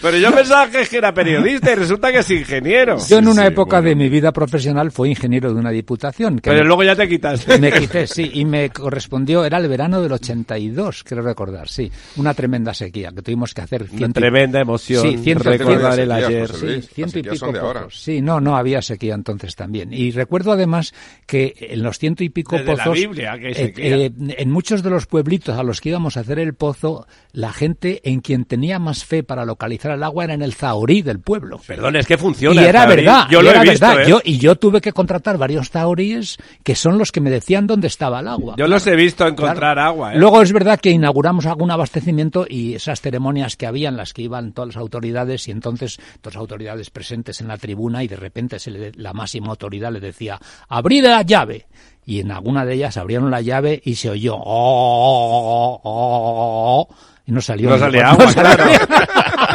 Pero 0.00 0.16
yo 0.18 0.32
pensaba 0.34 0.68
que 0.70 0.86
era 0.96 1.12
periodista 1.14 1.72
y 1.72 1.74
resulta 1.76 2.12
que 2.12 2.18
es 2.18 2.30
ingeniero. 2.30 2.98
Yo 3.08 3.18
en 3.18 3.28
una 3.28 3.42
sí, 3.42 3.48
época 3.48 3.76
bueno. 3.80 3.88
de 3.90 3.94
mi 3.96 4.08
vida 4.08 4.32
profesional 4.32 4.90
fui 4.92 5.10
ingeniero 5.10 5.52
de 5.52 5.60
una 5.60 5.70
diputación. 5.70 6.36
Que 6.38 6.50
Pero 6.50 6.62
me- 6.62 6.66
luego 6.66 6.82
ya 6.84 6.96
te 6.96 7.08
quitaste. 7.08 7.58
Me 7.58 7.72
quité, 7.72 8.06
sí, 8.06 8.30
y 8.34 8.44
me 8.44 8.70
correspondió, 8.70 9.44
era 9.44 9.58
el 9.58 9.68
verano 9.68 10.00
del 10.02 10.12
82, 10.12 11.04
quiero 11.04 11.22
recordar, 11.22 11.68
sí, 11.68 11.90
una 12.16 12.34
tremenda 12.34 12.74
sequía 12.74 13.10
que 13.14 13.22
tuvimos 13.22 13.54
que 13.54 13.60
hacer. 13.62 13.86
Una 13.92 14.08
tremenda 14.12 14.60
emoción. 14.60 15.02
Sí, 15.02 15.18
ciento- 15.18 15.44
recordar 15.50 15.98
el 15.98 16.10
ayer. 16.12 16.48
Sí, 16.52 16.82
ciento 16.94 17.18
y 17.18 17.22
pico 17.22 17.52
pozos. 17.52 18.00
Sí, 18.02 18.20
no, 18.20 18.40
no, 18.40 18.56
había 18.56 18.82
sequía 18.82 19.14
entonces 19.14 19.54
también. 19.56 19.92
Y 19.92 20.10
recuerdo 20.10 20.52
además 20.52 20.92
que 21.26 21.54
en 21.60 21.82
los 21.82 21.98
ciento 21.98 22.24
y 22.24 22.28
pico 22.28 22.56
Desde 22.56 22.76
la 22.76 22.84
pozos, 22.84 22.98
Biblia 22.98 23.38
que 23.38 23.50
eh, 23.50 23.72
eh, 23.76 24.12
en 24.38 24.50
muchos 24.50 24.82
de 24.82 24.90
los 24.90 25.06
pueblitos 25.06 25.56
a 25.58 25.62
los 25.62 25.80
que 25.80 25.90
íbamos 25.90 26.16
a 26.16 26.20
hacer 26.20 26.38
el 26.38 26.54
pozo, 26.54 27.06
la 27.32 27.52
gente 27.52 28.00
en 28.04 28.20
quien 28.20 28.44
tenía 28.44 28.78
más 28.78 29.04
fe 29.04 29.22
para 29.22 29.44
localizar 29.62 29.92
el 29.92 30.02
agua 30.02 30.24
era 30.24 30.34
en 30.34 30.42
el 30.42 30.54
zahorí 30.54 31.02
del 31.02 31.20
pueblo. 31.20 31.60
Perdón, 31.64 31.94
es 31.94 32.04
que 32.06 32.18
funciona. 32.18 32.60
Y 32.60 32.64
era 32.64 32.84
verdad, 32.84 33.26
Yo 33.30 33.40
y 33.40 33.44
lo 33.44 33.50
era 33.50 33.62
he 33.62 33.70
visto, 33.70 33.86
verdad. 33.86 34.02
¿eh? 34.02 34.08
Yo, 34.10 34.20
y 34.24 34.38
yo 34.38 34.56
tuve 34.56 34.80
que 34.80 34.92
contratar 34.92 35.38
varios 35.38 35.70
zahoríes 35.70 36.36
que 36.64 36.74
son 36.74 36.98
los 36.98 37.12
que 37.12 37.20
me 37.20 37.30
decían 37.30 37.68
dónde 37.68 37.86
estaba 37.86 38.18
el 38.20 38.26
agua. 38.28 38.56
Yo 38.58 38.66
los 38.66 38.84
he 38.88 38.96
visto 38.96 39.24
encontrar 39.26 39.56
Claro. 39.76 39.82
agua. 39.82 40.14
¿eh? 40.14 40.18
Luego 40.18 40.42
es 40.42 40.52
verdad 40.52 40.80
que 40.80 40.90
inauguramos 40.90 41.46
algún 41.46 41.70
abastecimiento 41.70 42.44
y 42.48 42.74
esas 42.74 43.00
ceremonias 43.00 43.56
que 43.56 43.66
había 43.66 43.88
en 43.88 43.96
las 43.96 44.12
que 44.12 44.22
iban 44.22 44.52
todas 44.52 44.68
las 44.74 44.76
autoridades 44.78 45.46
y 45.46 45.52
entonces 45.52 45.98
todas 46.20 46.34
las 46.34 46.40
autoridades 46.40 46.90
presentes 46.90 47.40
en 47.40 47.46
la 47.48 47.56
tribuna 47.56 48.02
y 48.02 48.08
de 48.08 48.16
repente 48.16 48.58
se 48.58 48.72
le- 48.72 48.92
la 48.96 49.12
máxima 49.12 49.48
autoridad 49.50 49.92
le 49.92 50.00
decía 50.00 50.40
abrid 50.68 51.04
la 51.04 51.22
llave 51.22 51.66
y 52.04 52.18
en 52.18 52.32
alguna 52.32 52.64
de 52.64 52.74
ellas 52.74 52.96
abrieron 52.96 53.30
la 53.30 53.40
llave 53.40 53.80
y 53.84 53.94
se 53.94 54.10
oyó 54.10 54.34
"Oh, 54.34 55.80
oh, 55.80 55.80
oh", 55.84 56.88
y 57.26 57.30
no 57.30 57.40
salió 57.40 57.68
No 57.70 57.76
"Oh", 57.76 57.78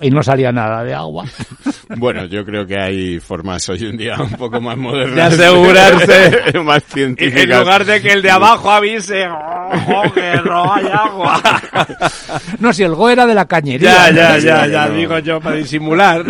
y 0.00 0.10
no 0.10 0.22
salía 0.22 0.52
nada 0.52 0.82
de 0.84 0.94
agua. 0.94 1.24
Bueno, 1.96 2.24
yo 2.26 2.44
creo 2.44 2.64
que 2.64 2.78
hay 2.80 3.18
formas 3.18 3.68
hoy 3.68 3.84
en 3.84 3.96
día 3.96 4.14
un 4.16 4.30
poco 4.34 4.60
más 4.60 4.76
modernas. 4.76 5.36
De 5.36 5.44
asegurarse. 5.44 6.52
más 6.64 6.84
Y 6.88 6.92
científicas. 6.92 7.42
en 7.42 7.58
lugar 7.58 7.84
de 7.84 8.00
que 8.00 8.12
el 8.12 8.22
de 8.22 8.30
abajo 8.30 8.70
avise, 8.70 9.26
"Oh, 9.26 10.02
que 10.14 10.34
no 10.44 10.72
hay 10.72 10.84
agua. 10.86 11.42
No, 12.60 12.72
si 12.72 12.84
el 12.84 12.94
go 12.94 13.10
era 13.10 13.26
de 13.26 13.34
la 13.34 13.44
cañería. 13.46 14.08
ya, 14.08 14.10
ya, 14.12 14.38
ya, 14.38 14.66
ya, 14.68 14.88
digo 14.88 15.18
yo, 15.18 15.40
para 15.40 15.56
disimular. 15.56 16.24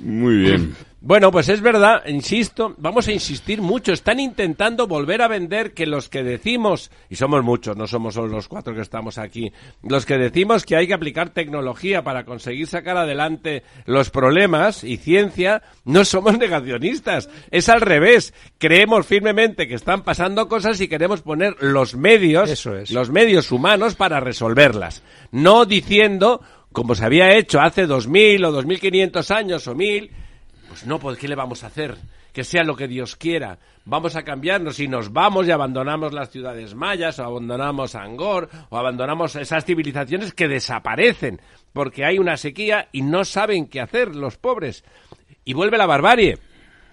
Muy 0.00 0.34
bien. 0.36 0.74
Bueno, 1.02 1.30
pues 1.32 1.48
es 1.48 1.62
verdad, 1.62 2.02
insisto, 2.06 2.74
vamos 2.76 3.08
a 3.08 3.12
insistir 3.12 3.62
mucho. 3.62 3.90
Están 3.90 4.20
intentando 4.20 4.86
volver 4.86 5.22
a 5.22 5.28
vender 5.28 5.72
que 5.72 5.86
los 5.86 6.10
que 6.10 6.22
decimos, 6.22 6.90
y 7.08 7.16
somos 7.16 7.42
muchos, 7.42 7.74
no 7.74 7.86
somos 7.86 8.12
solo 8.12 8.28
los 8.28 8.48
cuatro 8.48 8.74
que 8.74 8.82
estamos 8.82 9.16
aquí, 9.16 9.50
los 9.82 10.04
que 10.04 10.18
decimos 10.18 10.66
que 10.66 10.76
hay 10.76 10.86
que 10.86 10.92
aplicar 10.92 11.30
tecnología 11.30 12.04
para 12.04 12.26
conseguir 12.26 12.66
sacar 12.66 12.98
adelante 12.98 13.62
los 13.86 14.10
problemas 14.10 14.84
y 14.84 14.98
ciencia, 14.98 15.62
no 15.86 16.04
somos 16.04 16.36
negacionistas. 16.38 17.30
Es 17.50 17.70
al 17.70 17.80
revés. 17.80 18.34
Creemos 18.58 19.06
firmemente 19.06 19.66
que 19.66 19.76
están 19.76 20.02
pasando 20.02 20.48
cosas 20.48 20.78
y 20.82 20.88
queremos 20.88 21.22
poner 21.22 21.56
los 21.60 21.94
medios, 21.96 22.50
Eso 22.50 22.76
es. 22.76 22.90
los 22.90 23.08
medios 23.08 23.50
humanos 23.52 23.94
para 23.94 24.20
resolverlas. 24.20 25.02
No 25.32 25.64
diciendo, 25.64 26.42
como 26.72 26.94
se 26.94 27.06
había 27.06 27.34
hecho 27.38 27.58
hace 27.58 27.86
2000 27.86 28.44
o 28.44 28.52
2500 28.52 29.30
años 29.30 29.66
o 29.66 29.74
1000, 29.74 30.10
pues 30.70 30.86
no, 30.86 31.00
pues 31.00 31.18
¿qué 31.18 31.26
le 31.26 31.34
vamos 31.34 31.64
a 31.64 31.66
hacer? 31.66 31.96
Que 32.32 32.44
sea 32.44 32.62
lo 32.62 32.76
que 32.76 32.86
Dios 32.86 33.16
quiera. 33.16 33.58
Vamos 33.84 34.14
a 34.14 34.22
cambiarnos 34.22 34.78
y 34.78 34.86
nos 34.86 35.12
vamos 35.12 35.48
y 35.48 35.50
abandonamos 35.50 36.12
las 36.12 36.30
ciudades 36.30 36.76
mayas 36.76 37.18
o 37.18 37.24
abandonamos 37.24 37.96
Angor 37.96 38.48
o 38.68 38.78
abandonamos 38.78 39.34
esas 39.34 39.64
civilizaciones 39.64 40.32
que 40.32 40.46
desaparecen 40.46 41.40
porque 41.72 42.04
hay 42.04 42.20
una 42.20 42.36
sequía 42.36 42.88
y 42.92 43.02
no 43.02 43.24
saben 43.24 43.66
qué 43.66 43.80
hacer 43.80 44.14
los 44.14 44.36
pobres. 44.36 44.84
Y 45.44 45.54
vuelve 45.54 45.76
la 45.76 45.86
barbarie. 45.86 46.38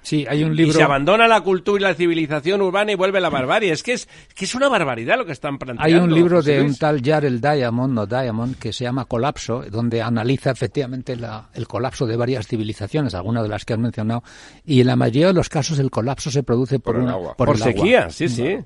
Sí, 0.07 0.25
hay 0.29 0.41
un 0.45 0.53
Y 0.53 0.55
libro. 0.55 0.71
se 0.73 0.83
abandona 0.83 1.27
la 1.27 1.41
cultura 1.41 1.81
y 1.81 1.83
la 1.83 1.93
civilización 1.93 2.61
urbana 2.61 2.93
y 2.93 2.95
vuelve 2.95 3.19
la 3.19 3.29
barbarie. 3.29 3.73
Es 3.73 3.83
que 3.83 3.91
es, 3.91 4.07
que 4.33 4.45
es 4.45 4.55
una 4.55 4.69
barbaridad 4.69 5.17
lo 5.17 5.25
que 5.25 5.33
están 5.33 5.57
planteando. 5.57 5.83
Hay 5.83 6.01
un 6.01 6.13
libro 6.13 6.37
José 6.37 6.53
de 6.53 6.61
un 6.61 6.75
tal 6.77 7.01
Jarel 7.03 7.41
Diamond, 7.41 7.99
o 7.99 8.05
Diamond, 8.05 8.57
que 8.57 8.71
se 8.71 8.85
llama 8.85 9.03
Colapso, 9.03 9.63
donde 9.69 10.01
analiza 10.01 10.51
efectivamente 10.51 11.17
la- 11.17 11.49
el 11.53 11.67
colapso 11.67 12.05
de 12.05 12.15
varias 12.15 12.47
civilizaciones, 12.47 13.15
algunas 13.15 13.43
de 13.43 13.49
las 13.49 13.65
que 13.65 13.73
has 13.73 13.79
mencionado, 13.79 14.23
y 14.65 14.79
en 14.79 14.87
la 14.87 14.95
mayoría 14.95 15.27
de 15.27 15.33
los 15.33 15.49
casos 15.49 15.77
el 15.79 15.91
colapso 15.91 16.31
se 16.31 16.41
produce 16.41 16.79
por, 16.79 16.93
Por 16.93 16.95
el 16.95 17.01
una- 17.03 17.11
agua. 17.11 17.35
Por 17.35 17.49
el 17.49 17.61
agua. 17.61 17.73
sequía, 17.73 18.09
sí, 18.09 18.29
sí. 18.29 18.57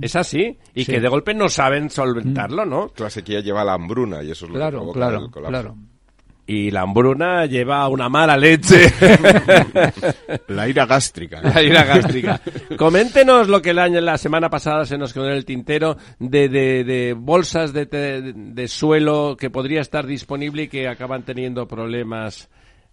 Es 0.00 0.14
así. 0.14 0.56
Y 0.72 0.84
Sí. 0.84 0.92
que 0.92 1.00
de 1.00 1.08
golpe 1.08 1.34
no 1.34 1.48
saben 1.48 1.90
solventarlo, 1.90 2.64
¿no? 2.64 2.92
La 2.98 3.10
sequía 3.10 3.40
lleva 3.40 3.62
a 3.62 3.64
la 3.64 3.72
hambruna 3.72 4.22
y 4.22 4.30
eso 4.30 4.44
es 4.44 4.50
lo 4.50 4.54
que 4.54 4.58
Claro, 4.60 4.78
provoca 4.78 4.98
claro, 5.00 5.24
el 5.24 5.30
colapso. 5.32 5.50
claro. 5.50 5.76
Y 6.48 6.70
la 6.70 6.82
hambruna 6.82 7.44
lleva 7.46 7.88
una 7.88 8.08
mala 8.08 8.36
leche. 8.36 8.86
La 10.48 10.68
ira 10.68 10.86
gástrica. 10.86 11.40
la 11.42 11.62
ira 11.62 11.84
gástrica. 11.84 12.40
Coméntenos 12.76 13.48
lo 13.48 13.60
que 13.60 13.70
el 13.70 13.78
año, 13.78 14.00
la 14.00 14.18
semana 14.18 14.48
pasada 14.48 14.84
se 14.86 14.96
nos 14.98 15.12
quedó 15.12 15.26
en 15.26 15.32
el 15.34 15.44
tintero 15.44 15.96
de, 16.18 16.48
de, 16.48 16.84
de 16.84 17.14
bolsas 17.14 17.72
de, 17.72 17.86
te- 17.86 18.32
de 18.32 18.68
suelo 18.68 19.36
que 19.38 19.50
podría 19.50 19.80
estar 19.80 20.06
disponible 20.06 20.64
y 20.64 20.68
que 20.68 20.88
acaban 20.88 21.24
teniendo 21.24 21.66
problemas. 21.66 22.48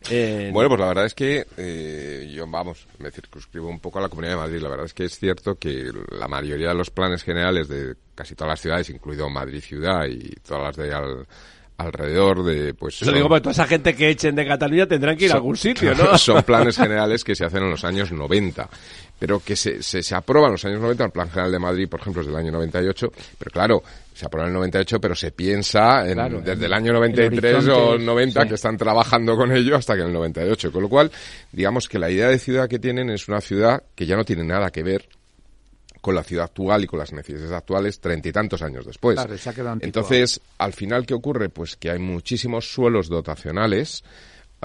eh, 0.09 0.49
Bueno, 0.51 0.69
pues 0.69 0.81
la 0.81 0.87
verdad 0.87 1.05
es 1.05 1.13
que 1.13 1.45
eh, 1.57 2.31
yo, 2.35 2.47
vamos, 2.47 2.87
me 2.99 3.11
circunscribo 3.11 3.67
un 3.69 3.79
poco 3.79 3.99
a 3.99 4.01
la 4.01 4.09
Comunidad 4.09 4.33
de 4.33 4.39
Madrid. 4.39 4.61
La 4.61 4.69
verdad 4.69 4.85
es 4.85 4.93
que 4.93 5.05
es 5.05 5.17
cierto 5.19 5.55
que 5.55 5.91
la 6.17 6.27
mayoría 6.27 6.69
de 6.69 6.75
los 6.75 6.89
planes 6.89 7.23
generales 7.23 7.67
de 7.67 7.95
casi 8.15 8.35
todas 8.35 8.53
las 8.53 8.61
ciudades, 8.61 8.89
incluido 8.89 9.29
Madrid 9.29 9.61
ciudad 9.61 10.05
y 10.07 10.29
todas 10.47 10.63
las 10.63 10.75
de 10.75 10.93
al- 10.93 11.27
alrededor 11.84 12.43
de, 12.43 12.74
pues... 12.74 13.02
Lo 13.02 13.06
son- 13.06 13.15
digo 13.15 13.28
porque 13.28 13.41
toda 13.41 13.52
esa 13.54 13.67
gente 13.67 13.96
que 13.96 14.10
echen 14.10 14.36
de 14.36 14.46
Cataluña 14.46 14.88
tendrán 14.88 15.15
que 15.17 15.26
ir 15.26 15.32
a 15.32 15.36
algún 15.36 15.56
sitio, 15.58 15.93
¿no? 15.98 16.17
Son 16.17 16.41
planes 16.43 16.76
generales 16.78 17.24
que 17.24 17.36
se 17.36 17.46
hacen 17.46 17.63
en 17.63 17.69
los 17.69 17.84
años 17.84 18.12
90, 18.12 18.69
pero 19.19 19.39
que 19.39 19.56
se, 19.56 19.82
se, 19.84 20.02
se 20.04 20.15
aprueban 20.15 20.50
en 20.50 20.54
los 20.54 20.65
años 20.65 20.82
90, 20.82 21.06
el 21.06 21.12
Plan 21.12 21.30
General 21.30 21.52
de 21.52 21.60
Madrid, 21.60 21.88
por 21.89 22.00
ejemplo, 22.00 22.22
es 22.22 22.28
del 22.28 22.36
año 22.36 22.52
98, 22.52 23.12
pero 23.38 23.52
claro, 23.52 23.84
se 24.13 24.26
aprueba 24.26 24.48
en 24.48 24.54
el 24.54 24.60
98, 24.60 25.00
pero 25.02 25.15
se 25.15 25.32
piensa 25.32 26.08
en, 26.08 26.13
Claro, 26.15 26.41
desde 26.41 26.65
el 26.65 26.74
año 26.74 26.88
el 26.88 26.93
93 26.96 27.56
o 27.56 27.58
horizonte, 27.89 28.06
90 28.06 28.41
sí. 28.41 28.48
que 28.50 28.56
están 28.56 28.78
trabajando 28.78 29.36
con 29.36 29.52
ello 29.52 29.76
hasta 29.76 29.96
que 29.96 30.02
en 30.02 30.08
el 30.08 30.13
98, 30.13 30.72
con 30.72 30.84
lo 30.84 30.89
cual, 30.89 31.12
digamos 31.52 31.88
que 31.88 31.98
la 32.00 32.10
idea 32.12 32.28
de 32.28 32.38
ciudad 32.39 32.67
que 32.67 32.80
tienen 32.80 33.10
es 33.10 33.28
una 33.28 33.41
ciudad 33.41 33.84
que 33.96 34.06
ya 34.06 34.15
no 34.15 34.24
tiene 34.26 34.43
nada 34.43 34.69
que 34.72 34.84
ver 34.84 35.08
con 36.03 36.15
la 36.15 36.23
ciudad 36.23 36.43
actual 36.43 36.83
y 36.83 36.87
con 36.87 36.99
las 36.99 37.13
necesidades 37.13 37.53
actuales 37.53 38.01
treinta 38.01 38.27
y 38.27 38.33
tantos 38.33 38.61
años 38.61 38.85
después. 38.85 39.15
Claro, 39.15 39.37
se 39.37 39.49
ha 39.49 39.53
quedado 39.53 39.71
anticuado. 39.71 39.87
Entonces, 39.87 40.41
al 40.57 40.73
final, 40.73 41.05
¿qué 41.05 41.13
ocurre? 41.13 41.47
Pues 41.47 41.77
que 41.77 41.91
hay 41.91 41.99
muchísimos 41.99 42.73
suelos 42.73 43.07
dotacionales 43.07 44.03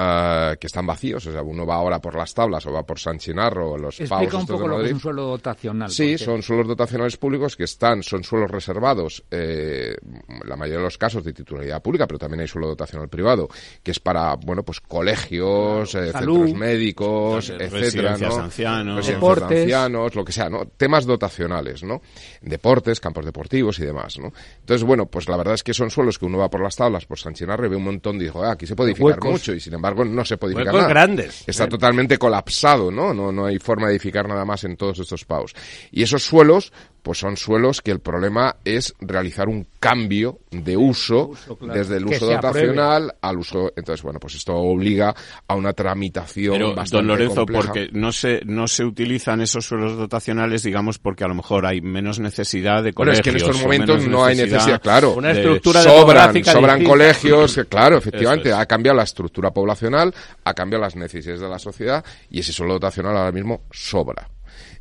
ah, 0.01 0.55
que 0.61 0.67
están 0.69 0.87
vacíos. 0.87 1.27
O 1.27 1.33
sea, 1.33 1.43
uno 1.43 1.67
va 1.67 1.75
ahora 1.75 2.01
por 2.01 2.15
las 2.15 2.33
tablas 2.33 2.65
o 2.67 2.73
va 2.73 2.85
por 2.85 2.99
San 3.01 3.19
Chinarro 3.19 3.73
o 3.73 3.79
los 3.79 3.97
pavos 3.99 4.11
Explica 4.11 4.37
un 4.37 4.43
estos 4.43 4.57
poco 4.57 4.69
de 4.71 4.77
lo 4.77 4.83
que 4.83 4.87
es 4.89 4.93
un 4.95 5.01
suelo 5.01 5.23
dotacional. 5.25 5.91
Sí, 5.91 6.13
porque- 6.13 6.25
son 6.25 6.43
suelos 6.43 6.69
dotacionales 6.69 7.17
públicos 7.17 7.57
que 7.57 7.65
están, 7.65 8.03
son 8.03 8.23
suelos 8.25 8.51
reservados, 8.51 9.25
eh, 9.31 9.97
la 10.45 10.57
mayoría 10.57 10.79
de 10.79 10.85
los 10.85 10.99
casos 10.99 11.25
de 11.25 11.33
titularidad 11.33 11.83
pública, 11.83 12.07
pero 12.07 12.19
también 12.19 12.41
hay 12.41 12.49
suelo 12.49 12.69
dotacional 12.69 13.09
privado, 13.09 13.49
que 13.83 13.91
es 13.91 13.99
para, 14.01 14.37
bueno, 14.37 14.63
pues 14.63 14.81
colegios, 14.81 15.95
eh, 15.95 16.13
Salud. 16.13 16.37
centros 16.45 16.59
médicos, 16.59 17.51
etcétera, 17.51 18.17
de 18.17 18.27
¿no? 18.29 18.37
ancianos. 18.37 19.07
De 19.07 19.13
Deportes. 19.15 19.61
ancianos, 19.63 20.15
lo 20.15 20.25
que 20.25 20.33
sea, 20.33 20.49
¿no? 20.49 20.67
Temas 20.77 21.07
dotacionales, 21.07 21.83
¿no? 21.83 22.01
Deportes, 22.41 23.01
campos 23.01 23.25
deportivos 23.25 23.79
y 23.81 23.85
demás, 23.85 24.19
¿no? 24.19 24.33
Entonces, 24.61 24.85
bueno, 24.85 25.07
pues 25.07 25.29
la 25.29 25.37
verdad 25.37 25.55
es 25.55 25.63
que 25.63 25.75
son 25.75 25.91
suelos 25.91 26.19
que 26.19 26.25
uno 26.27 26.39
va 26.39 26.49
por 26.51 26.63
las 26.63 26.77
tablas, 26.77 27.07
por 27.07 27.19
San 27.19 27.35
Chinarro 27.35 27.67
y 27.67 27.69
ve 27.69 27.77
un 27.77 27.85
montón 27.85 28.17
y 28.17 28.21
dijo, 28.25 28.43
ah, 28.45 28.53
aquí 28.53 28.67
se 28.67 28.77
puede 28.77 28.91
edificar 28.93 29.23
mucho 29.23 29.53
y 29.55 29.61
sin 29.61 29.75
embargo 29.75 29.88
embargo, 29.89 30.05
no 30.05 30.25
se 30.25 30.37
puede 30.37 30.55
edificar 30.55 30.75
nada. 30.75 30.89
grandes. 30.89 31.45
Está 31.47 31.65
¿eh? 31.65 31.69
totalmente 31.69 32.19
colapsado, 32.19 32.91
¿no? 32.91 33.13
¿no? 33.15 33.33
No 33.33 33.47
hay 33.47 33.59
forma 33.59 33.87
de 33.87 33.95
edificar 33.95 34.29
nada 34.29 34.45
más 34.45 34.65
en 34.65 34.77
todos 34.77 34.99
estos 34.99 35.25
pavos. 35.25 35.55
Y 35.91 36.03
esos 36.03 36.23
suelos, 36.23 36.73
pues 37.03 37.19
son 37.19 37.37
suelos 37.37 37.81
que 37.81 37.91
el 37.91 38.01
problema 38.01 38.57
es 38.65 38.95
realizar 39.01 39.49
un 39.49 39.67
cambio 39.81 40.41
de 40.51 40.77
uso, 40.77 41.31
claro. 41.59 41.75
desde 41.75 41.97
el 41.97 42.05
Que 42.07 42.17
uso 42.17 42.27
dotacional 42.27 43.15
al 43.21 43.39
uso. 43.39 43.73
Entonces, 43.77 44.03
bueno, 44.03 44.19
pues 44.21 44.35
esto 44.35 44.55
obliga 44.55 45.15
a 45.47 45.55
una 45.55 45.73
tramitación 45.73 46.53
Pero, 46.55 46.75
bastante 46.75 46.97
don 46.97 47.07
Lorenzo, 47.07 47.35
compleja. 47.37 47.63
porque 47.67 47.89
no 47.93 48.13
se, 48.13 48.41
no 48.45 48.69
se 48.69 48.85
utilizan 48.85 49.41
esos 49.41 49.65
suelos 49.67 49.97
dotacionales, 49.97 50.63
digamos, 50.63 50.99
porque 50.99 51.25
a 51.25 51.29
lo 51.29 51.35
mejor 51.35 51.65
hay 51.67 51.81
menos 51.81 52.19
necesidad 52.21 52.83
de 52.83 52.93
Bueno, 52.93 53.13
colegios. 53.13 53.19
es 53.19 53.23
que 53.23 53.31
en 53.31 53.37
estos 53.37 53.63
momentos 53.63 54.07
no 54.07 54.25
hay 54.25 54.37
necesidad, 54.37 54.81
claro. 54.83 55.15
Una 55.15 55.29
de- 55.29 55.41
estructura 55.41 55.83
sobran, 55.83 55.99
demográfica 56.01 56.53
sobran 56.53 56.79
distinta. 56.79 56.91
colegios, 56.91 57.55
que 57.55 57.65
claro, 57.65 57.97
efectivamente, 57.99 58.49
es. 58.51 58.55
ha 58.55 58.67
cambiado 58.67 58.97
la 58.97 59.05
estructura 59.05 59.51
poblacional, 59.53 60.15
ha 60.45 60.55
cambiado 60.55 60.83
las 60.85 60.97
necesidades 60.97 61.41
de 61.41 61.49
la 61.49 61.59
sociedad 61.59 62.05
y 62.31 62.41
ese 62.41 62.53
suelo 62.53 62.75
dotacional 62.75 63.17
ahora 63.17 63.33
mismo 63.33 63.63
sobra. 63.71 64.29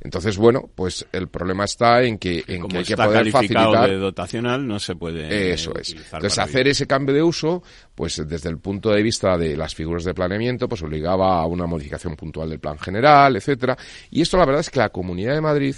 Entonces, 0.01 0.37
bueno, 0.37 0.69
pues 0.73 1.05
el 1.11 1.27
problema 1.27 1.65
está 1.65 2.03
en 2.03 2.17
que, 2.17 2.43
en 2.47 2.61
Como 2.61 2.71
que 2.71 2.77
hay 2.79 2.83
que 2.85 2.95
poder 2.95 3.31
facilitar 3.31 3.89
de 3.89 3.97
dotacional, 3.97 4.67
no 4.67 4.79
se 4.79 4.95
puede 4.95 5.53
eso 5.53 5.73
es. 5.79 5.93
Entonces, 5.93 6.39
hacer 6.39 6.67
ese 6.67 6.87
cambio 6.87 7.15
de 7.15 7.23
uso, 7.23 7.63
pues 7.95 8.21
desde 8.27 8.49
el 8.49 8.59
punto 8.59 8.91
de 8.91 9.01
vista 9.01 9.37
de 9.37 9.57
las 9.57 9.75
figuras 9.75 10.03
de 10.03 10.13
planeamiento, 10.13 10.67
pues 10.67 10.81
obligaba 10.83 11.41
a 11.41 11.45
una 11.45 11.65
modificación 11.65 12.15
puntual 12.15 12.49
del 12.49 12.59
plan 12.59 12.77
general, 12.77 13.35
etcétera. 13.35 13.77
Y 14.11 14.21
esto 14.21 14.37
la 14.37 14.45
verdad 14.45 14.61
es 14.61 14.69
que 14.69 14.79
la 14.79 14.89
Comunidad 14.89 15.33
de 15.33 15.41
Madrid 15.41 15.75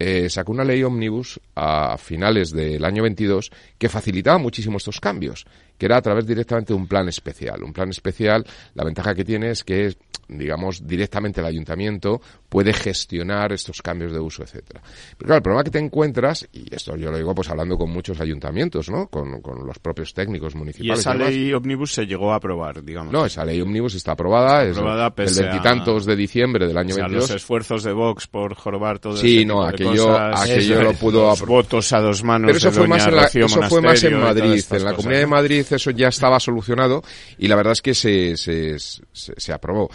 eh, 0.00 0.30
sacó 0.30 0.52
una 0.52 0.62
ley 0.62 0.82
ómnibus 0.84 1.40
a 1.56 1.98
finales 1.98 2.52
del 2.52 2.84
año 2.84 3.02
22 3.02 3.50
que 3.76 3.88
facilitaba 3.88 4.38
muchísimo 4.38 4.76
estos 4.76 5.00
cambios, 5.00 5.44
que 5.78 5.86
era 5.86 5.96
a 5.96 6.02
través 6.02 6.26
directamente 6.26 6.72
de 6.72 6.78
un 6.78 6.86
plan 6.88 7.08
especial. 7.08 7.62
Un 7.62 7.72
plan 7.72 7.88
especial, 7.90 8.44
la 8.74 8.84
ventaja 8.84 9.14
que 9.14 9.24
tiene 9.24 9.50
es 9.50 9.62
que, 9.64 9.96
digamos, 10.28 10.86
directamente 10.86 11.40
el 11.40 11.46
ayuntamiento 11.46 12.20
puede 12.48 12.72
gestionar 12.72 13.52
estos 13.52 13.80
cambios 13.82 14.10
de 14.12 14.18
uso, 14.18 14.42
etcétera. 14.42 14.80
Pero 15.16 15.26
claro, 15.26 15.36
el 15.36 15.42
problema 15.42 15.64
que 15.64 15.70
te 15.70 15.78
encuentras, 15.78 16.48
y 16.52 16.74
esto 16.74 16.96
yo 16.96 17.10
lo 17.10 17.16
digo 17.18 17.34
pues 17.34 17.48
hablando 17.50 17.76
con 17.76 17.90
muchos 17.90 18.20
ayuntamientos, 18.20 18.88
¿no? 18.90 19.06
Con, 19.08 19.40
con 19.42 19.66
los 19.66 19.78
propios 19.78 20.12
técnicos 20.14 20.54
Y 20.54 20.58
municipales. 20.58 21.00
esa 21.00 21.12
demás. 21.12 21.28
ley 21.30 21.52
ómnibus 21.52 21.92
se 21.92 22.06
llegó 22.06 22.32
a 22.32 22.36
aprobar, 22.36 22.82
digamos. 22.82 23.12
No, 23.12 23.26
esa 23.26 23.44
ley 23.44 23.60
ómnibus 23.60 23.94
está 23.94 24.12
aprobada, 24.12 24.64
es 24.64 24.76
aprobada 24.76 25.06
el 25.08 25.12
pese 25.12 25.40
a- 25.44 25.48
veintitantos 25.50 26.06
de 26.06 26.16
diciembre 26.16 26.66
del 26.66 26.76
año 26.78 26.92
O 26.92 26.94
sea, 26.94 27.04
22. 27.04 27.28
los 27.30 27.36
esfuerzos 27.36 27.84
de 27.84 27.92
Vox 27.92 28.26
por 28.26 28.54
jorobar 28.54 28.98
todo 28.98 29.16
Sí, 29.16 29.38
ese 29.38 29.46
no, 29.46 29.70
tipo 29.70 29.84
de 29.84 29.90
aquello- 29.90 30.06
cosas, 30.08 30.40
aquello 30.42 30.74
eso 30.74 30.82
lo 30.82 30.90
es, 30.90 30.98
pudo 30.98 31.26
los 31.28 31.42
votos 31.46 31.92
a 31.92 32.00
dos 32.00 32.24
manos 32.24 32.46
Pero 32.48 32.58
eso 32.58 32.68
de 32.68 32.72
fue 32.74 32.82
doña 32.84 32.94
más 32.96 33.06
en 33.06 33.14
la, 33.16 33.22
eso 33.46 33.62
fue 33.68 33.80
más 33.82 34.04
en 34.04 34.12
y 34.12 34.16
Madrid. 34.16 34.64
En 34.70 34.84
la 34.84 34.94
Comunidad 34.94 35.20
de 35.20 35.26
¿no? 35.26 35.30
Eso 35.76 35.90
ya 35.90 36.08
estaba 36.08 36.40
solucionado 36.40 37.02
y 37.38 37.48
la 37.48 37.56
verdad 37.56 37.72
es 37.72 37.82
que 37.82 37.94
se, 37.94 38.36
se, 38.36 38.78
se, 38.78 39.02
se 39.12 39.52
aprobó. 39.52 39.90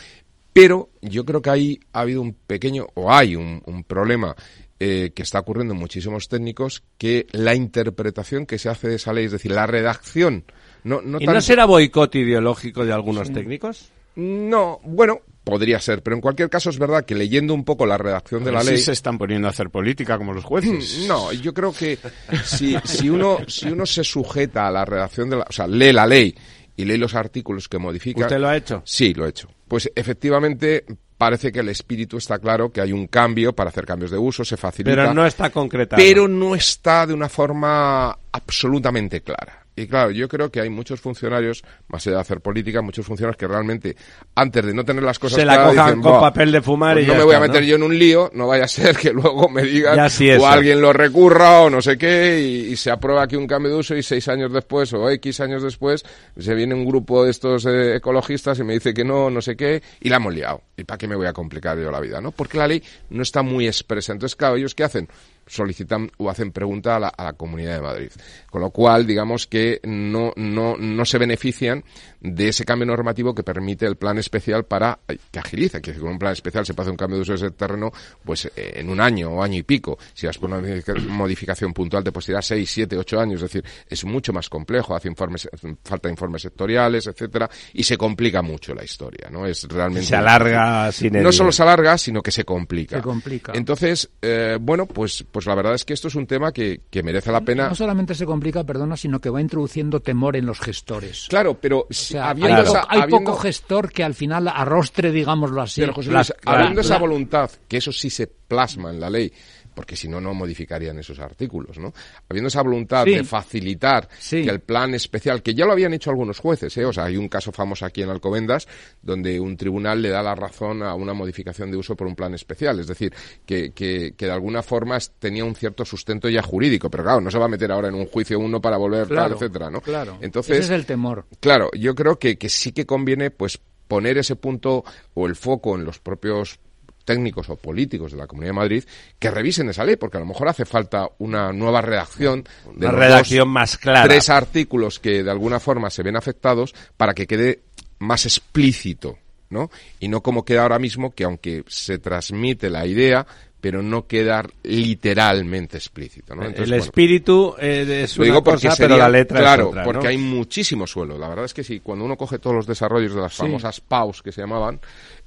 Pero 0.53 0.89
yo 1.01 1.25
creo 1.25 1.41
que 1.41 1.49
ahí 1.49 1.79
ha 1.93 2.01
habido 2.01 2.21
un 2.21 2.33
pequeño, 2.33 2.85
o 2.93 3.11
hay 3.11 3.35
un, 3.35 3.61
un 3.65 3.83
problema 3.83 4.35
eh, 4.79 5.11
que 5.15 5.23
está 5.23 5.39
ocurriendo 5.39 5.73
en 5.73 5.79
muchísimos 5.79 6.27
técnicos, 6.27 6.83
que 6.97 7.25
la 7.31 7.55
interpretación 7.55 8.45
que 8.45 8.59
se 8.59 8.69
hace 8.69 8.87
de 8.87 8.95
esa 8.97 9.13
ley, 9.13 9.25
es 9.25 9.31
decir, 9.31 9.51
la 9.51 9.65
redacción, 9.65 10.43
no, 10.83 11.01
no 11.01 11.17
¿Y 11.17 11.25
tanto- 11.25 11.33
no 11.33 11.41
será 11.41 11.65
boicot 11.65 12.13
ideológico 12.15 12.85
de 12.85 12.93
algunos 12.93 13.31
técnicos? 13.33 13.89
No, 14.15 14.79
bueno, 14.83 15.21
podría 15.43 15.79
ser, 15.79 16.01
pero 16.01 16.15
en 16.15 16.21
cualquier 16.21 16.49
caso 16.49 16.69
es 16.69 16.79
verdad 16.79 17.05
que 17.05 17.15
leyendo 17.15 17.53
un 17.53 17.63
poco 17.63 17.85
la 17.85 17.97
redacción 17.97 18.43
de 18.43 18.51
la 18.51 18.61
Sí 18.61 18.71
ley... 18.71 18.77
se 18.77 18.93
están 18.93 19.17
poniendo 19.17 19.47
a 19.47 19.51
hacer 19.51 19.69
política 19.69 20.17
como 20.17 20.33
los 20.33 20.43
jueces. 20.43 21.05
No, 21.07 21.31
yo 21.33 21.53
creo 21.53 21.73
que 21.73 21.97
si, 22.45 22.77
si, 22.83 23.09
uno, 23.09 23.39
si 23.47 23.69
uno 23.69 23.85
se 23.85 24.03
sujeta 24.03 24.67
a 24.67 24.71
la 24.71 24.85
redacción 24.85 25.29
de 25.29 25.37
la... 25.37 25.45
O 25.49 25.51
sea, 25.51 25.67
lee 25.67 25.91
la 25.91 26.05
ley 26.05 26.35
y 26.75 26.85
lee 26.85 26.97
los 26.97 27.15
artículos 27.15 27.67
que 27.67 27.77
modifican... 27.77 28.23
¿Usted 28.23 28.39
lo 28.39 28.47
ha 28.47 28.57
hecho? 28.57 28.81
Sí, 28.85 29.13
lo 29.13 29.25
he 29.25 29.29
hecho. 29.29 29.49
Pues 29.67 29.91
efectivamente 29.95 30.85
parece 31.17 31.51
que 31.51 31.59
el 31.59 31.69
espíritu 31.69 32.17
está 32.17 32.39
claro, 32.39 32.71
que 32.71 32.81
hay 32.81 32.91
un 32.91 33.07
cambio 33.07 33.53
para 33.53 33.69
hacer 33.69 33.85
cambios 33.85 34.11
de 34.11 34.17
uso, 34.17 34.43
se 34.43 34.57
facilita... 34.57 34.95
Pero 34.95 35.13
no 35.13 35.25
está 35.25 35.49
concretado. 35.49 36.01
pero 36.01 36.27
no 36.27 36.55
está 36.55 37.05
de 37.05 37.13
una 37.13 37.29
forma 37.29 38.17
absolutamente 38.31 39.21
clara. 39.21 39.62
Y 39.75 39.87
claro, 39.87 40.11
yo 40.11 40.27
creo 40.27 40.51
que 40.51 40.61
hay 40.61 40.69
muchos 40.69 41.01
funcionarios, 41.01 41.63
más 41.87 42.05
allá 42.05 42.17
de 42.17 42.21
hacer 42.21 42.41
política, 42.41 42.81
muchos 42.81 43.05
funcionarios 43.05 43.37
que 43.37 43.47
realmente, 43.47 43.95
antes 44.35 44.65
de 44.65 44.73
no 44.73 44.85
tener 44.85 45.03
las 45.03 45.17
cosas 45.17 45.39
Se 45.39 45.45
la 45.45 45.55
claras, 45.55 45.71
cojan 45.71 45.85
dicen, 45.87 46.01
con 46.01 46.11
"Buah, 46.11 46.21
papel 46.21 46.51
de 46.51 46.61
fumar 46.61 46.95
pues 46.95 47.05
y 47.05 47.07
no 47.07 47.13
ya 47.13 47.19
me 47.19 47.25
voy 47.25 47.35
a 47.35 47.39
meter 47.39 47.61
¿no? 47.61 47.67
yo 47.67 47.75
en 47.77 47.83
un 47.83 47.97
lío, 47.97 48.29
no 48.33 48.47
vaya 48.47 48.65
a 48.65 48.67
ser 48.67 48.95
que 48.95 49.11
luego 49.13 49.49
me 49.49 49.63
digan 49.63 49.99
o 50.39 50.47
alguien 50.47 50.79
lo 50.79 50.93
recurra 50.93 51.61
o 51.61 51.69
no 51.69 51.81
sé 51.81 51.97
qué 51.97 52.39
y, 52.39 52.73
y 52.73 52.75
se 52.75 52.91
aprueba 52.91 53.23
aquí 53.23 53.35
un 53.35 53.47
cambio 53.47 53.71
de 53.71 53.77
uso 53.77 53.95
y 53.95 54.03
seis 54.03 54.27
años 54.27 54.53
después 54.53 54.93
o 54.93 55.09
X 55.09 55.39
años 55.39 55.63
después 55.63 56.03
se 56.37 56.53
viene 56.53 56.75
un 56.75 56.85
grupo 56.85 57.23
de 57.23 57.31
estos 57.31 57.65
eh, 57.65 57.95
ecologistas 57.95 58.59
y 58.59 58.63
me 58.63 58.73
dice 58.73 58.93
que 58.93 59.03
no, 59.03 59.29
no 59.29 59.41
sé 59.41 59.55
qué 59.55 59.81
y 59.99 60.09
la 60.09 60.17
hemos 60.17 60.33
liado. 60.33 60.61
¿Y 60.75 60.83
para 60.83 60.97
qué 60.97 61.07
me 61.07 61.15
voy 61.15 61.27
a 61.27 61.33
complicar 61.33 61.77
yo 61.77 61.91
la 61.91 61.99
vida? 61.99 62.21
¿no? 62.21 62.31
Porque 62.31 62.57
la 62.57 62.67
ley 62.67 62.81
no 63.09 63.23
está 63.23 63.41
muy 63.41 63.67
expresa. 63.67 64.11
Entonces, 64.11 64.35
claro, 64.35 64.55
¿ellos 64.55 64.75
qué 64.75 64.83
hacen? 64.83 65.07
Solicitan 65.47 66.09
o 66.17 66.29
hacen 66.29 66.51
pregunta 66.51 66.95
a 66.95 66.99
la, 66.99 67.07
a 67.09 67.23
la 67.25 67.33
Comunidad 67.33 67.75
de 67.75 67.81
Madrid. 67.81 68.11
Con 68.49 68.61
lo 68.61 68.69
cual, 68.71 69.05
digamos 69.05 69.47
que 69.47 69.79
no, 69.83 70.31
no, 70.35 70.77
no 70.77 71.05
se 71.05 71.17
benefician 71.17 71.83
de 72.21 72.49
ese 72.49 72.63
cambio 72.65 72.85
normativo 72.85 73.35
que 73.35 73.43
permite 73.43 73.85
el 73.85 73.97
plan 73.97 74.17
especial 74.17 74.65
para 74.65 74.99
que 75.31 75.39
agiliza, 75.39 75.81
que 75.81 75.93
con 75.93 76.11
un 76.11 76.19
plan 76.19 76.33
especial 76.33 76.65
se 76.65 76.73
puede 76.73 76.85
hacer 76.85 76.91
un 76.91 76.97
cambio 76.97 77.17
de 77.17 77.21
uso 77.23 77.31
de 77.33 77.37
ese 77.37 77.51
terreno 77.51 77.91
pues 78.23 78.45
eh, 78.45 78.73
en 78.75 78.89
un 78.89 79.01
año 79.01 79.29
o 79.31 79.43
año 79.43 79.57
y 79.57 79.63
pico. 79.63 79.97
Si 80.13 80.25
vas 80.25 80.37
por 80.37 80.49
una 80.49 80.59
modifica- 80.61 80.93
modificación 81.07 81.73
puntual 81.73 82.03
te 82.03 82.11
puedes 82.11 82.27
tirar 82.27 82.43
seis, 82.43 82.69
siete, 82.71 82.97
ocho 82.97 83.19
años, 83.19 83.41
es 83.41 83.51
decir, 83.51 83.63
es 83.87 84.05
mucho 84.05 84.31
más 84.31 84.49
complejo, 84.49 84.95
hace 84.95 85.07
informes, 85.09 85.49
falta 85.83 86.09
informes 86.09 86.41
sectoriales, 86.43 87.07
etcétera, 87.07 87.49
y 87.73 87.83
se 87.83 87.97
complica 87.97 88.41
mucho 88.41 88.73
la 88.73 88.83
historia, 88.83 89.29
¿no? 89.29 89.45
Es 89.45 89.63
realmente 89.67 90.07
Se 90.07 90.15
alarga 90.15 90.91
sin 90.91 91.13
no 91.21 91.31
solo 91.31 91.51
se 91.51 91.63
alarga, 91.63 91.97
sino 91.97 92.21
que 92.21 92.31
se 92.31 92.43
complica. 92.45 92.97
Se 92.97 93.01
complica. 93.01 93.51
Entonces, 93.55 94.09
eh, 94.21 94.57
bueno, 94.59 94.85
pues, 94.85 95.23
pues 95.33 95.47
la 95.47 95.55
verdad 95.55 95.73
es 95.73 95.83
que 95.83 95.93
esto 95.93 96.07
es 96.07 96.15
un 96.15 96.27
tema 96.27 96.51
que, 96.53 96.81
que 96.89 97.01
merece 97.03 97.31
la 97.31 97.41
pena. 97.41 97.67
No 97.67 97.75
solamente 97.75 98.13
se 98.15 98.25
complica, 98.25 98.63
perdona, 98.63 98.95
sino 98.95 99.19
que 99.19 99.29
va 99.29 99.41
introduciendo 99.41 99.99
temor 99.99 100.37
en 100.37 100.45
los 100.45 100.59
gestores. 100.61 101.25
Claro, 101.27 101.55
pero 101.59 101.79
O 101.79 101.87
si- 101.89 102.13
sea, 102.13 102.29
habiendo, 102.29 102.61
hay, 102.61 102.67
hay 102.87 103.01
habiendo- 103.01 103.31
poco 103.31 103.39
gestor 103.39 103.91
que 103.91 104.03
al 104.03 104.13
final 104.13 104.47
arrostre, 104.47 105.11
digámoslo 105.11 105.61
así. 105.61 105.81
pero, 105.81 105.93
José 105.93 106.11
Luis, 106.11 106.33
la- 106.45 106.53
habiendo 106.53 106.81
esa 106.81 106.93
la- 106.93 106.99
voluntad, 106.99 107.51
que 107.67 107.77
eso 107.77 107.91
sí 107.91 108.09
se 108.09 108.27
plasma 108.27 108.91
en 108.91 108.99
la 108.99 109.09
ley, 109.09 109.33
porque 109.73 109.95
si 109.95 110.07
no, 110.07 110.19
no 110.21 110.33
modificarían 110.33 110.97
esos 110.99 111.19
artículos, 111.19 111.77
¿no? 111.79 111.93
Habiendo 112.29 112.47
esa 112.47 112.61
voluntad 112.61 113.05
Sí. 113.05 113.15
de 113.15 113.23
facilitar 113.23 114.07
Sí. 114.19 114.43
que 114.43 114.49
el 114.49 114.59
plan 114.61 114.93
especial, 114.93 115.41
que 115.41 115.53
ya 115.53 115.65
lo 115.65 115.71
habían 115.73 115.93
hecho 115.93 116.09
algunos 116.09 116.39
jueces, 116.39 116.75
¿eh? 116.77 116.85
O 116.85 116.93
sea, 116.93 117.05
hay 117.05 117.17
un 117.17 117.27
caso 117.29 117.51
famoso 117.51 117.85
aquí 117.85 118.01
en 118.01 118.09
Alcobendas 118.09 118.67
donde 119.01 119.39
un 119.39 119.57
tribunal 119.57 120.01
le 120.01 120.09
da 120.09 120.21
la 120.23 120.35
razón 120.35 120.83
a 120.83 120.93
una 120.95 121.13
modificación 121.13 121.71
de 121.71 121.77
uso 121.77 121.95
por 121.95 122.07
un 122.07 122.15
plan 122.15 122.33
especial, 122.33 122.79
es 122.79 122.87
decir, 122.87 123.13
que, 123.45 123.71
que, 123.71 124.13
que 124.17 124.25
de 124.25 124.31
alguna 124.31 124.61
forma 124.63 124.97
tenía 125.19 125.45
un 125.45 125.55
cierto 125.55 125.85
sustento 125.85 126.29
ya 126.29 126.41
jurídico, 126.41 126.89
pero 126.89 127.03
claro, 127.03 127.21
no 127.21 127.31
se 127.31 127.37
va 127.39 127.45
a 127.45 127.49
meter 127.49 127.71
ahora 127.71 127.87
en 127.89 127.95
un 127.95 128.05
juicio 128.05 128.39
uno 128.39 128.61
para 128.61 128.77
volver 128.77 129.07
Claro, 129.07 129.23
tal, 129.23 129.33
etcétera, 129.33 129.69
¿no? 129.69 129.81
claro. 129.81 130.17
Entonces, 130.21 130.57
Ese 130.59 130.65
es 130.73 130.79
el 130.79 130.85
temor. 130.85 131.25
Claro, 131.39 131.69
yo 131.73 131.95
creo 131.95 132.17
que, 132.19 132.37
que 132.37 132.49
sí 132.49 132.71
que 132.71 132.85
conviene 132.85 133.31
pues 133.31 133.59
poner 133.87 134.17
ese 134.17 134.35
punto 134.35 134.83
o 135.13 135.27
el 135.27 135.35
foco 135.35 135.75
en 135.75 135.83
los 135.85 135.99
propios 135.99 136.59
técnicos 137.05 137.49
o 137.49 137.55
políticos 137.55 138.11
de 138.11 138.17
la 138.17 138.27
Comunidad 138.27 138.49
de 138.49 138.59
Madrid 138.59 138.83
que 139.19 139.31
revisen 139.31 139.69
esa 139.69 139.83
ley, 139.83 139.95
porque 139.95 140.17
a 140.17 140.19
lo 140.19 140.25
mejor 140.25 140.47
hace 140.47 140.65
falta 140.65 141.09
una 141.19 141.51
nueva 141.51 141.81
redacción 141.81 142.43
de 142.75 142.87
Una 142.87 142.91
redacción 142.97 143.47
dos, 143.47 143.53
más 143.53 143.77
clara. 143.77 144.03
tres 144.03 144.29
artículos 144.29 144.99
que 144.99 145.23
de 145.23 145.31
alguna 145.31 145.59
forma 145.59 145.89
se 145.89 146.03
ven 146.03 146.15
afectados 146.15 146.73
para 146.97 147.13
que 147.13 147.27
quede 147.27 147.61
más 147.99 148.25
explícito, 148.25 149.17
¿no? 149.49 149.69
Y 149.99 150.07
no 150.07 150.21
como 150.21 150.43
queda 150.43 150.63
ahora 150.63 150.79
mismo, 150.79 151.11
que 151.13 151.23
aunque 151.23 151.63
se 151.67 151.99
transmite 151.99 152.69
la 152.69 152.85
idea, 152.85 153.25
pero 153.63 153.81
no 153.81 154.07
queda 154.07 154.43
literalmente 154.63 155.77
explícito, 155.77 156.35
¿no? 156.35 156.41
Entonces, 156.41 156.65
el 156.65 156.69
bueno, 156.71 156.83
espíritu 156.83 157.55
eh, 157.57 158.01
es 158.03 158.17
lo 158.17 158.23
una 158.23 158.31
digo 158.31 158.43
porque 158.43 158.67
cosa, 158.67 158.75
sería, 158.75 158.95
pero 158.97 159.03
la 159.03 159.09
letra 159.09 159.39
claro, 159.39 159.63
es 159.63 159.69
otra, 159.69 159.81
¿no? 159.83 159.85
porque 159.85 160.07
hay 160.09 160.17
muchísimo 160.17 160.85
suelo. 160.85 161.17
La 161.17 161.29
verdad 161.29 161.45
es 161.45 161.53
que 161.53 161.63
sí, 161.63 161.79
cuando 161.79 162.03
uno 162.03 162.17
coge 162.17 162.39
todos 162.39 162.57
los 162.57 162.67
desarrollos 162.67 163.15
de 163.15 163.21
las 163.21 163.33
famosas 163.33 163.79
PAUs 163.79 164.21
que 164.21 164.33
se 164.33 164.41
llamaban, 164.41 164.81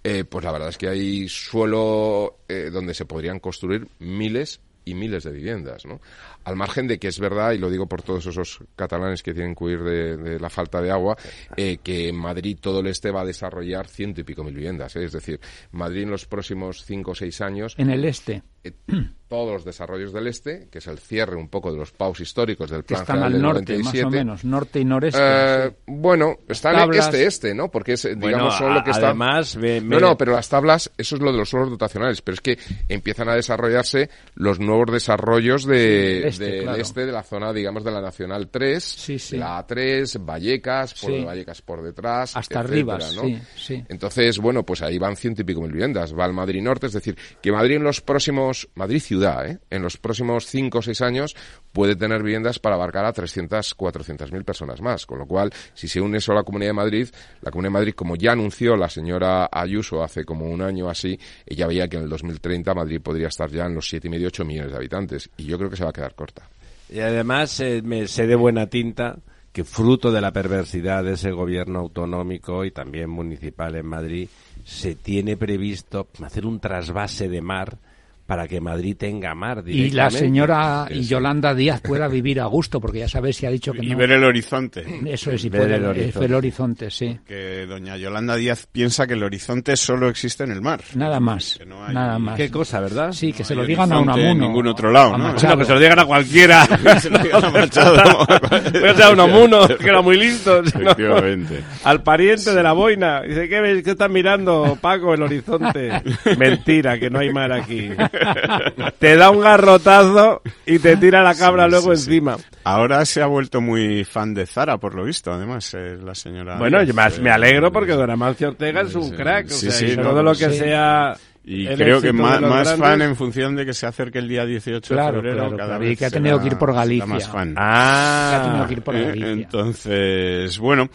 eh, 0.04 0.24
pues 0.28 0.44
la 0.44 0.52
verdad 0.52 0.68
es 0.68 0.76
que 0.76 0.86
hay 0.86 1.26
suelo 1.30 2.40
eh, 2.46 2.68
donde 2.70 2.92
se 2.92 3.06
podrían 3.06 3.38
construir 3.38 3.88
miles 4.00 4.60
y 4.86 4.94
miles 4.94 5.24
de 5.24 5.32
viviendas, 5.32 5.84
¿no? 5.84 6.00
Al 6.44 6.56
margen 6.56 6.86
de 6.86 6.98
que 6.98 7.08
es 7.08 7.18
verdad, 7.18 7.52
y 7.52 7.58
lo 7.58 7.68
digo 7.68 7.86
por 7.86 8.02
todos 8.02 8.24
esos 8.24 8.60
catalanes 8.76 9.22
que 9.22 9.34
tienen 9.34 9.54
que 9.54 9.64
huir 9.64 9.82
de, 9.82 10.16
de 10.16 10.40
la 10.40 10.48
falta 10.48 10.80
de 10.80 10.90
agua, 10.92 11.16
eh, 11.56 11.78
que 11.82 12.08
en 12.08 12.16
Madrid 12.16 12.56
todo 12.60 12.80
el 12.80 12.86
este 12.86 13.10
va 13.10 13.22
a 13.22 13.24
desarrollar 13.24 13.88
ciento 13.88 14.20
y 14.20 14.24
pico 14.24 14.44
mil 14.44 14.54
viviendas. 14.54 14.94
¿eh? 14.96 15.04
Es 15.04 15.12
decir, 15.12 15.40
Madrid 15.72 16.04
en 16.04 16.10
los 16.12 16.24
próximos 16.26 16.84
cinco 16.84 17.10
o 17.10 17.14
seis 17.14 17.40
años 17.40 17.74
En 17.76 17.90
el 17.90 18.04
este. 18.04 18.42
eh, 18.62 18.72
todos 19.28 19.52
los 19.52 19.64
desarrollos 19.64 20.12
del 20.12 20.26
este, 20.28 20.68
que 20.70 20.78
es 20.78 20.86
el 20.86 20.98
cierre 20.98 21.36
un 21.36 21.48
poco 21.48 21.72
de 21.72 21.78
los 21.78 21.92
paus 21.92 22.20
históricos 22.20 22.70
del 22.70 22.82
Que 22.82 22.88
plan 22.94 23.00
están 23.02 23.16
general 23.16 23.26
al 23.26 23.32
del 23.32 23.42
norte, 23.42 23.72
más 23.78 23.84
97. 23.94 24.06
o 24.06 24.10
menos, 24.10 24.44
norte 24.44 24.80
y 24.80 24.84
noreste. 24.84 25.20
Eh. 25.22 25.72
Bueno, 25.86 26.36
están 26.48 26.74
Tablas. 26.76 27.06
este-este, 27.06 27.54
¿no? 27.54 27.70
Porque 27.70 27.94
es, 27.94 28.04
Bueno, 28.04 28.26
digamos, 28.28 28.56
son 28.58 28.74
lo 28.74 28.84
que 28.84 28.90
está... 28.90 29.06
además, 29.06 29.56
me- 29.56 29.80
me- 29.80 29.96
No, 29.96 30.00
no, 30.00 30.16
pero 30.18 30.32
las 30.32 30.48
tablas, 30.48 30.90
eso 30.96 31.16
es 31.16 31.22
lo 31.22 31.32
de 31.32 31.38
los 31.38 31.48
suelos 31.48 31.70
dotacionales, 31.70 32.22
pero 32.22 32.34
es 32.34 32.40
que 32.40 32.58
empiezan 32.88 33.28
a 33.28 33.34
desarrollarse 33.34 34.10
los 34.34 34.60
nuevos 34.60 34.92
desarrollos 34.92 35.64
de, 35.66 36.20
Sí, 36.22 36.28
este, 36.28 36.62
claro. 36.62 36.78
este, 36.80 37.06
de 37.06 37.12
la 37.12 37.22
zona, 37.22 37.52
digamos, 37.52 37.84
de 37.84 37.90
la 37.90 38.00
Nacional 38.00 38.48
3, 38.48 38.84
Sí, 38.84 39.18
sí. 39.18 39.32
de 39.36 39.40
la 39.40 39.58
A3, 39.66 40.24
Vallecas, 40.24 40.94
por 40.94 41.10
Sí. 41.10 41.24
Vallecas 41.24 41.62
por 41.62 41.82
detrás, 41.82 42.36
Hasta 42.36 42.60
etcétera, 42.60 42.60
arriba, 42.60 42.98
¿no? 42.98 43.22
sí, 43.22 43.38
sí. 43.56 43.84
Entonces, 43.88 44.38
bueno, 44.38 44.62
pues 44.64 44.82
ahí 44.82 44.98
van 44.98 45.16
ciento 45.16 45.42
y 45.42 45.44
pico 45.44 45.60
mil 45.62 45.72
viviendas. 45.72 46.16
Va 46.16 46.24
al 46.24 46.32
Madrid 46.32 46.62
Norte, 46.62 46.86
es 46.86 46.92
decir, 46.92 47.16
que 47.42 47.50
Madrid 47.52 47.76
en 47.76 47.84
los 47.84 48.00
próximos, 48.00 48.68
Madrid 48.74 49.00
ciudad, 49.00 49.15
¿eh? 49.24 49.58
en 49.70 49.82
los 49.82 49.96
próximos 49.96 50.46
cinco 50.46 50.78
o 50.78 50.82
seis 50.82 51.00
años 51.00 51.34
puede 51.72 51.96
tener 51.96 52.22
viviendas 52.22 52.58
para 52.58 52.76
abarcar 52.76 53.04
a 53.04 53.12
300, 53.12 53.74
400 53.74 54.32
mil 54.32 54.44
personas 54.44 54.80
más. 54.80 55.06
Con 55.06 55.18
lo 55.18 55.26
cual, 55.26 55.52
si 55.74 55.88
se 55.88 56.00
une 56.00 56.18
eso 56.18 56.32
a 56.32 56.36
la 56.36 56.42
Comunidad 56.42 56.70
de 56.70 56.74
Madrid, 56.74 57.08
la 57.42 57.50
Comunidad 57.50 57.70
de 57.70 57.78
Madrid, 57.78 57.94
como 57.94 58.16
ya 58.16 58.32
anunció 58.32 58.76
la 58.76 58.88
señora 58.88 59.48
Ayuso 59.50 60.02
hace 60.02 60.24
como 60.24 60.46
un 60.46 60.62
año 60.62 60.88
así, 60.88 61.18
ella 61.44 61.66
veía 61.66 61.88
que 61.88 61.96
en 61.96 62.04
el 62.04 62.08
2030 62.08 62.74
Madrid 62.74 63.00
podría 63.00 63.28
estar 63.28 63.50
ya 63.50 63.66
en 63.66 63.74
los 63.74 63.88
siete 63.88 64.08
y 64.08 64.10
medio, 64.10 64.28
ocho 64.28 64.44
millones 64.44 64.72
de 64.72 64.76
habitantes. 64.76 65.30
Y 65.36 65.44
yo 65.44 65.58
creo 65.58 65.70
que 65.70 65.76
se 65.76 65.84
va 65.84 65.90
a 65.90 65.94
quedar 65.94 66.14
corta. 66.14 66.48
Y 66.88 67.00
además 67.00 67.58
eh, 67.60 67.82
me 67.82 68.06
sé 68.06 68.26
de 68.26 68.36
buena 68.36 68.68
tinta 68.68 69.16
que 69.56 69.64
fruto 69.64 70.12
de 70.12 70.20
la 70.20 70.32
perversidad 70.32 71.02
de 71.02 71.14
ese 71.14 71.30
gobierno 71.30 71.78
autonómico 71.78 72.62
y 72.66 72.72
también 72.72 73.08
municipal 73.08 73.74
en 73.74 73.86
Madrid, 73.86 74.28
se 74.64 74.96
tiene 74.96 75.38
previsto 75.38 76.08
hacer 76.22 76.44
un 76.44 76.60
trasvase 76.60 77.30
de 77.30 77.40
mar 77.40 77.78
para 78.26 78.48
que 78.48 78.60
Madrid 78.60 78.96
tenga 78.98 79.34
mar 79.34 79.62
Y 79.66 79.90
la 79.90 80.10
señora 80.10 80.86
Sí, 80.88 80.94
y 80.98 81.02
sí. 81.04 81.08
Yolanda 81.10 81.54
Díaz 81.54 81.80
pueda 81.80 82.08
vivir 82.16 82.40
a 82.40 82.46
gusto, 82.46 82.80
porque 82.80 82.98
ya 83.00 83.08
sabéis 83.08 83.36
si 83.36 83.46
ha 83.46 83.50
dicho 83.50 83.72
que 83.72 83.84
Y 83.84 83.90
no. 83.90 83.96
ver 83.98 84.12
el 84.12 84.24
horizonte. 84.24 84.84
Eso 85.06 85.30
es, 85.30 85.44
y 85.44 85.48
Ver 85.48 85.62
puede 85.62 85.74
el 85.76 85.80
ver 85.82 85.90
horizonte. 85.90 86.26
el 86.26 86.34
horizonte, 86.34 86.90
sí. 86.90 87.18
Que 87.26 87.66
doña 87.66 87.96
Yolanda 87.96 88.36
Díaz 88.36 88.66
piensa 88.70 89.06
que 89.06 89.14
el 89.14 89.22
horizonte 89.22 89.76
solo 89.76 90.08
existe 90.08 90.44
en 90.44 90.50
el 90.50 90.60
mar. 90.60 90.80
Nada 90.94 91.20
más, 91.20 91.56
Que 91.58 91.64
no 91.66 91.84
hay- 91.84 91.94
nada 91.94 92.18
más. 92.18 92.36
Qué 92.36 92.50
cosa, 92.50 92.80
¿verdad? 92.80 93.12
Sí, 93.12 93.32
que 93.32 93.40
No 93.40 93.44
se 93.44 93.54
lo 93.54 93.64
digan 93.64 93.92
a 93.92 93.98
horizonte 94.00 94.20
en 94.20 94.26
Unamuno. 94.28 94.46
ningún 94.48 94.66
otro 94.66 94.90
lado, 94.90 95.12
¿no? 95.16 95.32
Bueno, 95.34 95.58
que 95.58 95.64
se 95.64 95.72
lo 95.74 95.80
digan 95.80 95.98
a 96.00 96.04
cualquiera. 96.04 96.66
Se 97.00 97.10
lo 97.10 97.18
digan 97.18 97.44
a 97.44 97.50
Machado. 97.50 98.26
A 99.06 99.10
Unamuno, 99.10 99.68
que 99.68 99.88
era 99.88 100.00
muy 100.02 100.16
listo. 100.16 100.60
Efectivamente. 100.60 101.62
Al 101.84 102.02
pariente 102.02 102.52
de 102.54 102.62
la 102.62 102.72
boina. 102.72 103.22
Dice, 103.22 103.48
¿qué, 103.48 103.60
ves? 103.60 103.82
¿qué 103.84 103.90
estás 103.90 104.10
mirando, 104.10 104.76
Paco, 104.80 105.14
el 105.14 105.22
horizonte? 105.22 105.90
Mentira, 106.38 106.98
que 106.98 107.10
no 107.10 107.18
hay 107.20 107.32
mar 107.32 107.52
aquí. 107.52 107.90
Te 108.98 109.16
da 109.16 109.30
un 109.30 109.40
garrotazo 109.40 110.42
y 110.64 110.78
te 110.78 110.96
tira 110.96 111.22
la 111.22 111.34
cabra 111.34 111.64
Sí, 111.64 111.70
luego 111.70 111.94
sí, 111.94 112.02
sí. 112.02 112.10
encima. 112.10 112.36
Ahora 112.64 113.04
se 113.04 113.22
ha 113.22 113.26
vuelto 113.26 113.60
muy 113.60 114.04
fan 114.04 114.34
de 114.34 114.46
Zara, 114.46 114.78
por 114.78 114.94
lo 114.94 115.04
visto, 115.04 115.32
además, 115.32 115.72
eh, 115.74 115.98
la 116.02 116.14
señora. 116.14 116.56
Bueno, 116.56 116.82
yo 116.82 116.94
más 116.94 117.18
eh, 117.18 117.20
me 117.22 117.30
alegro 117.30 117.70
porque 117.70 117.92
Don 117.92 118.10
Amancio 118.10 118.48
Ortega 118.48 118.82
es 118.82 118.94
un 118.94 119.10
crack. 119.10 119.46
O 119.46 119.50
sea, 119.50 119.96
no, 119.96 120.02
todo 120.02 120.22
lo 120.22 120.32
que 120.32 120.50
sea. 120.50 121.16
Y 121.48 121.64
el 121.68 121.76
creo 121.76 122.00
que 122.00 122.12
más, 122.12 122.40
más 122.40 122.74
fan 122.74 123.00
en 123.02 123.14
función 123.14 123.54
de 123.54 123.64
que 123.64 123.72
se 123.72 123.86
acerque 123.86 124.18
el 124.18 124.26
día 124.26 124.44
18 124.44 124.92
Claro, 124.92 125.06
de 125.06 125.18
febrero, 125.22 125.36
claro, 125.42 125.56
cada 125.56 125.68
claro, 125.68 125.84
y 125.84 125.88
vez 125.90 125.98
que 125.98 126.04
ha 126.06 126.10
será- 126.10 126.20
tenido 126.22 126.40
que 126.40 126.46
ir 126.48 126.58
por 126.58 126.68
será 126.70 126.80
Galicia. 126.80 127.06
más 127.06 127.28
fan. 127.28 127.54
Ah, 127.56 128.32
Ha 128.40 128.42
tenido 128.48 128.66
que 128.66 128.72
ir 128.74 128.82
por 128.82 128.96
Eh, 128.96 129.04
Galicia. 129.04 129.30
Entonces, 129.30 130.58
bueno. 130.58 130.88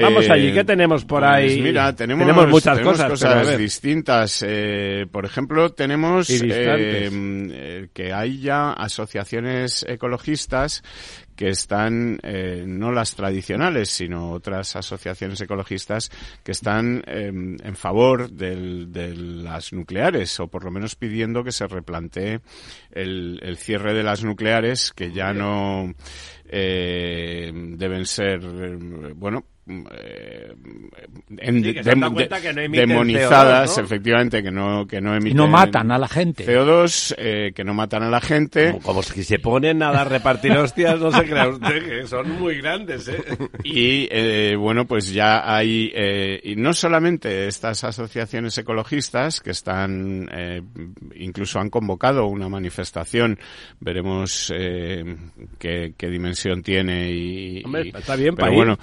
Vamos 0.00 0.26
eh, 0.26 0.32
allí, 0.32 0.52
¿qué 0.52 0.62
tenemos 0.64 1.04
por 1.04 1.20
pues 1.22 1.30
ahí? 1.32 1.60
Mira, 1.60 1.92
tenemos, 1.96 2.26
Tenemos 2.26 2.48
muchas 2.48 2.76
tenemos 2.76 2.92
cosas, 2.96 3.10
ver. 3.48 3.58
distintas. 3.58 4.44
Eh, 4.46 5.06
por 5.10 5.24
ejemplo, 5.24 5.70
tenemos 5.72 6.30
Y 6.30 6.48
eh, 6.48 7.10
eh, 7.12 7.88
que 7.92 8.12
hay 8.12 8.38
ya 8.40 8.72
asociaciones 8.74 9.84
ecologistas 9.88 10.82
que 11.38 11.50
están, 11.50 12.18
eh, 12.24 12.64
no 12.66 12.90
las 12.90 13.14
tradicionales, 13.14 13.90
sino 13.90 14.32
otras 14.32 14.74
asociaciones 14.74 15.40
ecologistas 15.40 16.10
que 16.42 16.50
están 16.50 17.04
eh, 17.06 17.28
en 17.28 17.76
favor 17.76 18.28
del- 18.28 18.90
de 18.90 19.14
las 19.14 19.72
nucleares, 19.72 20.40
o 20.40 20.48
por 20.48 20.64
lo 20.64 20.72
menos 20.72 20.96
pidiendo 20.96 21.44
que 21.44 21.52
se 21.52 21.68
replantee 21.68 22.40
el, 22.90 23.38
el 23.40 23.56
cierre 23.56 23.94
de 23.94 24.02
las 24.02 24.24
nucleares, 24.24 24.92
que 24.92 25.12
ya 25.12 25.32
no 25.32 25.94
eh, 26.46 27.52
deben 27.54 28.04
ser, 28.04 28.40
eh, 28.42 28.76
bueno, 29.14 29.44
eh, 29.92 30.54
en- 31.38 31.62
Sí, 31.64 31.74
que 31.74 31.84
se 31.84 31.90
han 31.90 32.00
dado 32.00 32.12
dem- 32.12 32.14
cuenta 32.14 32.36
de- 32.36 32.42
que 32.42 32.52
no 32.54 32.60
emiten 32.62 32.88
demonizadas, 32.88 33.70
CO2, 33.70 33.78
¿no? 33.78 33.84
efectivamente, 33.84 34.42
que 34.42 34.50
no, 34.50 34.86
que 34.86 35.00
no 35.00 35.14
Y 35.14 35.16
emiten 35.18 35.36
no 35.36 35.46
matan 35.46 35.90
a 35.92 35.98
la 35.98 36.08
gente. 36.08 36.44
CO2, 36.46 37.14
eh, 37.18 37.52
que 37.54 37.64
no 37.64 37.74
matan 37.74 38.02
a 38.04 38.10
la 38.10 38.20
gente. 38.20 38.72
Como, 38.72 38.82
como 38.82 39.02
si 39.02 39.24
se 39.24 39.38
ponen 39.38 39.82
a 39.82 39.92
dar 39.92 40.08
repartir 40.10 40.52
hostias, 40.52 40.98
no 41.00 41.12
se 41.12 41.24
crea 41.24 41.48
usted 41.48 41.84
que 41.84 42.06
son 42.06 42.30
muy 42.40 42.56
grandes, 42.58 43.08
¿eh? 43.08 43.16
Y 43.64 44.08
eh, 44.10 44.56
bueno, 44.56 44.86
pues 44.86 45.12
ya 45.12 45.54
hay, 45.54 45.90
eh, 45.94 46.40
y 46.42 46.56
no 46.56 46.72
solamente 46.72 47.46
estas 47.46 47.84
asociaciones 47.84 48.56
ecologistas 48.58 49.40
que 49.40 49.50
están, 49.50 50.28
eh, 50.32 50.62
incluso 51.16 51.58
han 51.60 51.70
convocado 51.70 52.26
una 52.26 52.48
manifestación, 52.48 53.38
veremos 53.80 54.52
eh, 54.54 55.04
qué, 55.58 55.92
qué 55.96 56.08
dimensión 56.08 56.62
tiene 56.62 57.10
y, 57.10 57.62
Hombre, 57.64 57.82
y- 57.86 57.88
está 57.96 58.16
bien 58.16 58.34
pero 58.34 58.46
para 58.46 58.50
ir. 58.52 58.56
bueno, 58.56 58.78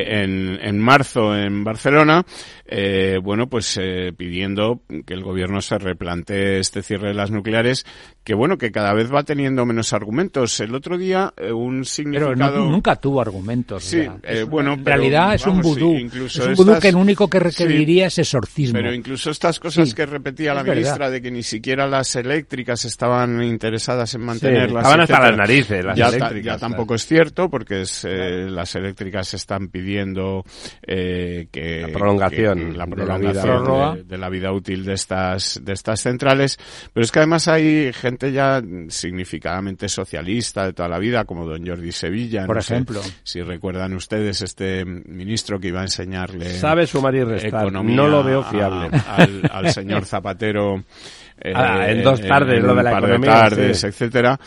en, 0.00 0.58
en 0.60 0.78
marzo 0.78 1.36
en 1.36 1.64
Barcelona, 1.64 2.24
eh, 2.64 3.18
bueno, 3.22 3.48
pues 3.48 3.78
eh, 3.80 4.12
pidiendo 4.16 4.80
que 5.06 5.14
el 5.14 5.22
gobierno 5.22 5.60
se 5.60 5.78
replantee 5.78 6.58
este 6.58 6.82
cierre 6.82 7.08
de 7.08 7.14
las 7.14 7.30
nucleares, 7.30 7.84
que 8.26 8.34
bueno, 8.34 8.58
que 8.58 8.72
cada 8.72 8.92
vez 8.92 9.14
va 9.14 9.22
teniendo 9.22 9.64
menos 9.64 9.92
argumentos. 9.92 10.58
El 10.58 10.74
otro 10.74 10.98
día 10.98 11.32
eh, 11.36 11.52
un 11.52 11.76
Pero 11.76 11.84
significado... 11.84 12.58
no- 12.64 12.70
nunca 12.72 12.96
tuvo 12.96 13.20
argumentos. 13.20 13.84
Sí, 13.84 14.04
eh, 14.24 14.42
bueno, 14.42 14.72
en 14.72 14.82
pero, 14.82 14.96
realidad 14.96 15.34
es 15.36 15.46
un 15.46 15.58
vamos, 15.58 15.66
vudú. 15.78 15.94
sí, 15.94 16.02
incluso 16.02 16.42
es 16.42 16.48
un 16.48 16.54
vudú 16.56 16.70
estas- 16.72 16.82
que 16.82 16.90
lo 16.92 16.98
único 16.98 17.30
que 17.30 17.38
sí. 17.38 17.44
requeriría 17.44 18.06
es 18.08 18.18
exorcismo. 18.18 18.72
Pero 18.80 18.92
incluso 18.92 19.30
estas 19.30 19.60
cosas 19.60 19.88
Sí, 19.90 19.94
que 19.94 20.06
repetía 20.06 20.52
la 20.54 20.62
es 20.62 20.66
verdad. 20.66 20.80
ministra 20.80 21.10
de 21.10 21.22
que 21.22 21.30
ni 21.30 21.44
siquiera 21.44 21.86
las 21.86 22.16
eléctricas 22.16 22.84
estaban 22.84 23.40
interesadas 23.44 24.12
en 24.16 24.22
mantenerlas. 24.24 24.82
estaban 24.82 25.00
hasta 25.02 25.20
las 25.20 25.36
narices, 25.36 25.84
las 25.84 25.96
ya, 25.96 26.08
eléctricas, 26.08 26.44
ya 26.54 26.58
tampoco 26.58 26.96
es 26.96 27.06
cierto 27.06 27.48
porque 27.48 27.82
es, 27.82 28.04
eh, 28.04 28.46
las 28.50 28.74
eléctricas 28.74 29.34
están 29.34 29.68
pidiendo 29.68 30.42
eh, 30.84 31.46
que 31.52 31.82
La 31.82 31.88
prolongación 31.92 32.58
que 32.58 32.64
la 32.64 32.70
de 32.72 32.76
la 32.78 32.86
prolongación 32.86 33.64
vida. 33.64 33.94
De, 33.94 34.02
de 34.02 34.18
la 34.18 34.28
vida 34.28 34.50
útil 34.52 34.84
de 34.84 34.94
estas 34.94 35.60
de 35.64 35.72
estas 35.72 36.00
centrales. 36.00 36.58
Pero 36.92 37.04
es 37.04 37.12
que 37.12 37.20
además 37.20 37.46
hay 37.46 37.92
gente 37.92 38.15
ya 38.32 38.62
significadamente 38.88 39.88
socialista 39.88 40.64
de 40.66 40.72
toda 40.72 40.88
la 40.88 40.98
vida 40.98 41.24
como 41.24 41.46
don 41.46 41.66
Jordi 41.66 41.92
Sevilla. 41.92 42.46
Por 42.46 42.56
no 42.56 42.62
sé 42.62 42.74
ejemplo. 42.74 43.00
si 43.22 43.42
recuerdan 43.42 43.94
ustedes 43.94 44.42
este 44.42 44.84
ministro 44.84 45.58
que 45.60 45.68
iba 45.68 45.80
a 45.80 45.84
enseñarle 45.84 46.50
Sabe 46.58 46.86
sumar 46.86 47.14
y 47.14 47.24
restar. 47.24 47.62
economía 47.62 47.96
No 47.96 48.08
lo 48.08 48.24
veo 48.24 48.40
a- 48.40 48.50
fiable. 48.50 48.90
al, 49.06 49.42
al 49.52 49.70
señor 49.72 50.04
Zapatero. 50.06 50.84
Eh, 51.38 51.52
Ah, 51.54 51.88
en 51.90 52.02
dos 52.02 52.20
tardes, 52.20 52.58
en 52.58 52.66
lo 52.66 52.72
de 52.74 52.78
un 52.78 52.84
la 52.84 52.90
par 52.90 53.04
economía, 53.04 53.30
tardes, 53.32 53.80
sí. 53.80 53.86
etcétera. 53.86 54.38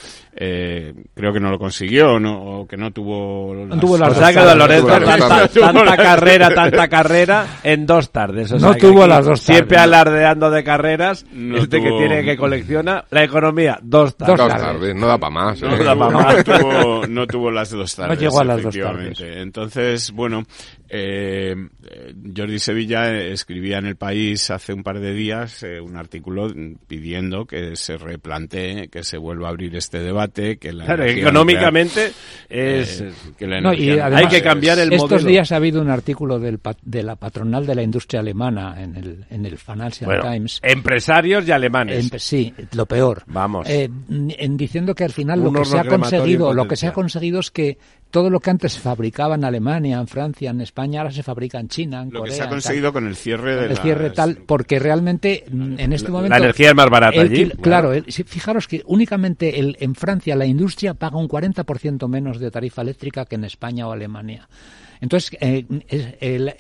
Eh, 0.42 0.94
creo 1.14 1.34
que 1.34 1.40
no 1.40 1.50
lo 1.52 1.60
consiguió, 1.60 2.18
no, 2.20 2.62
o 2.62 2.68
que 2.68 2.78
no 2.78 2.92
tuvo. 2.92 3.54
las- 3.66 3.80
tuvo 3.80 3.98
las 3.98 4.10
O 4.10 4.14
dos 4.14 4.18
sea 4.20 4.28
que 4.30 4.40
don 4.40 4.58
tardes. 4.60 4.84
Lorenzo, 4.84 4.88
Tuvo 4.88 5.00
las 5.00 5.20
dos 5.20 5.28
tanta, 5.30 5.36
tardes. 5.36 5.74
tanta 5.86 5.98
carrera, 5.98 6.50
tanta 6.56 6.88
carrera 6.88 7.46
en 7.64 7.86
dos 7.86 8.12
tardes. 8.12 8.52
O 8.54 8.60
No 8.60 8.72
sea 8.74 8.82
tuvo 8.82 9.06
las 9.08 9.26
dos 9.26 9.42
Siempre 9.42 9.78
tardes. 9.78 9.84
alardeando 9.94 10.50
de 10.52 10.64
carreras, 10.64 11.26
No 11.32 11.58
este 11.58 11.82
que 11.82 11.90
tiene 11.92 12.24
que 12.24 12.38
colecciona 12.38 13.04
la 13.12 13.24
economía, 13.24 13.80
dos 13.82 14.16
tardes. 14.16 14.38
Dos 14.38 14.48
Dos 14.48 14.58
tardes. 14.58 14.74
tardes, 14.80 14.96
no 14.96 15.08
da 15.08 15.18
para 15.18 15.30
más. 15.32 15.62
No, 15.62 15.76
¿eh? 15.76 15.84
da 15.84 15.96
pa' 15.96 16.10
más. 16.10 16.36
no 16.36 16.44
tuvo, 16.44 17.08
no 17.08 17.28
tuvo 17.28 17.52
las 17.52 17.70
dos 17.72 17.96
tardes. 17.96 18.20
llegó 18.20 18.40
a 18.40 18.44
las 18.46 18.64
dos 18.64 18.76
efectivamente. 18.76 19.42
Entonces, 19.42 20.12
bueno, 20.12 20.44
eh, 20.90 21.56
eh, 21.88 22.14
Jordi 22.36 22.60
Sevilla 22.60 23.12
eh, 23.14 23.32
escribía 23.32 23.78
en 23.78 23.86
El 23.86 23.96
País 23.96 24.50
hace 24.52 24.74
un 24.74 24.84
par 24.84 25.00
de 25.00 25.14
días 25.14 25.64
eh, 25.64 25.80
un 25.80 25.96
artículo 25.98 26.52
pidiendo 26.88 27.46
que 27.46 27.76
se 27.76 27.98
replantee, 27.98 28.88
que 28.90 29.04
se 29.04 29.18
vuelva 29.18 29.48
a 29.48 29.52
abrir 29.52 29.76
este 29.76 30.00
debate, 30.00 30.58
que 30.58 30.74
la 30.74 30.86
Claro, 30.86 31.04
económicamente 31.06 32.12
nuclear, 32.50 32.68
es... 32.80 33.02
eh, 33.02 33.12
que 33.38 33.48
la 33.48 33.62
No, 33.62 33.74
y 33.74 33.84
energía 33.84 34.06
además, 34.08 34.24
Hay 34.24 34.30
que 34.30 34.42
cambiar 34.44 34.80
el 34.80 34.94
Estos 34.94 35.12
modelo. 35.12 35.30
días 35.30 35.52
ha 35.52 35.56
habido 35.58 35.82
un 35.82 35.90
artículo 35.90 36.40
del 36.40 36.60
de 36.84 37.04
la 37.04 37.16
patronal 37.16 37.66
de 37.66 37.76
la 37.76 37.84
industria 37.84 38.20
alemana 38.22 38.82
en 38.82 38.96
el, 38.96 39.26
en 39.30 39.46
el 39.46 39.58
Financial 39.58 40.06
Bueno, 40.08 40.24
Times. 40.32 40.60
empresarios 40.64 41.48
y 41.48 41.52
alemanes. 41.52 42.12
En- 42.12 42.20
sí, 42.20 42.54
lo 42.74 42.86
peor. 42.86 43.24
Vamos. 43.28 43.68
Eh, 43.70 43.90
en 44.10 44.58
diciendo 44.58 44.96
que 44.96 45.04
al 45.04 45.12
final 45.12 45.42
lo 45.44 45.52
que 45.52 45.66
se 45.66 45.80
ha 45.80 45.84
conseguido, 45.86 46.54
lo 46.54 46.68
que 46.68 46.76
se 46.76 46.88
ha 46.88 46.94
conseguido 46.94 47.40
es 47.40 47.52
que 47.52 47.78
todo 48.12 48.30
lo 48.30 48.40
que 48.40 48.50
antes 48.50 48.74
se 48.74 48.80
fabricaba 48.80 49.36
en 49.36 49.46
Alemania, 49.46 50.00
en 50.00 50.08
Francia, 50.08 50.50
en 50.50 50.62
España, 50.62 51.02
ahora 51.02 51.12
se 51.12 51.24
fabrica 51.24 51.60
en 51.60 51.68
China, 51.68 52.02
en 52.02 52.12
Lo 52.12 52.20
Corea. 52.20 52.34
que 52.34 52.38
se 52.38 52.44
ha 52.44 52.50
conseguido 52.50 52.94
con 52.94 53.08
el 53.08 53.16
cierre 53.16 53.56
de 53.56 53.66
el 53.68 53.78
cierre 53.78 54.10
tal, 54.12 54.38
porque 54.46 54.80
realmente 54.80 55.46
mm, 55.52 55.80
en 55.80 55.94
este 55.94 56.12
momento... 56.12 56.30
La 56.30 56.38
energía 56.38 56.70
es 56.70 56.76
más 56.76 56.90
barata 56.90 57.22
el 57.22 57.32
allí. 57.32 57.50
Claro, 57.62 57.92
fijaros 58.08 58.68
que 58.68 58.84
únicamente 58.86 59.60
en 59.60 59.96
Francia 59.96 60.36
la 60.36 60.46
industria 60.46 60.94
paga 60.94 61.18
un 61.18 61.28
40% 61.28 62.08
menos 62.08 62.40
de 62.40 62.52
tarifa 62.52 62.82
eléctrica 62.82 63.26
que 63.26 63.36
en 63.36 63.44
España 63.44 63.88
o 63.88 63.92
Alemania. 63.92 64.48
Entonces, 65.02 65.38
eh, 65.40 65.66
el, 66.20 66.54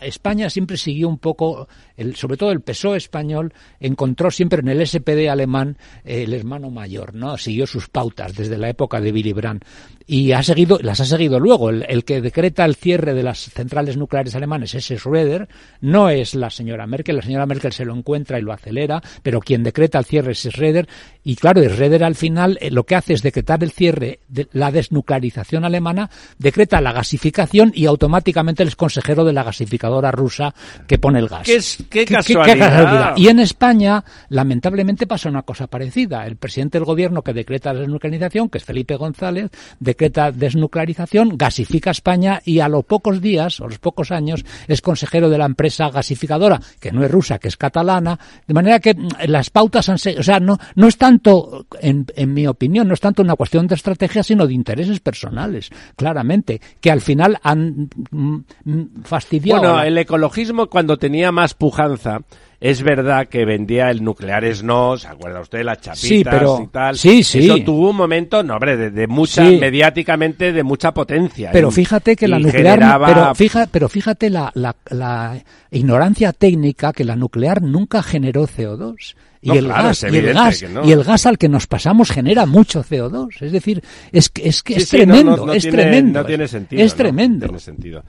España 0.00 0.48
siempre 0.48 0.76
siguió 0.76 1.08
un 1.08 1.18
poco, 1.18 1.68
el, 1.96 2.16
sobre 2.16 2.36
todo 2.36 2.50
el 2.50 2.60
PSOE 2.60 2.96
español, 2.96 3.52
encontró 3.80 4.30
siempre 4.30 4.60
en 4.60 4.68
el 4.68 4.86
SPD 4.86 5.28
alemán 5.28 5.76
eh, 6.04 6.22
el 6.22 6.32
hermano 6.32 6.70
mayor, 6.70 7.14
¿no? 7.14 7.36
Siguió 7.36 7.66
sus 7.66 7.88
pautas 7.88 8.34
desde 8.34 8.56
la 8.56 8.70
época 8.70 9.00
de 9.00 9.12
Willy 9.12 9.32
Brandt 9.32 9.64
y 10.06 10.32
ha 10.32 10.42
seguido, 10.42 10.78
las 10.82 11.00
ha 11.00 11.04
seguido 11.04 11.38
luego. 11.38 11.70
El, 11.70 12.04
que 12.04 12.20
decreta 12.20 12.64
el 12.64 12.76
cierre 12.76 13.14
de 13.14 13.22
las 13.22 13.50
centrales 13.50 13.96
nucleares 13.96 14.34
alemanes 14.34 14.74
es 14.74 14.90
Schröder, 14.90 15.48
no 15.80 16.08
es 16.10 16.34
la 16.34 16.50
señora 16.50 16.86
Merkel. 16.86 17.16
La 17.16 17.22
señora 17.22 17.46
Merkel 17.46 17.72
se 17.72 17.84
lo 17.84 17.94
encuentra 17.94 18.38
y 18.38 18.42
lo 18.42 18.52
acelera, 18.52 19.02
pero 19.22 19.40
quien 19.40 19.62
decreta 19.62 19.98
el 19.98 20.04
cierre 20.04 20.32
es 20.32 20.46
Schröder. 20.46 20.88
Y 21.24 21.36
claro, 21.36 21.62
Schröder 21.62 22.02
al 22.02 22.14
final 22.14 22.58
eh, 22.60 22.70
lo 22.70 22.84
que 22.84 22.96
hace 22.96 23.14
es 23.14 23.22
decretar 23.22 23.62
el 23.62 23.70
cierre 23.70 24.20
de 24.28 24.48
la 24.52 24.70
desnuclearización 24.70 25.64
alemana, 25.64 26.10
decreta 26.38 26.80
la 26.80 26.92
gasificación 26.92 27.72
y 27.74 27.86
automáticamente 27.86 28.62
es 28.62 28.76
consejero 28.76 29.24
de 29.24 29.32
la 29.32 29.44
gasificadora 29.44 30.10
rusa 30.10 30.54
que 30.86 30.98
pone 30.98 31.18
el 31.18 31.28
gas. 31.28 31.48
¿Qué, 31.90 32.04
casualidad? 32.04 33.16
Y 33.16 33.28
en 33.28 33.38
España, 33.38 34.04
lamentablemente, 34.28 35.06
pasa 35.06 35.28
una 35.28 35.42
cosa 35.42 35.66
parecida. 35.66 36.26
El 36.26 36.36
presidente 36.36 36.78
del 36.78 36.84
gobierno 36.84 37.22
que 37.22 37.32
decreta 37.32 37.72
la 37.72 37.80
desnuclearización, 37.80 38.48
que 38.48 38.58
es 38.58 38.64
Felipe 38.64 38.96
González, 38.96 39.50
decreta 39.92 40.32
desnuclearización, 40.32 41.36
gasifica 41.36 41.90
España 41.90 42.40
y 42.44 42.60
a 42.60 42.68
los 42.68 42.84
pocos 42.84 43.20
días 43.20 43.60
o 43.60 43.68
los 43.68 43.78
pocos 43.78 44.10
años 44.10 44.44
es 44.68 44.80
consejero 44.80 45.28
de 45.28 45.38
la 45.38 45.46
empresa 45.46 45.90
gasificadora, 45.90 46.60
que 46.80 46.92
no 46.92 47.04
es 47.04 47.10
rusa, 47.10 47.38
que 47.38 47.48
es 47.48 47.56
catalana, 47.56 48.18
de 48.46 48.54
manera 48.54 48.80
que 48.80 48.94
mm, 48.94 49.08
las 49.28 49.50
pautas 49.50 49.88
han 49.88 49.96
o 49.96 50.22
sea, 50.22 50.40
no, 50.40 50.58
no 50.74 50.88
es 50.88 50.96
tanto, 50.96 51.66
en, 51.80 52.06
en 52.16 52.34
mi 52.34 52.46
opinión, 52.46 52.88
no 52.88 52.94
es 52.94 53.00
tanto 53.00 53.22
una 53.22 53.36
cuestión 53.36 53.66
de 53.66 53.74
estrategia, 53.74 54.22
sino 54.22 54.46
de 54.46 54.54
intereses 54.54 55.00
personales, 55.00 55.70
claramente, 55.96 56.60
que 56.80 56.90
al 56.90 57.00
final 57.00 57.38
han 57.42 57.88
mm, 58.10 58.36
mm, 58.64 59.02
fastidiado. 59.04 59.60
Bueno, 59.60 59.82
el 59.82 59.98
ecologismo 59.98 60.68
cuando 60.68 60.96
tenía 60.96 61.30
más 61.30 61.54
pujanza 61.54 62.20
es 62.62 62.82
verdad 62.84 63.26
que 63.26 63.44
vendía 63.44 63.90
el 63.90 64.04
nucleares 64.04 64.62
no, 64.62 64.96
¿se 64.96 65.08
acuerda 65.08 65.40
usted? 65.40 65.64
Las 65.64 65.80
chapitas 65.80 66.60
y 66.60 66.66
tal. 66.68 66.96
Sí, 66.96 67.24
sí. 67.24 67.40
Eso 67.40 67.58
tuvo 67.64 67.90
un 67.90 67.96
momento, 67.96 68.44
no, 68.44 68.54
hombre, 68.54 68.76
de, 68.76 69.06
mucha, 69.08 69.42
mediáticamente 69.42 70.52
de 70.52 70.62
mucha 70.62 70.94
potencia. 70.94 71.50
Pero 71.52 71.72
fíjate 71.72 72.14
que 72.14 72.28
la 72.28 72.38
nuclear, 72.38 73.00
pero, 73.04 73.34
fija, 73.34 73.66
pero 73.66 73.88
fíjate 73.88 74.30
la, 74.30 74.52
la, 74.54 74.76
la 74.90 75.42
ignorancia 75.72 76.32
técnica 76.32 76.92
que 76.92 77.04
la 77.04 77.16
nuclear 77.16 77.62
nunca 77.62 78.00
generó 78.00 78.46
CO2. 78.46 79.16
Y, 79.44 79.56
el 79.56 79.66
gas, 79.66 80.04
y, 80.04 80.16
el 80.16 80.32
gas, 80.32 80.62
y 80.62 80.92
el 80.92 81.02
gas 81.02 81.26
al 81.26 81.36
que 81.36 81.48
nos 81.48 81.66
pasamos 81.66 82.12
genera 82.12 82.46
mucho 82.46 82.84
CO2. 82.84 83.42
Es 83.42 83.50
decir, 83.50 83.82
es 84.12 84.28
que 84.28 84.48
es, 84.48 84.62
que 84.62 84.74
es 84.74 84.88
tremendo, 84.88 85.52
es 85.52 85.68
tremendo. 85.68 86.20
No 86.20 86.26
tiene 86.26 86.46
sentido. 86.46 86.80
Es 86.80 86.94
tremendo. 86.94 87.46
tiene 87.46 87.58
sentido. 87.58 88.04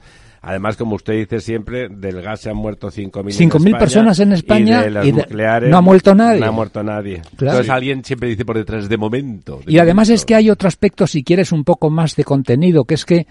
Además, 0.46 0.76
como 0.76 0.96
usted 0.96 1.14
dice 1.14 1.40
siempre, 1.40 1.88
del 1.88 2.20
gas 2.20 2.40
se 2.40 2.50
han 2.50 2.56
muerto 2.56 2.90
5.000 2.90 3.50
5.000 3.50 3.78
personas 3.78 4.18
en 4.20 4.32
España 4.32 4.84
y, 5.02 5.12
de 5.12 5.68
no 5.68 5.78
ha 5.78 5.80
muerto 5.80 6.14
nadie. 6.14 6.40
No 6.40 6.46
ha 6.46 6.50
muerto 6.50 6.82
nadie. 6.82 7.22
Entonces 7.32 7.70
alguien 7.70 8.04
siempre 8.04 8.28
dice 8.28 8.44
por 8.44 8.56
detrás 8.56 8.88
de 8.88 8.96
momento. 8.96 9.60
y 9.66 9.78
además 9.78 10.10
es 10.10 10.24
que 10.24 10.34
hay 10.34 10.50
otro 10.50 10.68
aspecto, 10.68 11.06
si 11.06 11.24
quieres 11.24 11.50
un 11.52 11.64
poco 11.64 11.88
más 11.88 12.14
de 12.16 12.24
contenido, 12.24 12.84
que 12.84 12.94
es 12.94 13.04
que 13.04 13.26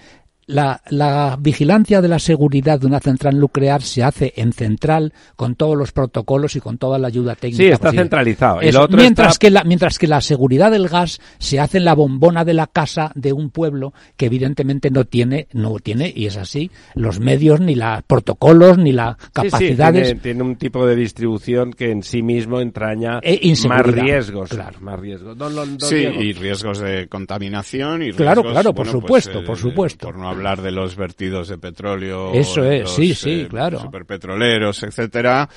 la, 0.46 0.82
la, 0.90 1.38
vigilancia 1.40 2.02
de 2.02 2.08
la 2.08 2.20
seguridad 2.20 2.80
de 2.80 2.88
una 2.88 3.00
central 3.00 3.40
nuclear 3.40 3.82
se 3.82 4.04
hace 4.04 4.34
en 4.36 4.54
central 4.54 5.14
con 5.36 5.56
todos 5.56 5.78
los 5.78 5.92
protocolos 5.92 6.56
y 6.56 6.60
con 6.60 6.78
toda 6.78 6.98
la 6.98 7.08
ayuda 7.08 7.36
técnica. 7.36 7.64
Sí, 7.64 7.70
está 7.70 7.92
centralizado. 7.92 8.60
mientras, 8.90 9.40
que 9.40 9.50
la, 9.50 9.64
mientras 9.64 10.00
que 10.00 10.08
la 10.08 10.22
seguridad 10.22 10.72
del 10.72 10.88
gas 10.88 11.20
se 11.40 11.60
hace 11.60 11.78
en 11.78 11.86
la 11.86 11.94
bombona 11.94 12.46
de 12.46 12.54
la 12.54 12.68
casa 12.68 13.12
de 13.16 13.34
un 13.34 13.50
pueblo 13.50 13.94
que 14.18 14.26
evidentemente 14.26 14.90
no 14.90 15.06
tiene, 15.06 15.48
no 15.54 15.78
tiene, 15.80 16.12
y 16.16 16.26
es 16.26 16.38
así, 16.38 16.72
los 16.96 17.20
medios, 17.20 17.60
ni 17.60 17.76
los 17.76 18.04
protocolos, 18.04 18.78
ni 18.78 18.92
las 18.92 19.18
capacidades. 19.32 20.10
Sí, 20.10 20.16
tiene, 20.16 20.44
un 20.44 20.56
tipo 20.56 20.86
de 20.86 20.96
distribución 20.96 21.72
que 21.72 21.92
en 21.92 22.04
sí 22.04 22.22
mismo 22.22 22.60
entraña 22.60 23.20
e 23.22 23.54
más 23.68 23.86
riesgos. 23.86 24.50
Claro. 24.50 24.80
Más 24.82 25.00
riesgos. 25.00 25.38
sí, 25.80 25.96
y 25.96 26.34
riesgos 26.34 26.80
de 26.80 27.08
contaminación. 27.08 28.04
Y 28.04 28.12
claro, 28.12 28.44
claro, 28.44 28.74
por 28.74 28.86
pues, 28.86 28.92
supuesto, 28.92 29.44
por 29.44 29.58
eh, 29.58 29.62
supuesto 29.62 30.12
hablar 30.34 30.62
de 30.62 30.72
los 30.72 30.96
vertidos 30.96 31.48
de 31.48 31.58
petróleo. 31.58 32.34
Eso 32.34 32.64
es, 32.64 32.90
sí, 32.90 33.14
sí, 33.14 33.42
eh, 33.42 33.48
claro. 33.48 33.80
Superpetroleros, 33.80 34.84
etcétera. 34.84 35.50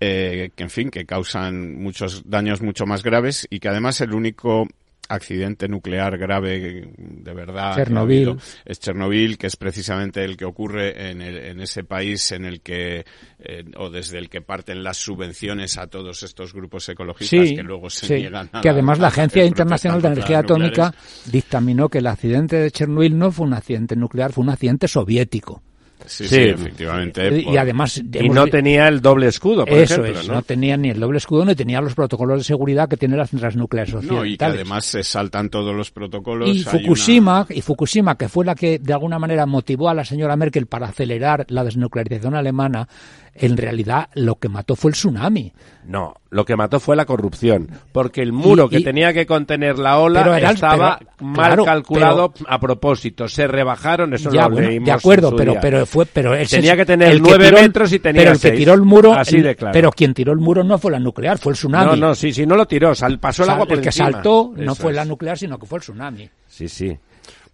Eh, 0.00 0.50
que 0.54 0.62
en 0.62 0.70
fin, 0.70 0.90
que 0.90 1.04
causan 1.04 1.82
muchos 1.82 2.22
daños 2.24 2.62
mucho 2.62 2.86
más 2.86 3.02
graves 3.02 3.46
y 3.50 3.58
que 3.58 3.68
además 3.68 4.00
el 4.00 4.14
único 4.14 4.68
accidente 5.08 5.68
nuclear 5.68 6.18
grave 6.18 6.92
de 6.96 7.34
verdad 7.34 7.74
Chernobyl. 7.74 8.36
es 8.64 8.78
Chernobyl, 8.78 9.38
que 9.38 9.46
es 9.46 9.56
precisamente 9.56 10.24
el 10.24 10.36
que 10.36 10.44
ocurre 10.44 11.10
en, 11.10 11.22
en 11.22 11.60
ese 11.60 11.84
país 11.84 12.30
en 12.32 12.44
el 12.44 12.60
que, 12.60 13.04
eh, 13.38 13.64
o 13.76 13.90
desde 13.90 14.18
el 14.18 14.28
que 14.28 14.40
parten 14.40 14.82
las 14.82 14.98
subvenciones 14.98 15.78
a 15.78 15.86
todos 15.86 16.22
estos 16.22 16.52
grupos 16.52 16.88
ecologistas 16.88 17.50
que 17.50 17.62
luego 17.62 17.90
se 17.90 18.18
niegan 18.18 18.50
a 18.52 18.60
Que 18.60 18.68
además 18.68 18.98
la 18.98 19.08
Agencia 19.08 19.44
Internacional 19.44 20.02
de 20.02 20.08
Energía 20.08 20.40
Atómica 20.40 20.94
dictaminó 21.26 21.88
que 21.88 21.98
el 21.98 22.06
accidente 22.06 22.56
de 22.56 22.70
Chernobyl 22.70 23.16
no 23.16 23.32
fue 23.32 23.46
un 23.46 23.54
accidente 23.54 23.96
nuclear, 23.96 24.32
fue 24.32 24.44
un 24.44 24.50
accidente 24.50 24.88
soviético. 24.88 25.62
Sí, 26.06 26.28
sí, 26.28 26.40
efectivamente. 26.40 27.40
Y 27.40 27.56
además... 27.56 27.98
Y 27.98 28.28
no 28.28 28.46
tenía 28.46 28.88
el 28.88 29.00
doble 29.00 29.26
escudo, 29.26 29.64
por 29.66 29.78
eso 29.78 30.02
ejemplo, 30.02 30.20
es, 30.20 30.28
¿no? 30.28 30.42
tenía 30.42 30.76
ni 30.76 30.90
el 30.90 31.00
doble 31.00 31.18
escudo 31.18 31.44
ni 31.44 31.54
tenía 31.54 31.80
los 31.80 31.94
protocolos 31.94 32.38
de 32.38 32.44
seguridad 32.44 32.88
que 32.88 32.96
tienen 32.96 33.18
las 33.18 33.30
centrales 33.30 33.56
nucleares 33.56 33.94
No, 34.04 34.24
y 34.24 34.36
que 34.36 34.44
además 34.44 34.84
se 34.84 35.02
saltan 35.02 35.50
todos 35.50 35.74
los 35.74 35.90
protocolos. 35.90 36.48
Y 36.48 36.62
Fukushima, 36.62 37.46
y 37.50 37.60
Fukushima, 37.60 38.16
que 38.16 38.28
fue 38.28 38.44
la 38.44 38.54
que 38.54 38.78
de 38.78 38.92
alguna 38.92 39.18
manera 39.18 39.46
motivó 39.46 39.88
a 39.88 39.94
la 39.94 40.04
señora 40.04 40.36
Merkel 40.36 40.66
para 40.66 40.88
acelerar 40.88 41.46
la 41.48 41.64
desnuclearización 41.64 42.34
alemana, 42.34 42.88
en 43.34 43.56
realidad 43.56 44.08
lo 44.14 44.36
que 44.36 44.48
mató 44.48 44.76
fue 44.76 44.90
el 44.90 44.94
tsunami. 44.94 45.52
No, 45.86 46.14
lo 46.30 46.44
que 46.44 46.56
mató 46.56 46.78
fue 46.78 46.94
la 46.94 47.06
corrupción, 47.06 47.68
porque 47.92 48.20
el 48.20 48.32
muro 48.32 48.68
que 48.68 48.80
tenía 48.80 49.12
que 49.12 49.26
contener 49.26 49.78
la 49.78 49.98
ola 49.98 50.38
estaba 50.38 51.00
mal 51.20 51.64
calculado 51.64 52.34
a 52.46 52.60
propósito. 52.60 53.28
Se 53.28 53.46
rebajaron, 53.46 54.12
eso 54.12 54.30
lo 54.30 54.50
leímos 54.50 54.86
De 54.86 54.92
acuerdo, 54.92 55.34
pero 55.34 55.54
pero 55.60 55.86
fue 55.86 56.06
pero 56.06 56.34
tenía 56.46 56.76
que 56.76 56.84
tener 56.84 57.20
nueve 57.20 57.50
metros 57.50 57.92
y 57.92 57.98
tenía 57.98 58.22
Pero 58.22 58.32
el 58.32 58.40
que 58.40 58.50
tiró 58.52 58.74
el 58.74 58.82
muro, 58.82 59.14
Así 59.14 59.40
de 59.40 59.56
claro. 59.56 59.72
pero 59.72 59.90
quien 59.90 60.12
tiró 60.12 60.32
el 60.32 60.38
muro 60.38 60.62
no 60.62 60.78
fue 60.78 60.92
la 60.92 60.98
nuclear, 60.98 61.38
fue 61.38 61.52
el 61.52 61.56
tsunami. 61.56 61.98
No, 61.98 62.08
no, 62.08 62.14
sí, 62.14 62.32
sí, 62.32 62.46
no 62.46 62.56
lo 62.56 62.66
tiró, 62.66 62.92
pasó 63.20 63.44
el 63.44 63.50
agua 63.50 63.66
por 63.66 63.78
El 63.78 63.82
que 63.82 63.92
saltó 63.92 64.52
no 64.56 64.74
fue 64.74 64.92
la 64.92 65.04
nuclear, 65.04 65.38
sino 65.38 65.58
que 65.58 65.66
fue 65.66 65.78
el 65.78 65.82
tsunami. 65.82 66.28
Sí, 66.46 66.68
sí. 66.68 66.96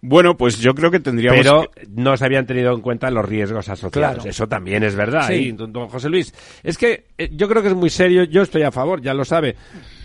Bueno, 0.01 0.37
pues 0.37 0.59
yo 0.59 0.73
creo 0.73 0.91
que 0.91 0.99
tendríamos. 0.99 1.39
Pero 1.39 1.71
no 1.89 2.15
se 2.17 2.25
habían 2.25 2.45
tenido 2.45 2.73
en 2.73 2.81
cuenta 2.81 3.09
los 3.09 3.25
riesgos 3.25 3.69
asociados. 3.69 4.25
Eso 4.25 4.47
también 4.47 4.83
es 4.83 4.95
verdad. 4.95 5.27
Sí. 5.27 5.51
don 5.51 5.87
José 5.87 6.09
Luis, 6.09 6.33
es 6.63 6.77
que 6.77 7.05
eh, 7.17 7.29
yo 7.31 7.47
creo 7.47 7.61
que 7.61 7.69
es 7.69 7.75
muy 7.75 7.89
serio. 7.89 8.23
Yo 8.23 8.41
estoy 8.41 8.63
a 8.63 8.71
favor, 8.71 9.01
ya 9.01 9.13
lo 9.13 9.25
sabe. 9.25 9.55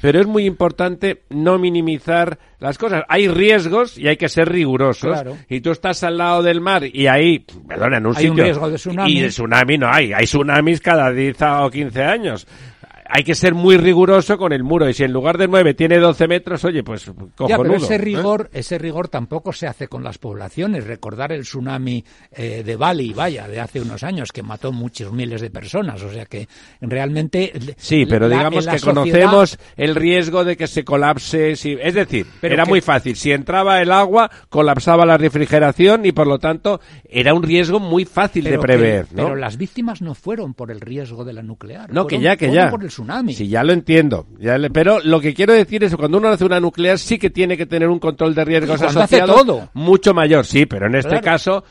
Pero 0.01 0.21
es 0.21 0.27
muy 0.27 0.47
importante 0.47 1.23
no 1.31 1.59
minimizar 1.59 2.39
las 2.59 2.79
cosas. 2.79 3.05
Hay 3.09 3.29
riesgos 3.29 3.99
y 3.99 4.09
hay 4.09 4.17
que 4.17 4.29
ser 4.29 4.49
rigurosos. 4.49 5.23
Y 5.49 5.61
tú 5.61 5.71
estás 5.71 6.03
al 6.03 6.19
lado 6.19 6.43
del 6.43 6.61
mar 6.61 6.85
y 6.85 7.07
ahí, 7.07 7.45
perdón, 7.69 7.95
en 7.95 8.07
un 8.07 8.17
hay 8.17 8.27
sitio. 8.27 8.33
Un 8.33 8.39
riesgo 8.41 8.71
de 8.71 8.77
tsunami. 8.77 9.13
Y 9.13 9.21
de 9.21 9.29
tsunami 9.29 9.79
no 9.79 9.89
hay. 9.91 10.13
Hay 10.13 10.25
tsunamis 10.25 10.81
cada 10.81 11.13
10 11.13 11.43
o 11.43 11.71
15 11.71 12.03
años 12.03 12.47
hay 13.13 13.25
que 13.25 13.35
ser 13.35 13.55
muy 13.55 13.77
riguroso 13.77 14.39
con 14.39 14.53
el 14.53 14.63
muro 14.63 14.89
y 14.89 14.95
si 14.95 15.03
en 15.03 15.13
lugar 15.13 15.37
de 15.37 15.49
9 15.49 15.75
tiene 15.75 15.99
12 15.99 16.29
metros, 16.29 16.65
oye, 16.65 16.85
pues 16.85 17.05
cojonudo. 17.05 17.49
Ya, 17.49 17.59
pero 17.59 17.75
ese 17.75 17.97
¿eh? 17.97 17.99
rigor, 17.99 18.51
ese 18.53 18.79
rigor 18.79 19.09
tampoco 19.09 19.53
se 19.53 19.67
hace 19.67 19.89
con 19.89 20.05
las 20.05 20.19
poblaciones. 20.19 20.87
Recordar 20.87 21.33
el 21.33 21.43
tsunami 21.43 22.05
eh, 22.31 22.63
de 22.65 22.77
Bali, 22.77 23.13
vaya, 23.13 23.49
de 23.49 23.59
hace 23.59 23.81
unos 23.81 24.05
años 24.05 24.31
que 24.31 24.43
mató 24.43 24.71
muchos 24.71 25.13
miles 25.13 25.41
de 25.41 25.51
personas, 25.51 26.01
o 26.03 26.13
sea 26.13 26.27
que 26.27 26.49
realmente 26.81 27.53
Sí, 27.77 28.07
pero 28.07 28.29
digamos 28.29 28.67
que 28.67 28.81
conocemos 28.81 29.59
el 29.77 29.95
riesgo 29.97 30.45
de 30.45 30.57
que 30.57 30.69
se 30.69 30.85
colapse, 30.85 31.57
si... 31.57 31.77
es 31.81 31.95
decir, 31.95 32.27
era 32.43 32.65
muy 32.65 32.81
fácil, 32.81 33.17
si 33.17 33.33
entraba 33.33 33.83
el 33.83 33.91
agua, 33.91 34.31
colapsaba 34.49 35.05
la 35.05 35.19
refrigeración 35.19 36.07
y 36.07 36.13
por 36.13 36.29
lo 36.29 36.39
tanto 36.39 36.81
era 37.05 37.35
un 37.35 37.43
riesgo 37.43 37.81
muy 37.81 38.05
fácil 38.05 38.45
de 38.45 38.59
prever, 38.59 39.07
Pero 39.15 39.35
las 39.35 39.57
víctimas 39.57 40.01
no 40.01 40.15
fueron 40.15 40.55
por 40.55 40.71
el 40.71 40.81
riesgo 40.81 41.25
de 41.25 41.33
la 41.33 41.43
nuclear, 41.43 41.93
no, 41.93 42.07
que 42.07 42.21
ya, 42.21 42.37
que 42.37 42.53
ya. 42.53 42.71
Sí, 43.35 43.49
ya 43.49 43.65
lo 43.65 43.73
entiendo. 43.73 44.27
pero 44.73 45.01
lo 45.01 45.21
que 45.21 45.35
quiero 45.35 45.53
decir 45.53 45.85
es 45.85 45.91
que 45.91 45.97
cuando 45.97 46.19
uno 46.19 46.29
hace 46.29 46.45
una 46.45 46.61
nuclear 46.61 46.99
sí 46.99 47.19
que 47.19 47.31
tiene 47.31 47.57
que 47.57 47.67
tener 47.67 47.89
un 47.89 47.99
control 47.99 48.35
de 48.35 48.45
riesgos 48.45 48.83
asociado 48.83 49.35
todo. 49.35 49.71
mucho 49.75 50.15
mayor. 50.15 50.47
Sí, 50.47 50.67
pero 50.67 50.87
en 50.87 50.95
este 50.95 51.21
caso, 51.21 51.65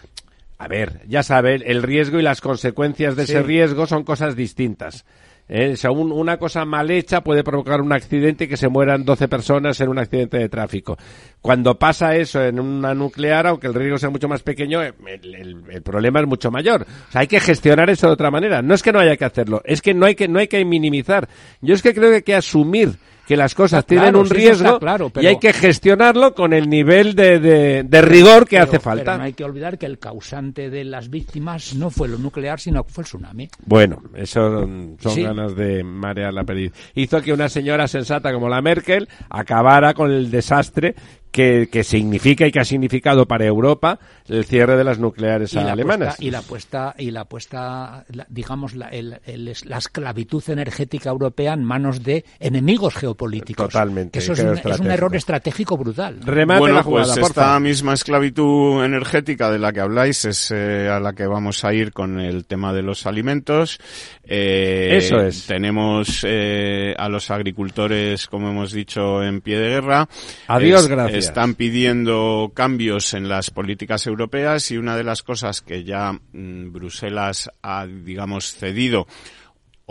a 0.57 0.67
ver, 0.67 1.01
ya 1.07 1.23
saben, 1.23 1.63
el 1.65 1.83
riesgo 1.83 2.19
y 2.19 2.21
las 2.21 2.41
consecuencias 2.41 3.15
de 3.15 3.23
ese 3.23 3.41
riesgo 3.41 3.85
son 3.87 4.03
cosas 4.03 4.35
distintas. 4.35 5.05
¿Eh? 5.49 5.75
una 5.89 6.37
cosa 6.37 6.63
mal 6.63 6.89
hecha 6.91 7.21
puede 7.21 7.43
provocar 7.43 7.81
un 7.81 7.91
accidente 7.91 8.45
y 8.45 8.47
que 8.47 8.57
se 8.57 8.69
mueran 8.69 9.03
12 9.03 9.27
personas 9.27 9.79
en 9.81 9.89
un 9.89 9.99
accidente 9.99 10.37
de 10.37 10.47
tráfico. 10.47 10.97
Cuando 11.41 11.77
pasa 11.77 12.15
eso 12.15 12.43
en 12.43 12.59
una 12.59 12.93
nuclear, 12.93 13.47
aunque 13.47 13.67
el 13.67 13.73
riesgo 13.73 13.97
sea 13.97 14.09
mucho 14.09 14.27
más 14.27 14.43
pequeño, 14.43 14.81
eh, 14.83 14.93
el, 15.07 15.81
problema 15.81 16.19
es 16.21 16.27
mucho 16.27 16.51
mayor. 16.51 16.83
O 16.83 17.11
sea, 17.11 17.21
hay 17.21 17.27
que 17.27 17.39
gestionar 17.39 17.89
eso 17.89 18.07
de 18.07 18.13
otra 18.13 18.31
manera. 18.31 18.61
No 18.61 18.73
es 18.73 18.83
que 18.83 18.91
no 18.91 18.99
haya 18.99 19.17
que 19.17 19.25
hacerlo, 19.25 19.61
es 19.65 19.81
que 19.81 19.93
no 19.93 20.05
hay 20.05 20.15
que, 20.15 20.27
no 20.27 20.39
hay 20.39 20.47
que 20.47 20.63
minimizar. 20.63 21.27
Yo 21.61 21.73
es 21.73 21.81
que 21.81 21.93
creo 21.93 22.09
que 22.09 22.17
hay 22.17 22.21
que 22.21 22.35
asumir 22.35 22.97
que 23.29 23.37
las 23.37 23.53
cosas 23.53 23.81
Está 23.81 23.89
tienen 23.89 24.05
claro, 24.09 24.21
un 24.21 24.29
riesgo 24.31 24.79
y 25.21 25.27
hay 25.27 25.37
que 25.37 25.53
gestionarlo 25.53 26.33
con 26.33 26.51
el 26.51 26.67
nivel 26.67 27.13
de, 27.13 27.39
de- 27.39 27.83
de 27.83 28.01
rigor 28.01 28.47
que 28.47 28.55
Pero- 28.55 28.63
hace 28.63 28.79
falta. 28.79 29.03
Pero 29.03 29.17
no 29.19 29.23
hay 29.25 29.33
que 29.33 29.43
olvidar 29.43 29.77
que 29.77 29.85
el 29.85 29.99
causante 29.99 30.71
de 30.71 30.83
las 30.83 31.11
víctimas 31.11 31.75
no 31.75 31.91
fue 31.91 32.07
lo 32.07 32.17
nuclear, 32.17 32.59
sino 32.59 32.83
que 32.83 32.91
fue 32.91 33.03
el 33.03 33.05
tsunami. 33.05 33.47
Bueno, 33.67 34.01
eso 34.15 34.61
son 34.61 34.97
Sí. 35.13 35.21
ganas 35.21 35.55
de 35.55 35.83
marear 35.83 36.33
la 36.33 36.43
perdiz. 36.43 36.73
Hizo 36.95 37.21
que 37.21 37.31
una 37.31 37.49
señora 37.49 37.87
sensata 37.87 38.33
como 38.33 38.49
la 38.49 38.63
Merkel 38.63 39.07
acabara 39.29 39.93
con 39.93 40.09
el 40.11 40.31
desastre 40.31 40.95
que, 41.31 41.69
que 41.71 41.83
significa 41.83 42.47
y 42.47 42.51
que 42.51 42.59
ha 42.59 42.65
significado 42.65 43.27
para 43.27 43.45
Europa 43.45 43.99
el 44.27 44.45
cierre 44.45 44.75
de 44.77 44.83
las 44.83 44.99
nucleares 44.99 45.53
y 45.53 45.57
la 45.57 45.71
alemanas. 45.73 46.15
puesta, 46.17 46.23
y 46.25 46.31
la 46.31 46.41
puesta 46.41 46.95
y 46.97 47.11
la 47.11 47.25
puesta 47.25 48.05
la- 48.09 48.25
digamos 48.29 48.75
la, 48.75 48.87
el- 48.89 49.19
el- 49.25 49.53
la 49.65 49.77
esclavitud 49.77 50.43
energética 50.49 51.09
europea 51.09 51.53
en 51.53 51.63
manos 51.63 52.03
de 52.03 52.25
enemigos 52.39 52.95
geopolíticos 52.95 53.67
Totalmente, 53.71 54.11
Que 54.13 54.19
eso 54.19 54.33
es 54.33 54.39
un, 54.39 54.45
es 54.45 54.51
un 54.51 54.57
estratégico. 54.57 54.93
error 54.93 55.15
estratégico 55.15 55.77
brutal 55.77 56.19
Remate 56.23 56.59
bueno, 56.59 56.75
la 56.75 56.83
jugada, 56.83 57.13
pues 57.15 57.27
esta 57.27 57.59
misma 57.59 57.93
esclavitud 57.93 58.83
energética 58.83 59.51
de 59.51 59.59
la 59.59 59.71
que 59.71 59.81
habláis 59.81 60.25
es 60.25 60.51
eh, 60.51 60.89
a 60.89 60.99
la 60.99 61.13
que 61.13 61.27
vamos 61.27 61.63
a 61.63 61.73
ir 61.73 61.93
con 61.93 62.19
el 62.19 62.45
tema 62.45 62.73
de 62.73 62.81
los 62.81 63.05
alimentos. 63.05 63.79
Eh, 64.23 64.97
Eso 64.97 65.21
es. 65.21 65.45
Tenemos 65.47 66.23
eh, 66.27 66.93
a 66.97 67.09
los 67.09 67.31
agricultores, 67.31 68.27
como 68.27 68.49
hemos 68.49 68.71
dicho, 68.71 69.23
en 69.23 69.41
pie 69.41 69.57
de 69.57 69.69
guerra. 69.69 70.07
Adiós, 70.47 70.81
Es- 70.83 70.87
gracias. 70.87 71.18
Están 71.19 71.55
pidiendo 71.55 72.51
cambios 72.53 73.13
en 73.13 73.27
las 73.27 73.51
políticas 73.51 74.07
europeas 74.07 74.71
y 74.71 74.77
una 74.77 74.95
de 74.95 75.03
las 75.03 75.21
cosas 75.21 75.61
que 75.61 75.83
ya 75.83 76.13
mm, 76.13 76.71
Bruselas 76.71 77.49
ha, 77.61 77.85
digamos, 77.85 78.53
cedido 78.55 79.05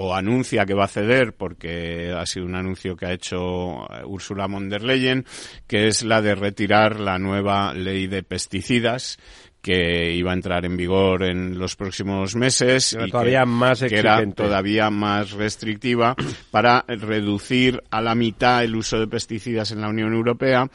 o 0.01 0.15
anuncia 0.15 0.65
que 0.65 0.75
va 0.75 0.85
a 0.85 0.89
ceder, 0.89 1.35
porque 1.35 2.15
ha 2.17 2.25
sido 2.25 2.47
un 2.47 2.55
anuncio 2.55 2.97
que 2.97 3.07
ha 3.07 3.13
hecho 3.13 3.85
eh, 3.93 4.05
Ursula 4.05 4.47
von 4.47 4.69
der 4.69 4.85
Leyen, 4.85 5.27
que 5.67 5.89
es 5.89 6.05
la 6.05 6.23
de 6.23 6.37
retirar 6.37 7.01
la 7.01 7.19
nueva 7.19 7.75
ley 7.75 8.07
de 8.07 8.23
pesticidas 8.23 9.19
que 9.61 10.13
iba 10.13 10.31
a 10.31 10.35
entrar 10.35 10.65
en 10.65 10.77
vigor 10.77 11.25
en 11.25 11.59
los 11.59 11.75
próximos 11.75 12.37
meses 12.37 12.93
Era 12.93 13.09
y 13.09 13.11
todavía 13.11 13.41
que, 13.41 13.47
más 13.47 13.81
que 13.81 13.99
era 13.99 14.25
todavía 14.33 14.89
más 14.89 15.33
restrictiva 15.33 16.15
para 16.53 16.85
reducir 16.87 17.83
a 17.91 18.01
la 18.01 18.15
mitad 18.15 18.63
el 18.63 18.77
uso 18.77 19.01
de 19.01 19.09
pesticidas 19.09 19.73
en 19.73 19.81
la 19.81 19.89
Unión 19.89 20.15
Europea 20.15 20.71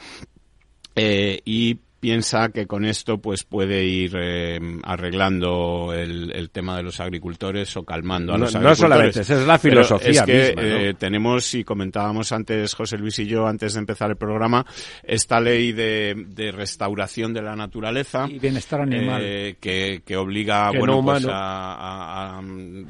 eh, 0.96 1.40
y 1.44 1.80
piensa 2.04 2.50
que 2.50 2.66
con 2.66 2.84
esto 2.84 3.16
pues 3.16 3.44
puede 3.44 3.82
ir 3.84 4.12
eh, 4.14 4.60
arreglando 4.82 5.94
el, 5.94 6.30
el 6.32 6.50
tema 6.50 6.76
de 6.76 6.82
los 6.82 7.00
agricultores 7.00 7.74
o 7.78 7.82
calmando 7.84 8.34
a 8.34 8.36
No- 8.36 8.44
los 8.44 8.52
no 8.52 8.58
agricultores. 8.58 8.78
solamente, 8.78 9.20
esa 9.22 9.40
es 9.40 9.46
la 9.46 9.56
Pero 9.58 9.72
filosofía 9.72 10.10
es 10.10 10.22
que 10.22 10.46
misma, 10.48 10.62
¿no? 10.62 10.68
eh, 10.68 10.94
tenemos 10.98 11.54
y 11.54 11.64
comentábamos 11.64 12.30
antes 12.32 12.74
José 12.74 12.98
Luis 12.98 13.18
y 13.20 13.26
yo 13.26 13.46
antes 13.46 13.72
de 13.72 13.80
empezar 13.80 14.10
el 14.10 14.16
programa 14.18 14.66
esta 15.02 15.40
ley 15.40 15.72
de, 15.72 16.26
de 16.28 16.52
restauración 16.52 17.32
de 17.32 17.40
la 17.40 17.56
naturaleza 17.56 18.26
y 18.28 18.38
bienestar 18.38 18.82
animal 18.82 19.22
eh, 19.24 19.56
que, 19.58 20.02
que 20.04 20.16
obliga 20.18 20.70
Que 20.72 20.78
bueno 20.80 20.96
no 20.96 21.02
pues 21.04 21.24
a, 21.24 21.30
a- 21.32 22.38
a, 22.38 22.42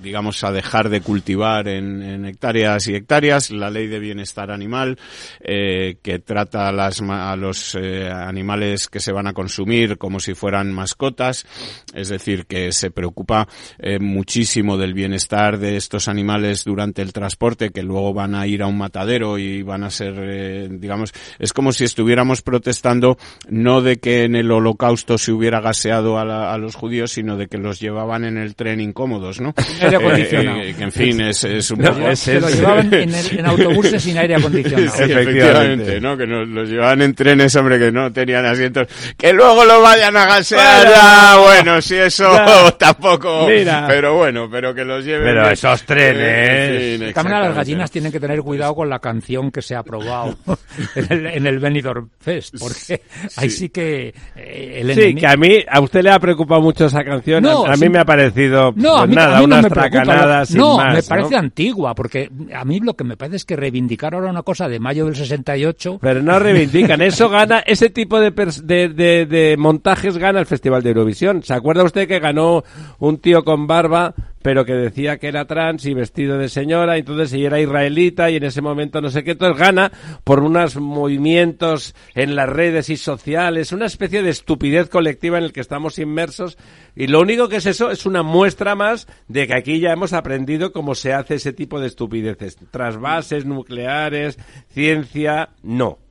digamos 0.02 0.42
a 0.42 0.50
dejar 0.50 0.88
de 0.88 1.02
cultivar 1.02 1.68
en, 1.68 2.02
en 2.02 2.24
hectáreas 2.26 2.88
y 2.88 2.96
hectáreas 2.96 3.52
la 3.52 3.70
ley 3.70 3.86
de 3.86 4.00
bienestar 4.00 4.50
animal 4.50 4.98
que 5.40 6.22
trata 6.24 6.68
a, 6.68 6.72
las, 6.72 7.00
a 7.00 7.36
los 7.36 7.76
animales 7.76 8.88
que 8.88 9.00
se 9.04 9.12
van 9.12 9.26
a 9.26 9.32
consumir 9.34 9.98
como 9.98 10.18
si 10.20 10.34
fueran 10.34 10.72
mascotas 10.72 11.46
es 11.94 12.08
decir 12.08 12.46
que 12.46 12.72
se 12.72 12.90
preocupa 12.90 13.46
eh, 13.78 13.98
muchísimo 13.98 14.76
del 14.78 14.94
bienestar 14.94 15.58
de 15.58 15.76
estos 15.76 16.08
animales 16.08 16.64
durante 16.64 17.02
el 17.02 17.12
transporte 17.12 17.70
que 17.70 17.82
luego 17.82 18.14
van 18.14 18.34
a 18.34 18.46
ir 18.46 18.62
a 18.62 18.66
un 18.66 18.78
matadero 18.78 19.38
y 19.38 19.62
van 19.62 19.84
a 19.84 19.90
ser 19.90 20.14
eh, 20.18 20.68
digamos 20.70 21.12
es 21.38 21.52
como 21.52 21.72
si 21.72 21.84
estuviéramos 21.84 22.42
protestando 22.42 23.18
no 23.48 23.82
de 23.82 23.96
que 23.98 24.24
en 24.24 24.34
el 24.36 24.50
holocausto 24.50 25.18
se 25.18 25.32
hubiera 25.32 25.60
gaseado 25.60 26.18
a, 26.18 26.24
la- 26.24 26.52
a 26.52 26.58
los 26.58 26.74
judíos 26.74 27.12
sino 27.12 27.36
de 27.36 27.46
que 27.48 27.58
los 27.58 27.80
llevaban 27.80 28.24
en 28.24 28.38
el 28.38 28.54
tren 28.54 28.80
incómodos 28.80 29.40
no 29.40 29.52
Aire 29.82 29.96
acondicionado. 29.96 30.58
Eh, 30.60 30.70
eh, 30.70 30.74
que 30.74 30.84
en 30.84 30.92
fin 30.92 31.20
es, 31.20 31.44
es 31.44 31.70
un 31.70 31.80
No, 31.80 31.92
poco 31.92 32.08
es- 32.08 32.20
se 32.20 32.40
lo 32.40 32.48
llevaban 32.48 32.92
en, 32.94 33.14
el- 33.14 33.38
en 33.38 33.46
autobuses 33.46 34.02
sin 34.02 34.16
aire 34.18 34.36
acondicionado 34.36 34.64
Sí, 34.94 35.02
Efectivamente. 35.04 35.38
efectivamente, 35.38 36.00
¿no? 36.00 36.16
Que 36.16 36.26
nos 36.26 36.48
los 36.48 36.68
llevaban 36.68 37.02
en 37.02 37.14
trenes, 37.14 37.54
hombre, 37.56 37.78
que 37.78 37.90
no 37.92 38.12
tenían 38.12 38.46
asientos. 38.46 38.86
Que 39.16 39.32
luego 39.32 39.64
lo 39.64 39.80
vayan 39.82 40.16
a 40.16 40.26
gasear, 40.26 41.38
Bueno. 41.42 41.80
si 41.82 41.96
eso 41.96 42.32
Ya. 42.32 42.70
tampoco. 42.78 43.46
Mira. 43.48 43.86
Pero 43.88 44.14
bueno, 44.16 44.48
pero 44.50 44.74
que 44.74 44.84
los 44.84 45.04
lleven. 45.04 45.24
Pero 45.24 45.48
esos 45.50 45.82
trenes. 45.84 46.16
Eh, 46.20 46.92
en 46.94 46.98
fin, 46.98 47.06
De 47.06 47.12
todas 47.12 47.24
maneras, 47.24 47.46
las 47.48 47.56
gallinas 47.56 47.90
tienen 47.90 48.12
que 48.12 48.20
tener 48.20 48.40
cuidado 48.42 48.74
con 48.74 48.88
la 48.88 48.98
canción 48.98 49.50
que 49.50 49.62
se 49.62 49.74
ha 49.74 49.80
aprobado 49.80 50.36
en 50.94 51.12
el, 51.12 51.26
en 51.26 51.46
el 51.46 51.58
Benidorm 51.58 52.08
Fest, 52.20 52.54
porque 52.58 53.02
ahí 53.36 53.50
sí 53.50 53.68
que 53.68 54.14
eh, 54.36 54.78
el 54.80 54.94
Sí, 54.94 55.00
enemigo- 55.00 55.20
que 55.20 55.26
a 55.26 55.36
mí, 55.36 55.64
a 55.68 55.80
usted 55.80 56.02
le 56.02 56.10
ha 56.10 56.18
preocupado 56.18 56.60
mucho 56.60 56.86
esa 56.86 57.04
canción. 57.04 57.42
No, 57.42 57.64
a, 57.66 57.70
a 57.72 57.76
mí 57.76 57.78
sí. 57.84 57.88
me 57.88 57.98
ha 57.98 58.04
parecido 58.04 58.72
No, 58.76 58.92
pues 58.92 59.02
a 59.02 59.06
mí, 59.06 59.14
nada, 59.14 59.36
a 59.38 59.40
mí 59.40 59.46
no 59.46 59.56
unas 59.56 59.62
me 59.64 59.70
preocupa. 59.70 60.46
sin 60.46 60.58
no, 60.58 60.76
más, 60.76 60.94
me 60.94 61.00
¿no? 61.00 61.08
parece 61.08 61.36
antigua, 61.36 61.94
porque 61.94 62.30
a 62.54 62.64
mí 62.64 62.80
lo 62.80 62.94
que 62.94 63.04
me 63.04 63.16
parece 63.16 63.36
es 63.36 63.44
que 63.44 63.56
reivindicar 63.56 64.14
ahora 64.14 64.30
una 64.30 64.42
cosa 64.42 64.68
de 64.68 64.78
mayo 64.80 65.04
del 65.06 65.16
68 65.16 65.98
Pero 66.00 66.22
no 66.22 66.38
reivindican. 66.38 67.00
Eso 67.02 67.28
gana, 67.28 67.60
ese 67.60 67.90
tipo 67.90 68.20
de, 68.20 68.32
de, 68.74 69.56
montajes 69.58 70.18
gana 70.18 70.40
el 70.40 70.46
Festival 70.46 70.82
de 70.82 70.90
Eurovisión. 70.90 71.42
¿Se 71.42 71.54
acuerda 71.54 71.84
usted 71.84 72.08
que 72.08 72.18
ganó 72.18 72.64
un 72.98 73.18
tío 73.18 73.44
con 73.44 73.66
barba, 73.66 74.14
pero 74.42 74.64
que 74.64 74.74
decía 74.74 75.18
que 75.18 75.28
era 75.28 75.46
trans 75.46 75.86
y 75.86 75.94
vestido 75.94 76.36
de 76.36 76.48
señora, 76.48 76.96
entonces 76.96 77.32
y 77.32 77.44
era 77.44 77.60
israelita 77.60 78.30
y 78.30 78.36
en 78.36 78.44
ese 78.44 78.60
momento 78.60 79.00
no 79.00 79.08
sé 79.08 79.24
qué, 79.24 79.32
entonces 79.32 79.58
gana 79.58 79.90
por 80.22 80.40
unos 80.40 80.76
movimientos 80.76 81.94
en 82.14 82.36
las 82.36 82.48
redes 82.48 82.90
y 82.90 82.96
sociales, 82.96 83.72
una 83.72 83.86
especie 83.86 84.22
de 84.22 84.30
estupidez 84.30 84.90
colectiva 84.90 85.38
en 85.38 85.44
el 85.44 85.52
que 85.52 85.60
estamos 85.60 85.98
inmersos 85.98 86.58
y 86.94 87.06
lo 87.06 87.20
único 87.20 87.48
que 87.48 87.56
es 87.56 87.66
eso 87.66 87.90
es 87.90 88.06
una 88.06 88.22
muestra 88.22 88.74
más 88.74 89.08
de 89.28 89.46
que 89.46 89.54
aquí 89.54 89.80
ya 89.80 89.92
hemos 89.92 90.12
aprendido 90.12 90.72
cómo 90.72 90.94
se 90.94 91.12
hace 91.12 91.36
ese 91.36 91.52
tipo 91.52 91.80
de 91.80 91.86
estupideces. 91.86 92.56
Trasvases 92.70 93.46
nucleares, 93.46 94.38
ciencia, 94.68 95.50
no. 95.62 96.03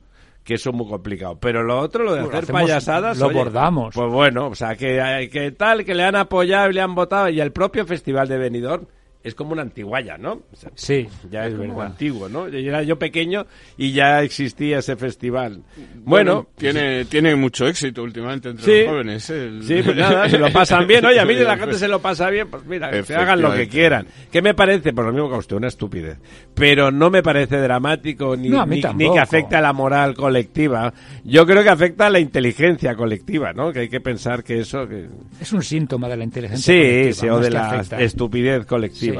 Que 0.44 0.54
eso 0.54 0.70
es 0.70 0.76
muy 0.76 0.86
complicado. 0.86 1.38
Pero 1.40 1.62
lo 1.62 1.78
otro, 1.80 2.04
lo 2.04 2.14
de 2.14 2.20
hacer 2.20 2.44
hacemos- 2.44 2.62
payasadas. 2.62 3.18
lo 3.18 3.30
bordamos. 3.30 3.94
Pues 3.94 4.12
bueno, 4.12 4.48
o 4.48 4.54
sea, 4.54 4.76
que, 4.76 5.28
que 5.32 5.50
tal, 5.52 5.84
que 5.84 5.94
le 5.94 6.04
han 6.04 6.16
apoyado 6.16 6.68
y 6.70 6.74
le 6.74 6.82
han 6.82 6.94
votado. 6.94 7.30
Y 7.30 7.40
el 7.40 7.50
propio 7.50 7.86
Festival 7.86 8.28
de 8.28 8.36
Benidorm 8.38 8.86
es 9.24 9.34
como 9.34 9.52
una 9.52 9.62
antiguaya, 9.62 10.16
¿no? 10.18 10.32
O 10.52 10.56
sea, 10.56 10.70
Sí, 10.74 11.08
ya 11.30 11.46
es, 11.46 11.52
es 11.54 11.58
como 11.58 11.70
verdad. 11.76 11.86
antiguo, 11.86 12.28
¿no? 12.28 12.46
Yo 12.48 12.58
era 12.58 12.82
yo 12.82 12.98
pequeño 12.98 13.46
y 13.76 13.92
ya 13.92 14.22
existía 14.22 14.78
ese 14.78 14.94
festival. 14.96 15.62
Bueno, 16.04 16.46
tiene, 16.56 17.06
tiene 17.06 17.34
mucho 17.34 17.66
éxito 17.66 18.02
últimamente 18.02 18.50
entre 18.50 18.64
Sí. 18.64 18.80
los 18.82 18.88
jóvenes. 18.90 19.30
El- 19.30 19.62
Sí, 19.64 19.80
pues 19.82 19.96
nada, 19.96 20.28
se 20.28 20.38
lo 20.38 20.52
pasan 20.52 20.86
bien. 20.86 21.04
Oye, 21.06 21.18
a 21.18 21.24
mí 21.24 21.34
de 21.36 21.44
la 21.44 21.56
gente 21.56 21.74
se 21.76 21.88
lo 21.88 22.00
pasa 22.00 22.28
bien, 22.30 22.48
pues 22.50 22.64
mira, 22.66 22.90
que 22.90 23.14
hagan 23.14 23.40
lo 23.40 23.52
que 23.54 23.66
quieran. 23.68 24.06
¿Qué 24.30 24.42
me 24.42 24.54
parece? 24.54 24.92
Por 24.92 25.06
lo 25.06 25.12
mismo 25.12 25.28
que 25.30 25.34
a 25.36 25.38
usted, 25.38 25.56
una 25.56 25.68
estupidez. 25.68 26.18
Pero 26.54 26.90
no 26.90 27.08
me 27.10 27.22
parece 27.22 27.56
dramático 27.56 28.36
ni, 28.36 28.48
No, 28.50 28.66
ni, 28.66 28.80
que 28.80 29.18
afecte 29.18 29.56
a 29.56 29.60
la 29.60 29.72
moral 29.72 30.14
colectiva. 30.14 30.92
Yo 31.24 31.46
creo 31.46 31.62
que 31.62 31.70
afecta 31.70 32.06
a 32.06 32.10
la 32.10 32.18
inteligencia 32.20 32.94
colectiva, 32.94 33.52
¿no? 33.52 33.72
Que 33.72 33.80
hay 33.80 33.88
que 33.88 34.00
pensar 34.00 34.44
que 34.44 34.60
eso... 34.60 34.86
Que... 34.86 35.06
es 35.40 35.52
un 35.52 35.62
síntoma 35.62 36.08
de 36.08 36.16
la 36.16 36.24
inteligencia 36.24 36.72
Sí, 36.74 36.80
colectiva, 36.80 37.12
sí, 37.14 37.28
o 37.28 37.38
de 37.40 37.50
la 37.50 37.70
afecta. 37.70 38.00
estupidez 38.00 38.66
colectiva, 38.66 39.13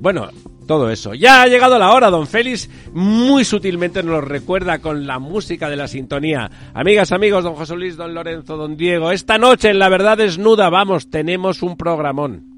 Bueno, 0.00 0.28
todo 0.66 0.90
eso. 0.90 1.14
Ya 1.14 1.42
ha 1.42 1.46
llegado 1.46 1.78
la 1.78 1.92
hora, 1.92 2.10
don 2.10 2.26
Félix 2.26 2.70
muy 2.92 3.44
sutilmente 3.44 4.02
nos 4.02 4.12
lo 4.12 4.20
recuerda 4.20 4.78
con 4.78 5.06
la 5.06 5.18
música 5.18 5.68
de 5.68 5.76
la 5.76 5.88
sintonía. 5.88 6.50
Amigas, 6.74 7.10
amigos, 7.10 7.42
don 7.42 7.54
José 7.54 7.74
Luis, 7.74 7.96
don 7.96 8.14
Lorenzo, 8.14 8.56
don 8.56 8.76
Diego, 8.76 9.10
esta 9.10 9.38
noche 9.38 9.70
en 9.70 9.78
La 9.78 9.88
Verdad 9.88 10.18
Desnuda, 10.18 10.70
vamos, 10.70 11.10
tenemos 11.10 11.62
un 11.62 11.76
programón. 11.76 12.57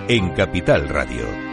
en 0.07 0.29
Capital 0.33 0.87
Radio. 0.89 1.50